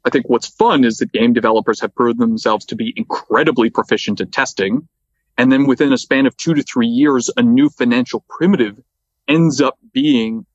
I 0.06 0.10
think 0.10 0.30
what's 0.30 0.48
fun 0.48 0.84
is 0.84 0.98
that 0.98 1.12
game 1.12 1.34
developers 1.34 1.82
have 1.82 1.94
proven 1.94 2.20
themselves 2.20 2.66
to 2.68 2.76
be 2.76 2.94
incredibly 2.96 3.70
proficient 3.70 4.22
at 4.22 4.32
testing. 4.32 4.88
And 5.38 5.52
then 5.52 5.68
within 5.68 5.94
a 5.94 5.98
span 5.98 6.26
of 6.26 6.36
two 6.38 6.54
to 6.54 6.64
three 6.64 6.88
years, 6.88 7.30
a 7.36 7.42
new 7.42 7.70
financial 7.70 8.24
primitive 8.30 8.80
ends 9.28 9.62
up 9.62 9.78
being 9.94 10.46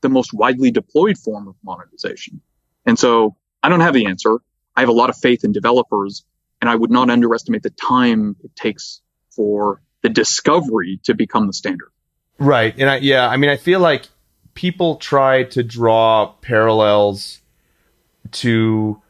the 0.00 0.08
most 0.08 0.32
widely 0.32 0.70
deployed 0.70 1.18
form 1.18 1.48
of 1.48 1.56
monetization. 1.64 2.40
And 2.84 2.98
so 2.98 3.36
I 3.62 3.68
don't 3.68 3.80
have 3.80 3.94
the 3.94 4.06
answer. 4.06 4.38
I 4.74 4.80
have 4.80 4.88
a 4.88 4.92
lot 4.92 5.10
of 5.10 5.16
faith 5.16 5.44
in 5.44 5.52
developers 5.52 6.24
and 6.60 6.70
I 6.70 6.74
would 6.74 6.90
not 6.90 7.10
underestimate 7.10 7.62
the 7.62 7.70
time 7.70 8.36
it 8.42 8.54
takes 8.56 9.00
for 9.30 9.82
the 10.02 10.08
discovery 10.08 11.00
to 11.04 11.14
become 11.14 11.46
the 11.46 11.52
standard. 11.52 11.90
Right. 12.38 12.74
And 12.78 12.88
I, 12.88 12.96
yeah, 12.98 13.28
I 13.28 13.36
mean, 13.36 13.50
I 13.50 13.56
feel 13.56 13.80
like 13.80 14.08
people 14.54 14.96
try 14.96 15.44
to 15.44 15.62
draw 15.62 16.26
parallels 16.40 17.40
to 18.32 19.00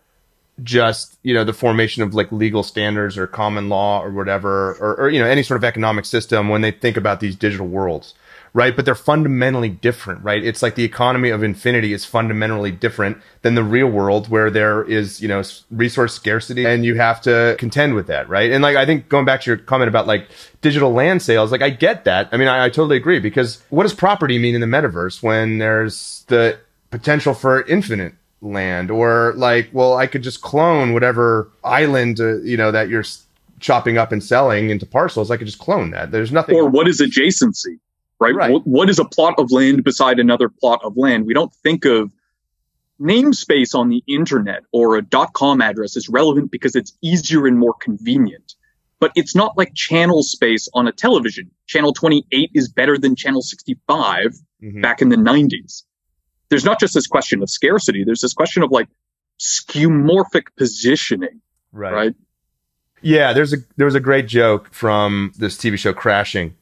just 0.62 1.18
you 1.22 1.34
know 1.34 1.44
the 1.44 1.52
formation 1.52 2.02
of 2.02 2.14
like 2.14 2.32
legal 2.32 2.62
standards 2.62 3.18
or 3.18 3.26
common 3.26 3.68
law 3.68 4.02
or 4.02 4.10
whatever 4.10 4.70
or, 4.80 4.96
or, 4.96 5.10
you 5.10 5.18
know 5.18 5.26
any 5.26 5.42
sort 5.42 5.56
of 5.56 5.64
economic 5.64 6.06
system 6.06 6.48
when 6.48 6.62
they 6.62 6.70
think 6.70 6.96
about 6.96 7.20
these 7.20 7.36
digital 7.36 7.66
worlds 7.66 8.14
right? 8.54 8.74
But 8.74 8.86
they're 8.86 8.94
fundamentally 8.94 9.68
different 9.68 10.24
right? 10.24 10.42
It's 10.42 10.62
like 10.62 10.76
the 10.76 10.84
economy 10.84 11.28
of 11.28 11.42
infinity 11.42 11.92
is 11.92 12.06
fundamentally 12.06 12.70
different 12.70 13.18
than 13.42 13.54
the 13.54 13.62
real 13.62 13.88
world 13.88 14.28
where 14.28 14.50
there 14.50 14.82
is 14.82 15.20
you 15.20 15.28
know 15.28 15.42
resource 15.70 16.14
scarcity 16.14 16.64
and 16.64 16.82
you 16.82 16.94
have 16.94 17.20
to 17.22 17.56
contend 17.58 17.94
with 17.94 18.06
that 18.06 18.26
right? 18.26 18.50
And 18.50 18.62
like 18.62 18.76
i 18.76 18.86
think 18.86 19.10
going 19.10 19.26
back 19.26 19.42
to 19.42 19.50
your 19.50 19.58
comment 19.58 19.90
about 19.90 20.06
like 20.06 20.28
digital 20.62 20.90
land 20.90 21.20
sales 21.20 21.52
like 21.52 21.62
i 21.62 21.68
get 21.68 22.04
that. 22.04 22.30
I 22.32 22.38
mean 22.38 22.48
i, 22.48 22.64
I 22.64 22.68
totally 22.70 22.96
agree 22.96 23.20
because 23.20 23.62
what 23.68 23.82
does 23.82 23.92
property 23.92 24.38
mean 24.38 24.54
in 24.54 24.62
the 24.62 24.66
metaverse 24.66 25.22
when 25.22 25.58
there's 25.58 26.24
the 26.28 26.58
potential 26.90 27.34
for 27.34 27.62
infinite 27.64 28.14
land 28.42 28.90
or 28.90 29.32
like 29.36 29.68
well 29.72 29.96
i 29.96 30.06
could 30.06 30.22
just 30.22 30.42
clone 30.42 30.92
whatever 30.92 31.50
island 31.64 32.20
uh, 32.20 32.36
you 32.42 32.56
know 32.56 32.70
that 32.70 32.88
you're 32.88 33.02
chopping 33.60 33.98
up 33.98 34.12
and 34.12 34.22
selling 34.22 34.70
into 34.70 34.86
parcels. 34.86 35.30
I 35.30 35.36
could 35.36 35.46
just 35.46 35.58
clone 35.58 35.90
that. 35.90 36.10
There's 36.10 36.32
nothing 36.32 36.56
or 36.56 36.68
what 36.68 36.88
is 36.88 37.00
adjacency 37.00 37.78
right, 38.18 38.34
right. 38.34 38.50
What, 38.50 38.66
what 38.66 38.90
is 38.90 38.98
a 38.98 39.04
plot 39.04 39.34
of 39.38 39.50
land 39.50 39.84
beside 39.84 40.18
another 40.18 40.48
plot 40.48 40.80
of 40.82 40.96
land? 40.96 41.26
We 41.26 41.34
don't 41.34 41.54
think 41.54 41.84
of 41.84 42.12
namespace 43.00 43.74
on 43.74 43.88
the 43.88 44.02
internet 44.06 44.62
or 44.72 44.96
a 44.96 45.02
dot 45.02 45.32
com 45.34 45.60
address 45.60 45.96
is 45.96 46.08
relevant 46.08 46.50
because 46.50 46.74
it's 46.74 46.92
easier 47.02 47.46
and 47.46 47.58
more 47.58 47.74
convenient. 47.74 48.54
But 48.98 49.12
it's 49.14 49.34
not 49.34 49.58
like 49.58 49.74
channel 49.74 50.22
space 50.22 50.68
on 50.72 50.88
a 50.88 50.92
television. 50.92 51.50
Channel 51.66 51.92
28 51.92 52.50
is 52.54 52.68
better 52.68 52.96
than 52.96 53.14
channel 53.14 53.42
65 53.42 54.38
mm-hmm. 54.62 54.80
back 54.80 55.02
in 55.02 55.10
the 55.10 55.16
90s 55.16 55.82
there's 56.48 56.64
not 56.64 56.80
just 56.80 56.94
this 56.94 57.06
question 57.06 57.42
of 57.42 57.50
scarcity. 57.50 58.04
There's 58.04 58.20
this 58.20 58.34
question 58.34 58.62
of 58.62 58.70
like 58.70 58.88
skeuomorphic 59.40 60.46
positioning. 60.56 61.40
Right. 61.72 61.92
Right. 61.92 62.14
Yeah. 63.02 63.32
There's 63.32 63.52
a, 63.52 63.58
there 63.76 63.86
was 63.86 63.94
a 63.94 64.00
great 64.00 64.26
joke 64.26 64.72
from 64.72 65.32
this 65.38 65.56
TV 65.56 65.78
show 65.78 65.92
Crashing. 65.92 66.54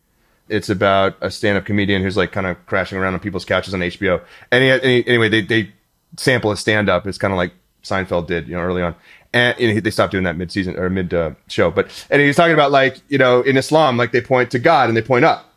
It's 0.48 0.68
about 0.68 1.16
a 1.22 1.30
stand-up 1.30 1.64
comedian 1.64 2.02
who's 2.02 2.18
like 2.18 2.30
kind 2.30 2.46
of 2.46 2.66
crashing 2.66 2.98
around 2.98 3.14
on 3.14 3.20
people's 3.20 3.46
couches 3.46 3.72
on 3.72 3.80
HBO. 3.80 4.20
And, 4.50 4.62
he, 4.62 4.70
and 4.70 4.82
he, 4.82 5.06
anyway, 5.06 5.30
they, 5.30 5.40
they 5.40 5.72
sample 6.18 6.50
a 6.50 6.56
stand-up. 6.56 7.06
It's 7.06 7.16
kind 7.16 7.32
of 7.32 7.38
like 7.38 7.52
Seinfeld 7.82 8.26
did, 8.26 8.46
you 8.46 8.54
know, 8.54 8.60
early 8.60 8.82
on. 8.82 8.94
And, 9.32 9.58
and 9.58 9.82
they 9.82 9.90
stopped 9.90 10.12
doing 10.12 10.24
that 10.24 10.36
mid-season 10.36 10.78
or 10.78 10.90
mid 10.90 11.14
uh, 11.14 11.30
show. 11.48 11.70
But, 11.70 12.06
and 12.10 12.20
he's 12.20 12.36
talking 12.36 12.52
about 12.52 12.72
like, 12.72 13.00
you 13.08 13.16
know, 13.16 13.40
in 13.40 13.56
Islam, 13.56 13.96
like 13.96 14.12
they 14.12 14.20
point 14.20 14.50
to 14.50 14.58
God 14.58 14.88
and 14.88 14.96
they 14.96 15.02
point 15.02 15.24
up 15.24 15.53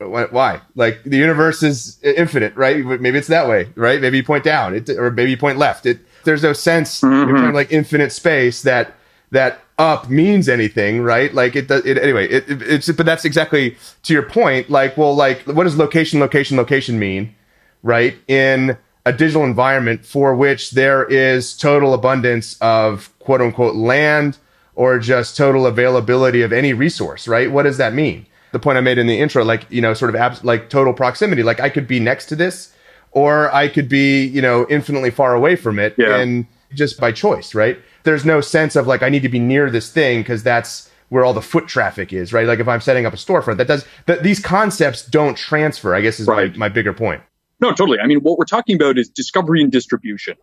why? 0.00 0.60
Like 0.74 1.02
the 1.04 1.18
universe 1.18 1.62
is 1.62 1.98
infinite, 2.02 2.54
right? 2.56 2.84
Maybe 2.84 3.18
it's 3.18 3.28
that 3.28 3.48
way, 3.48 3.68
right? 3.74 4.00
Maybe 4.00 4.16
you 4.18 4.24
point 4.24 4.44
down, 4.44 4.74
it, 4.74 4.88
or 4.90 5.10
maybe 5.10 5.30
you 5.30 5.36
point 5.36 5.58
left. 5.58 5.86
It 5.86 6.00
there's 6.24 6.42
no 6.42 6.52
sense 6.52 7.00
mm-hmm. 7.00 7.36
in 7.36 7.52
like 7.52 7.70
infinite 7.70 8.12
space 8.12 8.62
that 8.62 8.94
that 9.30 9.60
up 9.78 10.08
means 10.08 10.48
anything, 10.48 11.02
right? 11.02 11.32
Like 11.32 11.56
it 11.56 11.68
does. 11.68 11.84
It, 11.84 11.98
anyway, 11.98 12.28
it, 12.28 12.48
it, 12.50 12.62
it's 12.62 12.92
but 12.92 13.06
that's 13.06 13.24
exactly 13.24 13.76
to 14.04 14.12
your 14.12 14.22
point. 14.22 14.70
Like, 14.70 14.96
well, 14.96 15.14
like 15.14 15.42
what 15.42 15.64
does 15.64 15.76
location, 15.76 16.20
location, 16.20 16.56
location 16.56 16.98
mean, 16.98 17.34
right? 17.82 18.16
In 18.28 18.76
a 19.06 19.12
digital 19.12 19.44
environment 19.44 20.04
for 20.04 20.34
which 20.34 20.72
there 20.72 21.04
is 21.04 21.56
total 21.56 21.94
abundance 21.94 22.56
of 22.60 23.10
quote 23.18 23.40
unquote 23.40 23.74
land 23.74 24.38
or 24.74 24.98
just 24.98 25.36
total 25.36 25.66
availability 25.66 26.42
of 26.42 26.52
any 26.52 26.72
resource, 26.72 27.26
right? 27.28 27.50
What 27.50 27.64
does 27.64 27.76
that 27.78 27.92
mean? 27.92 28.26
The 28.52 28.58
point 28.58 28.78
I 28.78 28.80
made 28.80 28.98
in 28.98 29.06
the 29.06 29.18
intro, 29.18 29.44
like, 29.44 29.66
you 29.70 29.80
know, 29.80 29.94
sort 29.94 30.08
of 30.08 30.16
abs- 30.16 30.42
like 30.44 30.70
total 30.70 30.92
proximity, 30.92 31.42
like 31.42 31.60
I 31.60 31.68
could 31.68 31.86
be 31.86 32.00
next 32.00 32.26
to 32.26 32.36
this 32.36 32.72
or 33.12 33.52
I 33.54 33.68
could 33.68 33.88
be, 33.88 34.24
you 34.24 34.42
know, 34.42 34.66
infinitely 34.68 35.10
far 35.10 35.34
away 35.34 35.56
from 35.56 35.78
it 35.78 35.94
Yeah. 35.98 36.16
and 36.16 36.46
just 36.74 36.98
by 37.00 37.12
choice, 37.12 37.54
right? 37.54 37.78
There's 38.04 38.24
no 38.24 38.40
sense 38.40 38.76
of 38.76 38.86
like 38.86 39.02
I 39.02 39.08
need 39.08 39.22
to 39.22 39.28
be 39.28 39.38
near 39.38 39.70
this 39.70 39.90
thing 39.92 40.20
because 40.20 40.42
that's 40.42 40.88
where 41.10 41.24
all 41.24 41.34
the 41.34 41.42
foot 41.42 41.66
traffic 41.68 42.12
is, 42.12 42.32
right? 42.32 42.46
Like 42.46 42.60
if 42.60 42.68
I'm 42.68 42.80
setting 42.80 43.04
up 43.06 43.12
a 43.12 43.16
storefront, 43.16 43.56
that 43.58 43.66
does 43.68 43.84
that 44.06 44.22
these 44.22 44.38
concepts 44.40 45.04
don't 45.06 45.36
transfer, 45.36 45.94
I 45.94 46.00
guess 46.00 46.20
is 46.20 46.26
Right. 46.26 46.52
my, 46.52 46.58
my 46.58 46.68
bigger 46.68 46.92
point. 46.92 47.22
No, 47.60 47.70
totally. 47.72 47.98
I 47.98 48.06
mean, 48.06 48.20
what 48.20 48.38
we're 48.38 48.44
talking 48.46 48.76
about 48.76 48.96
is 48.98 49.08
discovery 49.08 49.60
and 49.62 49.70
distribution. 49.70 50.36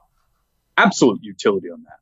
Absolute 0.78 1.24
utility 1.24 1.70
on 1.72 1.84
that. 1.84 2.00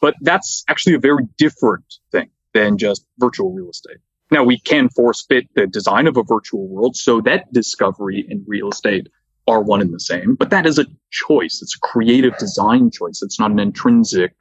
But 0.00 0.14
that's 0.20 0.64
actually 0.68 0.94
a 0.94 0.98
very 0.98 1.26
different 1.38 1.84
thing 2.10 2.28
than 2.52 2.76
just 2.76 3.06
virtual 3.18 3.52
real 3.52 3.70
estate. 3.70 3.96
Now, 4.32 4.44
we 4.44 4.58
can 4.58 4.88
force 4.88 5.24
fit 5.24 5.48
the 5.54 5.66
design 5.66 6.06
of 6.06 6.16
a 6.16 6.22
virtual 6.22 6.66
world 6.66 6.96
so 6.96 7.20
that 7.20 7.52
discovery 7.52 8.26
and 8.28 8.42
real 8.46 8.70
estate 8.70 9.08
are 9.46 9.60
one 9.60 9.80
and 9.80 9.92
the 9.92 10.00
same, 10.00 10.34
but 10.36 10.50
that 10.50 10.66
is 10.66 10.78
a 10.78 10.86
choice. 11.10 11.60
It's 11.62 11.76
a 11.76 11.80
creative 11.80 12.36
design 12.38 12.90
choice. 12.90 13.22
It's 13.22 13.38
not 13.38 13.50
an 13.50 13.58
intrinsic 13.58 14.34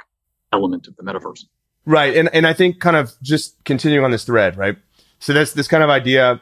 element 0.54 0.88
of 0.88 0.96
the 0.96 1.04
metaverse. 1.04 1.44
Right. 1.86 2.16
And 2.16 2.30
and 2.34 2.46
I 2.46 2.54
think 2.54 2.80
kind 2.80 2.96
of 2.96 3.14
just 3.22 3.64
continuing 3.64 4.06
on 4.06 4.12
this 4.12 4.24
thread, 4.24 4.58
right? 4.58 4.78
So 5.20 5.34
this 5.34 5.54
this 5.54 5.68
kind 5.68 5.84
of 5.84 5.90
idea 5.90 6.42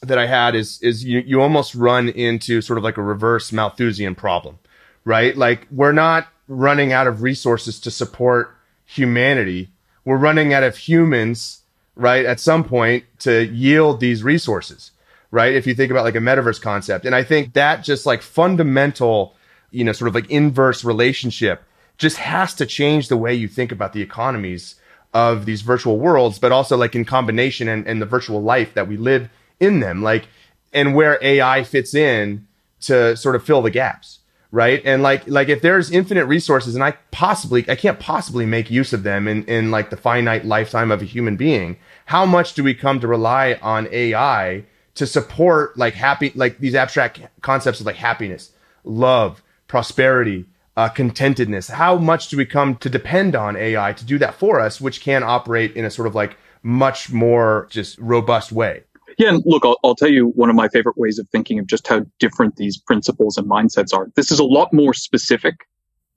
that 0.00 0.18
I 0.18 0.26
had 0.26 0.54
is 0.54 0.80
is 0.82 1.04
you 1.04 1.20
you 1.20 1.40
almost 1.40 1.74
run 1.74 2.08
into 2.08 2.60
sort 2.62 2.78
of 2.78 2.84
like 2.84 2.96
a 2.96 3.02
reverse 3.02 3.52
Malthusian 3.52 4.14
problem, 4.14 4.58
right? 5.04 5.36
Like 5.36 5.66
we're 5.70 5.92
not 5.92 6.28
running 6.46 6.92
out 6.92 7.06
of 7.06 7.22
resources 7.22 7.78
to 7.80 7.90
support 7.90 8.56
humanity. 8.86 9.70
We're 10.04 10.16
running 10.16 10.54
out 10.54 10.62
of 10.62 10.76
humans, 10.76 11.62
right, 11.98 12.24
at 12.24 12.40
some 12.40 12.64
point 12.64 13.04
to 13.18 13.44
yield 13.46 14.00
these 14.00 14.22
resources, 14.22 14.92
right? 15.30 15.52
If 15.52 15.66
you 15.66 15.74
think 15.74 15.90
about 15.90 16.04
like 16.04 16.14
a 16.14 16.20
metaverse 16.20 16.62
concept. 16.62 17.04
And 17.04 17.14
I 17.14 17.24
think 17.24 17.52
that 17.52 17.82
just 17.82 18.06
like 18.06 18.22
fundamental, 18.22 19.34
you 19.72 19.84
know, 19.84 19.92
sort 19.92 20.08
of 20.08 20.14
like 20.14 20.30
inverse 20.30 20.84
relationship 20.84 21.62
just 21.98 22.16
has 22.18 22.54
to 22.54 22.64
change 22.64 23.08
the 23.08 23.16
way 23.16 23.34
you 23.34 23.48
think 23.48 23.72
about 23.72 23.92
the 23.92 24.00
economies 24.00 24.76
of 25.12 25.44
these 25.44 25.62
virtual 25.62 25.98
worlds, 25.98 26.38
but 26.38 26.52
also 26.52 26.76
like 26.76 26.94
in 26.94 27.04
combination 27.04 27.66
and, 27.66 27.86
and 27.86 28.00
the 28.00 28.06
virtual 28.06 28.40
life 28.40 28.74
that 28.74 28.86
we 28.86 28.96
live 28.96 29.28
in 29.58 29.80
them, 29.80 30.02
like, 30.02 30.28
and 30.72 30.94
where 30.94 31.18
AI 31.20 31.64
fits 31.64 31.94
in 31.94 32.46
to 32.82 33.16
sort 33.16 33.34
of 33.34 33.42
fill 33.42 33.62
the 33.62 33.70
gaps, 33.70 34.17
right? 34.50 34.80
And 34.84 35.02
like, 35.02 35.26
like 35.26 35.48
if 35.48 35.60
there's 35.60 35.90
infinite 35.90 36.26
resources 36.26 36.74
and 36.74 36.82
I 36.82 36.92
possibly, 37.10 37.68
I 37.68 37.76
can't 37.76 38.00
possibly 38.00 38.46
make 38.46 38.70
use 38.70 38.92
of 38.92 39.02
them 39.02 39.28
in, 39.28 39.44
in 39.44 39.70
like 39.70 39.90
the 39.90 39.96
finite 39.96 40.44
lifetime 40.44 40.90
of 40.90 41.02
a 41.02 41.06
human 41.06 41.36
being, 41.36 41.76
how 42.06 42.24
much 42.24 42.54
do 42.54 42.64
we 42.64 42.74
come 42.74 43.00
to 43.00 43.06
rely 43.06 43.58
on 43.60 43.88
AI 43.92 44.64
to 44.94 45.06
support 45.06 45.76
like 45.76 45.94
happy, 45.94 46.32
like 46.34 46.58
these 46.58 46.74
abstract 46.74 47.20
concepts 47.40 47.80
of 47.80 47.86
like 47.86 47.96
happiness, 47.96 48.52
love, 48.84 49.42
prosperity, 49.68 50.46
uh, 50.76 50.88
contentedness. 50.88 51.70
How 51.70 51.96
much 51.96 52.28
do 52.28 52.36
we 52.36 52.46
come 52.46 52.76
to 52.76 52.88
depend 52.88 53.34
on 53.34 53.56
AI 53.56 53.92
to 53.92 54.04
do 54.04 54.18
that 54.18 54.34
for 54.34 54.60
us, 54.60 54.80
which 54.80 55.00
can 55.00 55.22
operate 55.22 55.74
in 55.74 55.84
a 55.84 55.90
sort 55.90 56.08
of 56.08 56.14
like 56.14 56.36
much 56.62 57.12
more 57.12 57.66
just 57.68 57.98
robust 57.98 58.52
way? 58.52 58.84
Yeah, 59.18 59.30
and 59.30 59.42
look, 59.44 59.64
I'll, 59.64 59.78
I'll 59.82 59.96
tell 59.96 60.08
you 60.08 60.28
one 60.28 60.48
of 60.48 60.54
my 60.54 60.68
favorite 60.68 60.96
ways 60.96 61.18
of 61.18 61.28
thinking 61.28 61.58
of 61.58 61.66
just 61.66 61.88
how 61.88 62.06
different 62.20 62.54
these 62.56 62.78
principles 62.78 63.36
and 63.36 63.48
mindsets 63.48 63.92
are. 63.92 64.08
This 64.14 64.30
is 64.30 64.38
a 64.38 64.44
lot 64.44 64.72
more 64.72 64.94
specific 64.94 65.66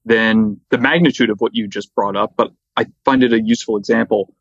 than 0.06 0.60
the 0.70 0.78
magnitude 0.78 1.32
of 1.32 1.42
what 1.42 1.56
you 1.56 1.68
just 1.68 1.94
brought 1.96 2.16
up, 2.16 2.36
but 2.38 2.52
I 2.78 2.86
find 3.04 3.24
it 3.24 3.34
a 3.34 3.42
useful 3.42 3.78
example. 3.78 4.34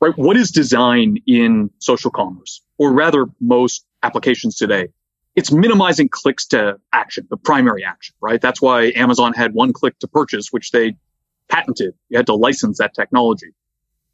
Right? 0.00 0.16
What 0.18 0.36
is 0.36 0.50
design 0.50 1.18
in 1.26 1.70
social 1.78 2.10
commerce, 2.10 2.60
or 2.76 2.92
rather, 2.92 3.26
most 3.40 3.86
applications 4.02 4.56
today? 4.56 4.88
It's 5.36 5.52
minimizing 5.52 6.08
clicks 6.08 6.46
to 6.48 6.78
action, 6.92 7.26
the 7.30 7.36
primary 7.36 7.84
action, 7.84 8.14
right? 8.20 8.40
That's 8.40 8.60
why 8.60 8.92
Amazon 8.96 9.32
had 9.32 9.54
one 9.54 9.72
click 9.72 9.98
to 10.00 10.08
purchase, 10.08 10.48
which 10.50 10.70
they 10.72 10.96
patented. 11.48 11.94
You 12.08 12.16
had 12.18 12.26
to 12.26 12.34
license 12.34 12.78
that 12.78 12.94
technology. 12.94 13.52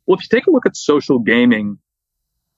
Well, 0.07 0.19
if 0.19 0.23
you 0.25 0.37
take 0.37 0.47
a 0.47 0.51
look 0.51 0.67
at 0.67 0.77
social 0.77 1.19
gaming, 1.19 1.79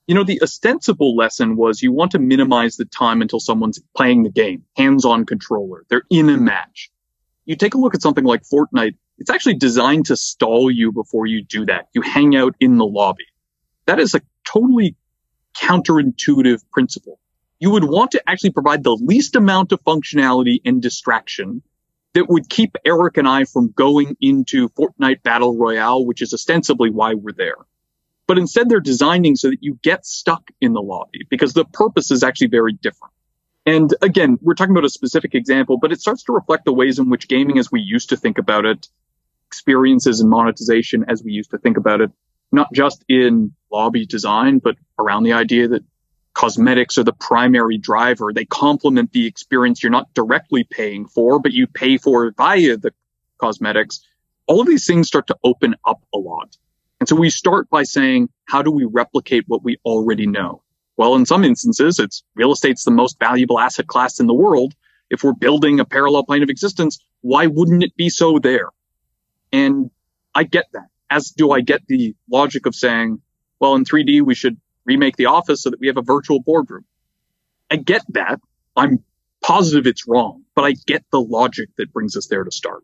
you 0.06 0.14
know, 0.14 0.24
the 0.24 0.42
ostensible 0.42 1.16
lesson 1.16 1.56
was 1.56 1.82
you 1.82 1.92
want 1.92 2.12
to 2.12 2.18
minimize 2.18 2.76
the 2.76 2.84
time 2.84 3.22
until 3.22 3.40
someone's 3.40 3.80
playing 3.96 4.22
the 4.22 4.30
game, 4.30 4.64
hands 4.76 5.04
on 5.04 5.24
controller. 5.24 5.84
They're 5.88 6.04
in 6.10 6.28
a 6.28 6.36
match. 6.36 6.90
You 7.46 7.56
take 7.56 7.74
a 7.74 7.78
look 7.78 7.94
at 7.94 8.02
something 8.02 8.24
like 8.24 8.42
Fortnite. 8.42 8.96
It's 9.18 9.30
actually 9.30 9.54
designed 9.54 10.06
to 10.06 10.16
stall 10.16 10.70
you 10.70 10.92
before 10.92 11.26
you 11.26 11.42
do 11.42 11.66
that. 11.66 11.88
You 11.94 12.02
hang 12.02 12.36
out 12.36 12.54
in 12.60 12.76
the 12.76 12.84
lobby. 12.84 13.26
That 13.86 14.00
is 14.00 14.14
a 14.14 14.20
totally 14.44 14.96
counterintuitive 15.56 16.62
principle. 16.70 17.18
You 17.58 17.70
would 17.70 17.84
want 17.84 18.10
to 18.10 18.22
actually 18.28 18.50
provide 18.50 18.82
the 18.82 18.98
least 19.00 19.36
amount 19.36 19.72
of 19.72 19.82
functionality 19.84 20.60
and 20.64 20.82
distraction 20.82 21.62
that 22.12 22.28
would 22.28 22.48
keep 22.48 22.76
Eric 22.84 23.16
and 23.16 23.28
I 23.28 23.44
from 23.44 23.72
going 23.72 24.16
into 24.20 24.68
Fortnite 24.70 25.22
Battle 25.22 25.56
Royale, 25.56 26.04
which 26.04 26.20
is 26.20 26.34
ostensibly 26.34 26.90
why 26.90 27.14
we're 27.14 27.32
there 27.32 27.56
but 28.26 28.38
instead 28.38 28.68
they're 28.68 28.80
designing 28.80 29.36
so 29.36 29.50
that 29.50 29.62
you 29.62 29.78
get 29.82 30.06
stuck 30.06 30.50
in 30.60 30.72
the 30.72 30.82
lobby 30.82 31.26
because 31.28 31.52
the 31.52 31.64
purpose 31.64 32.10
is 32.10 32.22
actually 32.22 32.48
very 32.48 32.72
different. 32.72 33.12
And 33.66 33.94
again, 34.02 34.38
we're 34.42 34.54
talking 34.54 34.72
about 34.72 34.84
a 34.84 34.90
specific 34.90 35.34
example, 35.34 35.78
but 35.78 35.92
it 35.92 36.00
starts 36.00 36.22
to 36.24 36.32
reflect 36.32 36.64
the 36.64 36.72
ways 36.72 36.98
in 36.98 37.08
which 37.08 37.28
gaming 37.28 37.58
as 37.58 37.72
we 37.72 37.80
used 37.80 38.10
to 38.10 38.16
think 38.16 38.38
about 38.38 38.66
it, 38.66 38.88
experiences 39.46 40.20
and 40.20 40.28
monetization 40.28 41.04
as 41.08 41.22
we 41.22 41.32
used 41.32 41.50
to 41.50 41.58
think 41.58 41.76
about 41.76 42.00
it, 42.00 42.10
not 42.52 42.72
just 42.74 43.04
in 43.08 43.52
lobby 43.72 44.04
design, 44.06 44.58
but 44.58 44.76
around 44.98 45.22
the 45.22 45.32
idea 45.32 45.68
that 45.68 45.82
cosmetics 46.34 46.98
are 46.98 47.04
the 47.04 47.12
primary 47.12 47.78
driver. 47.78 48.32
They 48.32 48.44
complement 48.44 49.12
the 49.12 49.26
experience 49.26 49.82
you're 49.82 49.92
not 49.92 50.12
directly 50.14 50.64
paying 50.64 51.06
for, 51.06 51.38
but 51.38 51.52
you 51.52 51.66
pay 51.66 51.96
for 51.96 52.32
via 52.36 52.76
the 52.76 52.92
cosmetics. 53.38 54.00
All 54.46 54.60
of 54.60 54.66
these 54.66 54.86
things 54.86 55.08
start 55.08 55.28
to 55.28 55.36
open 55.42 55.74
up 55.86 56.02
a 56.12 56.18
lot. 56.18 56.56
And 57.04 57.08
so 57.10 57.16
we 57.16 57.28
start 57.28 57.68
by 57.68 57.82
saying, 57.82 58.30
how 58.46 58.62
do 58.62 58.70
we 58.70 58.86
replicate 58.86 59.44
what 59.46 59.62
we 59.62 59.76
already 59.84 60.26
know? 60.26 60.62
Well, 60.96 61.16
in 61.16 61.26
some 61.26 61.44
instances, 61.44 61.98
it's 61.98 62.24
real 62.34 62.50
estate's 62.50 62.82
the 62.82 62.92
most 62.92 63.18
valuable 63.18 63.60
asset 63.60 63.88
class 63.88 64.20
in 64.20 64.26
the 64.26 64.32
world. 64.32 64.72
If 65.10 65.22
we're 65.22 65.34
building 65.34 65.80
a 65.80 65.84
parallel 65.84 66.24
plane 66.24 66.42
of 66.42 66.48
existence, 66.48 66.98
why 67.20 67.46
wouldn't 67.46 67.82
it 67.82 67.94
be 67.94 68.08
so 68.08 68.38
there? 68.38 68.70
And 69.52 69.90
I 70.34 70.44
get 70.44 70.64
that, 70.72 70.86
as 71.10 71.28
do 71.28 71.50
I 71.50 71.60
get 71.60 71.86
the 71.88 72.16
logic 72.30 72.64
of 72.64 72.74
saying, 72.74 73.20
well, 73.60 73.74
in 73.74 73.84
3D, 73.84 74.22
we 74.22 74.34
should 74.34 74.58
remake 74.86 75.18
the 75.18 75.26
office 75.26 75.62
so 75.62 75.68
that 75.68 75.80
we 75.80 75.88
have 75.88 75.98
a 75.98 76.02
virtual 76.02 76.40
boardroom. 76.40 76.86
I 77.70 77.76
get 77.76 78.00
that. 78.14 78.40
I'm 78.76 79.04
positive 79.42 79.86
it's 79.86 80.08
wrong, 80.08 80.44
but 80.54 80.64
I 80.64 80.72
get 80.86 81.04
the 81.12 81.20
logic 81.20 81.68
that 81.76 81.92
brings 81.92 82.16
us 82.16 82.28
there 82.28 82.44
to 82.44 82.50
start. 82.50 82.82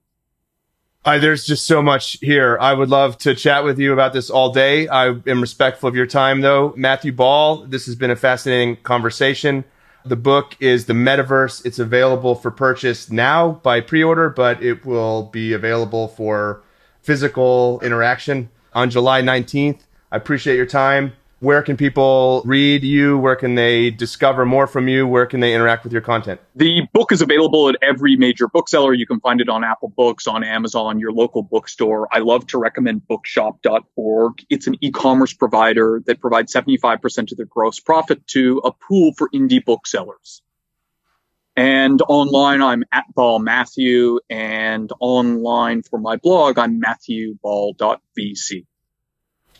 There's 1.04 1.46
just 1.46 1.66
so 1.66 1.80
much 1.80 2.18
here. 2.20 2.58
I 2.60 2.74
would 2.74 2.90
love 2.90 3.16
to 3.18 3.34
chat 3.34 3.64
with 3.64 3.78
you 3.78 3.92
about 3.92 4.12
this 4.12 4.28
all 4.28 4.52
day. 4.52 4.86
I 4.86 5.06
am 5.08 5.40
respectful 5.40 5.88
of 5.88 5.96
your 5.96 6.06
time, 6.06 6.42
though. 6.42 6.74
Matthew 6.76 7.12
Ball, 7.12 7.64
this 7.64 7.86
has 7.86 7.96
been 7.96 8.10
a 8.10 8.16
fascinating 8.16 8.76
conversation. 8.76 9.64
The 10.04 10.16
book 10.16 10.56
is 10.60 10.86
The 10.86 10.92
Metaverse. 10.92 11.64
It's 11.64 11.78
available 11.78 12.34
for 12.34 12.50
purchase 12.50 13.10
now 13.10 13.52
by 13.52 13.80
pre 13.80 14.04
order, 14.04 14.28
but 14.28 14.62
it 14.62 14.84
will 14.84 15.24
be 15.24 15.54
available 15.54 16.08
for 16.08 16.62
physical 17.02 17.80
interaction 17.80 18.50
on 18.74 18.90
July 18.90 19.22
19th. 19.22 19.80
I 20.12 20.16
appreciate 20.16 20.56
your 20.56 20.66
time. 20.66 21.14
Where 21.40 21.62
can 21.62 21.78
people 21.78 22.42
read 22.44 22.84
you? 22.84 23.16
Where 23.16 23.34
can 23.34 23.54
they 23.54 23.90
discover 23.90 24.44
more 24.44 24.66
from 24.66 24.88
you? 24.88 25.06
Where 25.06 25.24
can 25.24 25.40
they 25.40 25.54
interact 25.54 25.84
with 25.84 25.92
your 25.92 26.02
content? 26.02 26.38
The 26.54 26.82
book 26.92 27.12
is 27.12 27.22
available 27.22 27.70
at 27.70 27.76
every 27.80 28.14
major 28.16 28.46
bookseller. 28.46 28.92
You 28.92 29.06
can 29.06 29.20
find 29.20 29.40
it 29.40 29.48
on 29.48 29.64
Apple 29.64 29.88
Books, 29.88 30.26
on 30.26 30.44
Amazon, 30.44 30.98
your 30.98 31.12
local 31.12 31.42
bookstore. 31.42 32.08
I 32.12 32.18
love 32.18 32.46
to 32.48 32.58
recommend 32.58 33.08
bookshop.org. 33.08 34.44
It's 34.50 34.66
an 34.66 34.76
e-commerce 34.82 35.32
provider 35.32 36.02
that 36.04 36.20
provides 36.20 36.52
75% 36.52 37.32
of 37.32 37.38
their 37.38 37.46
gross 37.46 37.80
profit 37.80 38.26
to 38.28 38.60
a 38.62 38.72
pool 38.72 39.12
for 39.16 39.30
indie 39.30 39.64
booksellers. 39.64 40.42
And 41.56 42.02
online, 42.06 42.60
I'm 42.60 42.84
at 42.92 43.04
Ball 43.14 43.38
Matthew, 43.38 44.20
and 44.28 44.92
online 45.00 45.82
for 45.82 45.98
my 45.98 46.16
blog, 46.16 46.58
I'm 46.58 46.82
matthewball.vc. 46.82 48.66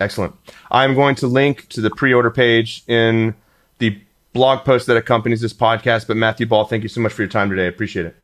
Excellent. 0.00 0.34
I'm 0.70 0.94
going 0.94 1.14
to 1.16 1.26
link 1.26 1.68
to 1.68 1.80
the 1.80 1.90
pre-order 1.90 2.30
page 2.30 2.82
in 2.88 3.34
the 3.78 4.00
blog 4.32 4.64
post 4.64 4.86
that 4.86 4.96
accompanies 4.96 5.40
this 5.40 5.52
podcast. 5.52 6.06
But 6.08 6.16
Matthew 6.16 6.46
Ball, 6.46 6.64
thank 6.64 6.82
you 6.82 6.88
so 6.88 7.00
much 7.00 7.12
for 7.12 7.22
your 7.22 7.28
time 7.28 7.50
today. 7.50 7.66
I 7.66 7.68
appreciate 7.68 8.06
it. 8.06 8.16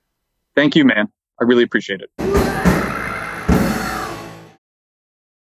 Thank 0.55 0.75
you, 0.75 0.85
man. 0.85 1.09
I 1.41 1.45
really 1.45 1.63
appreciate 1.63 2.01
it. 2.01 2.36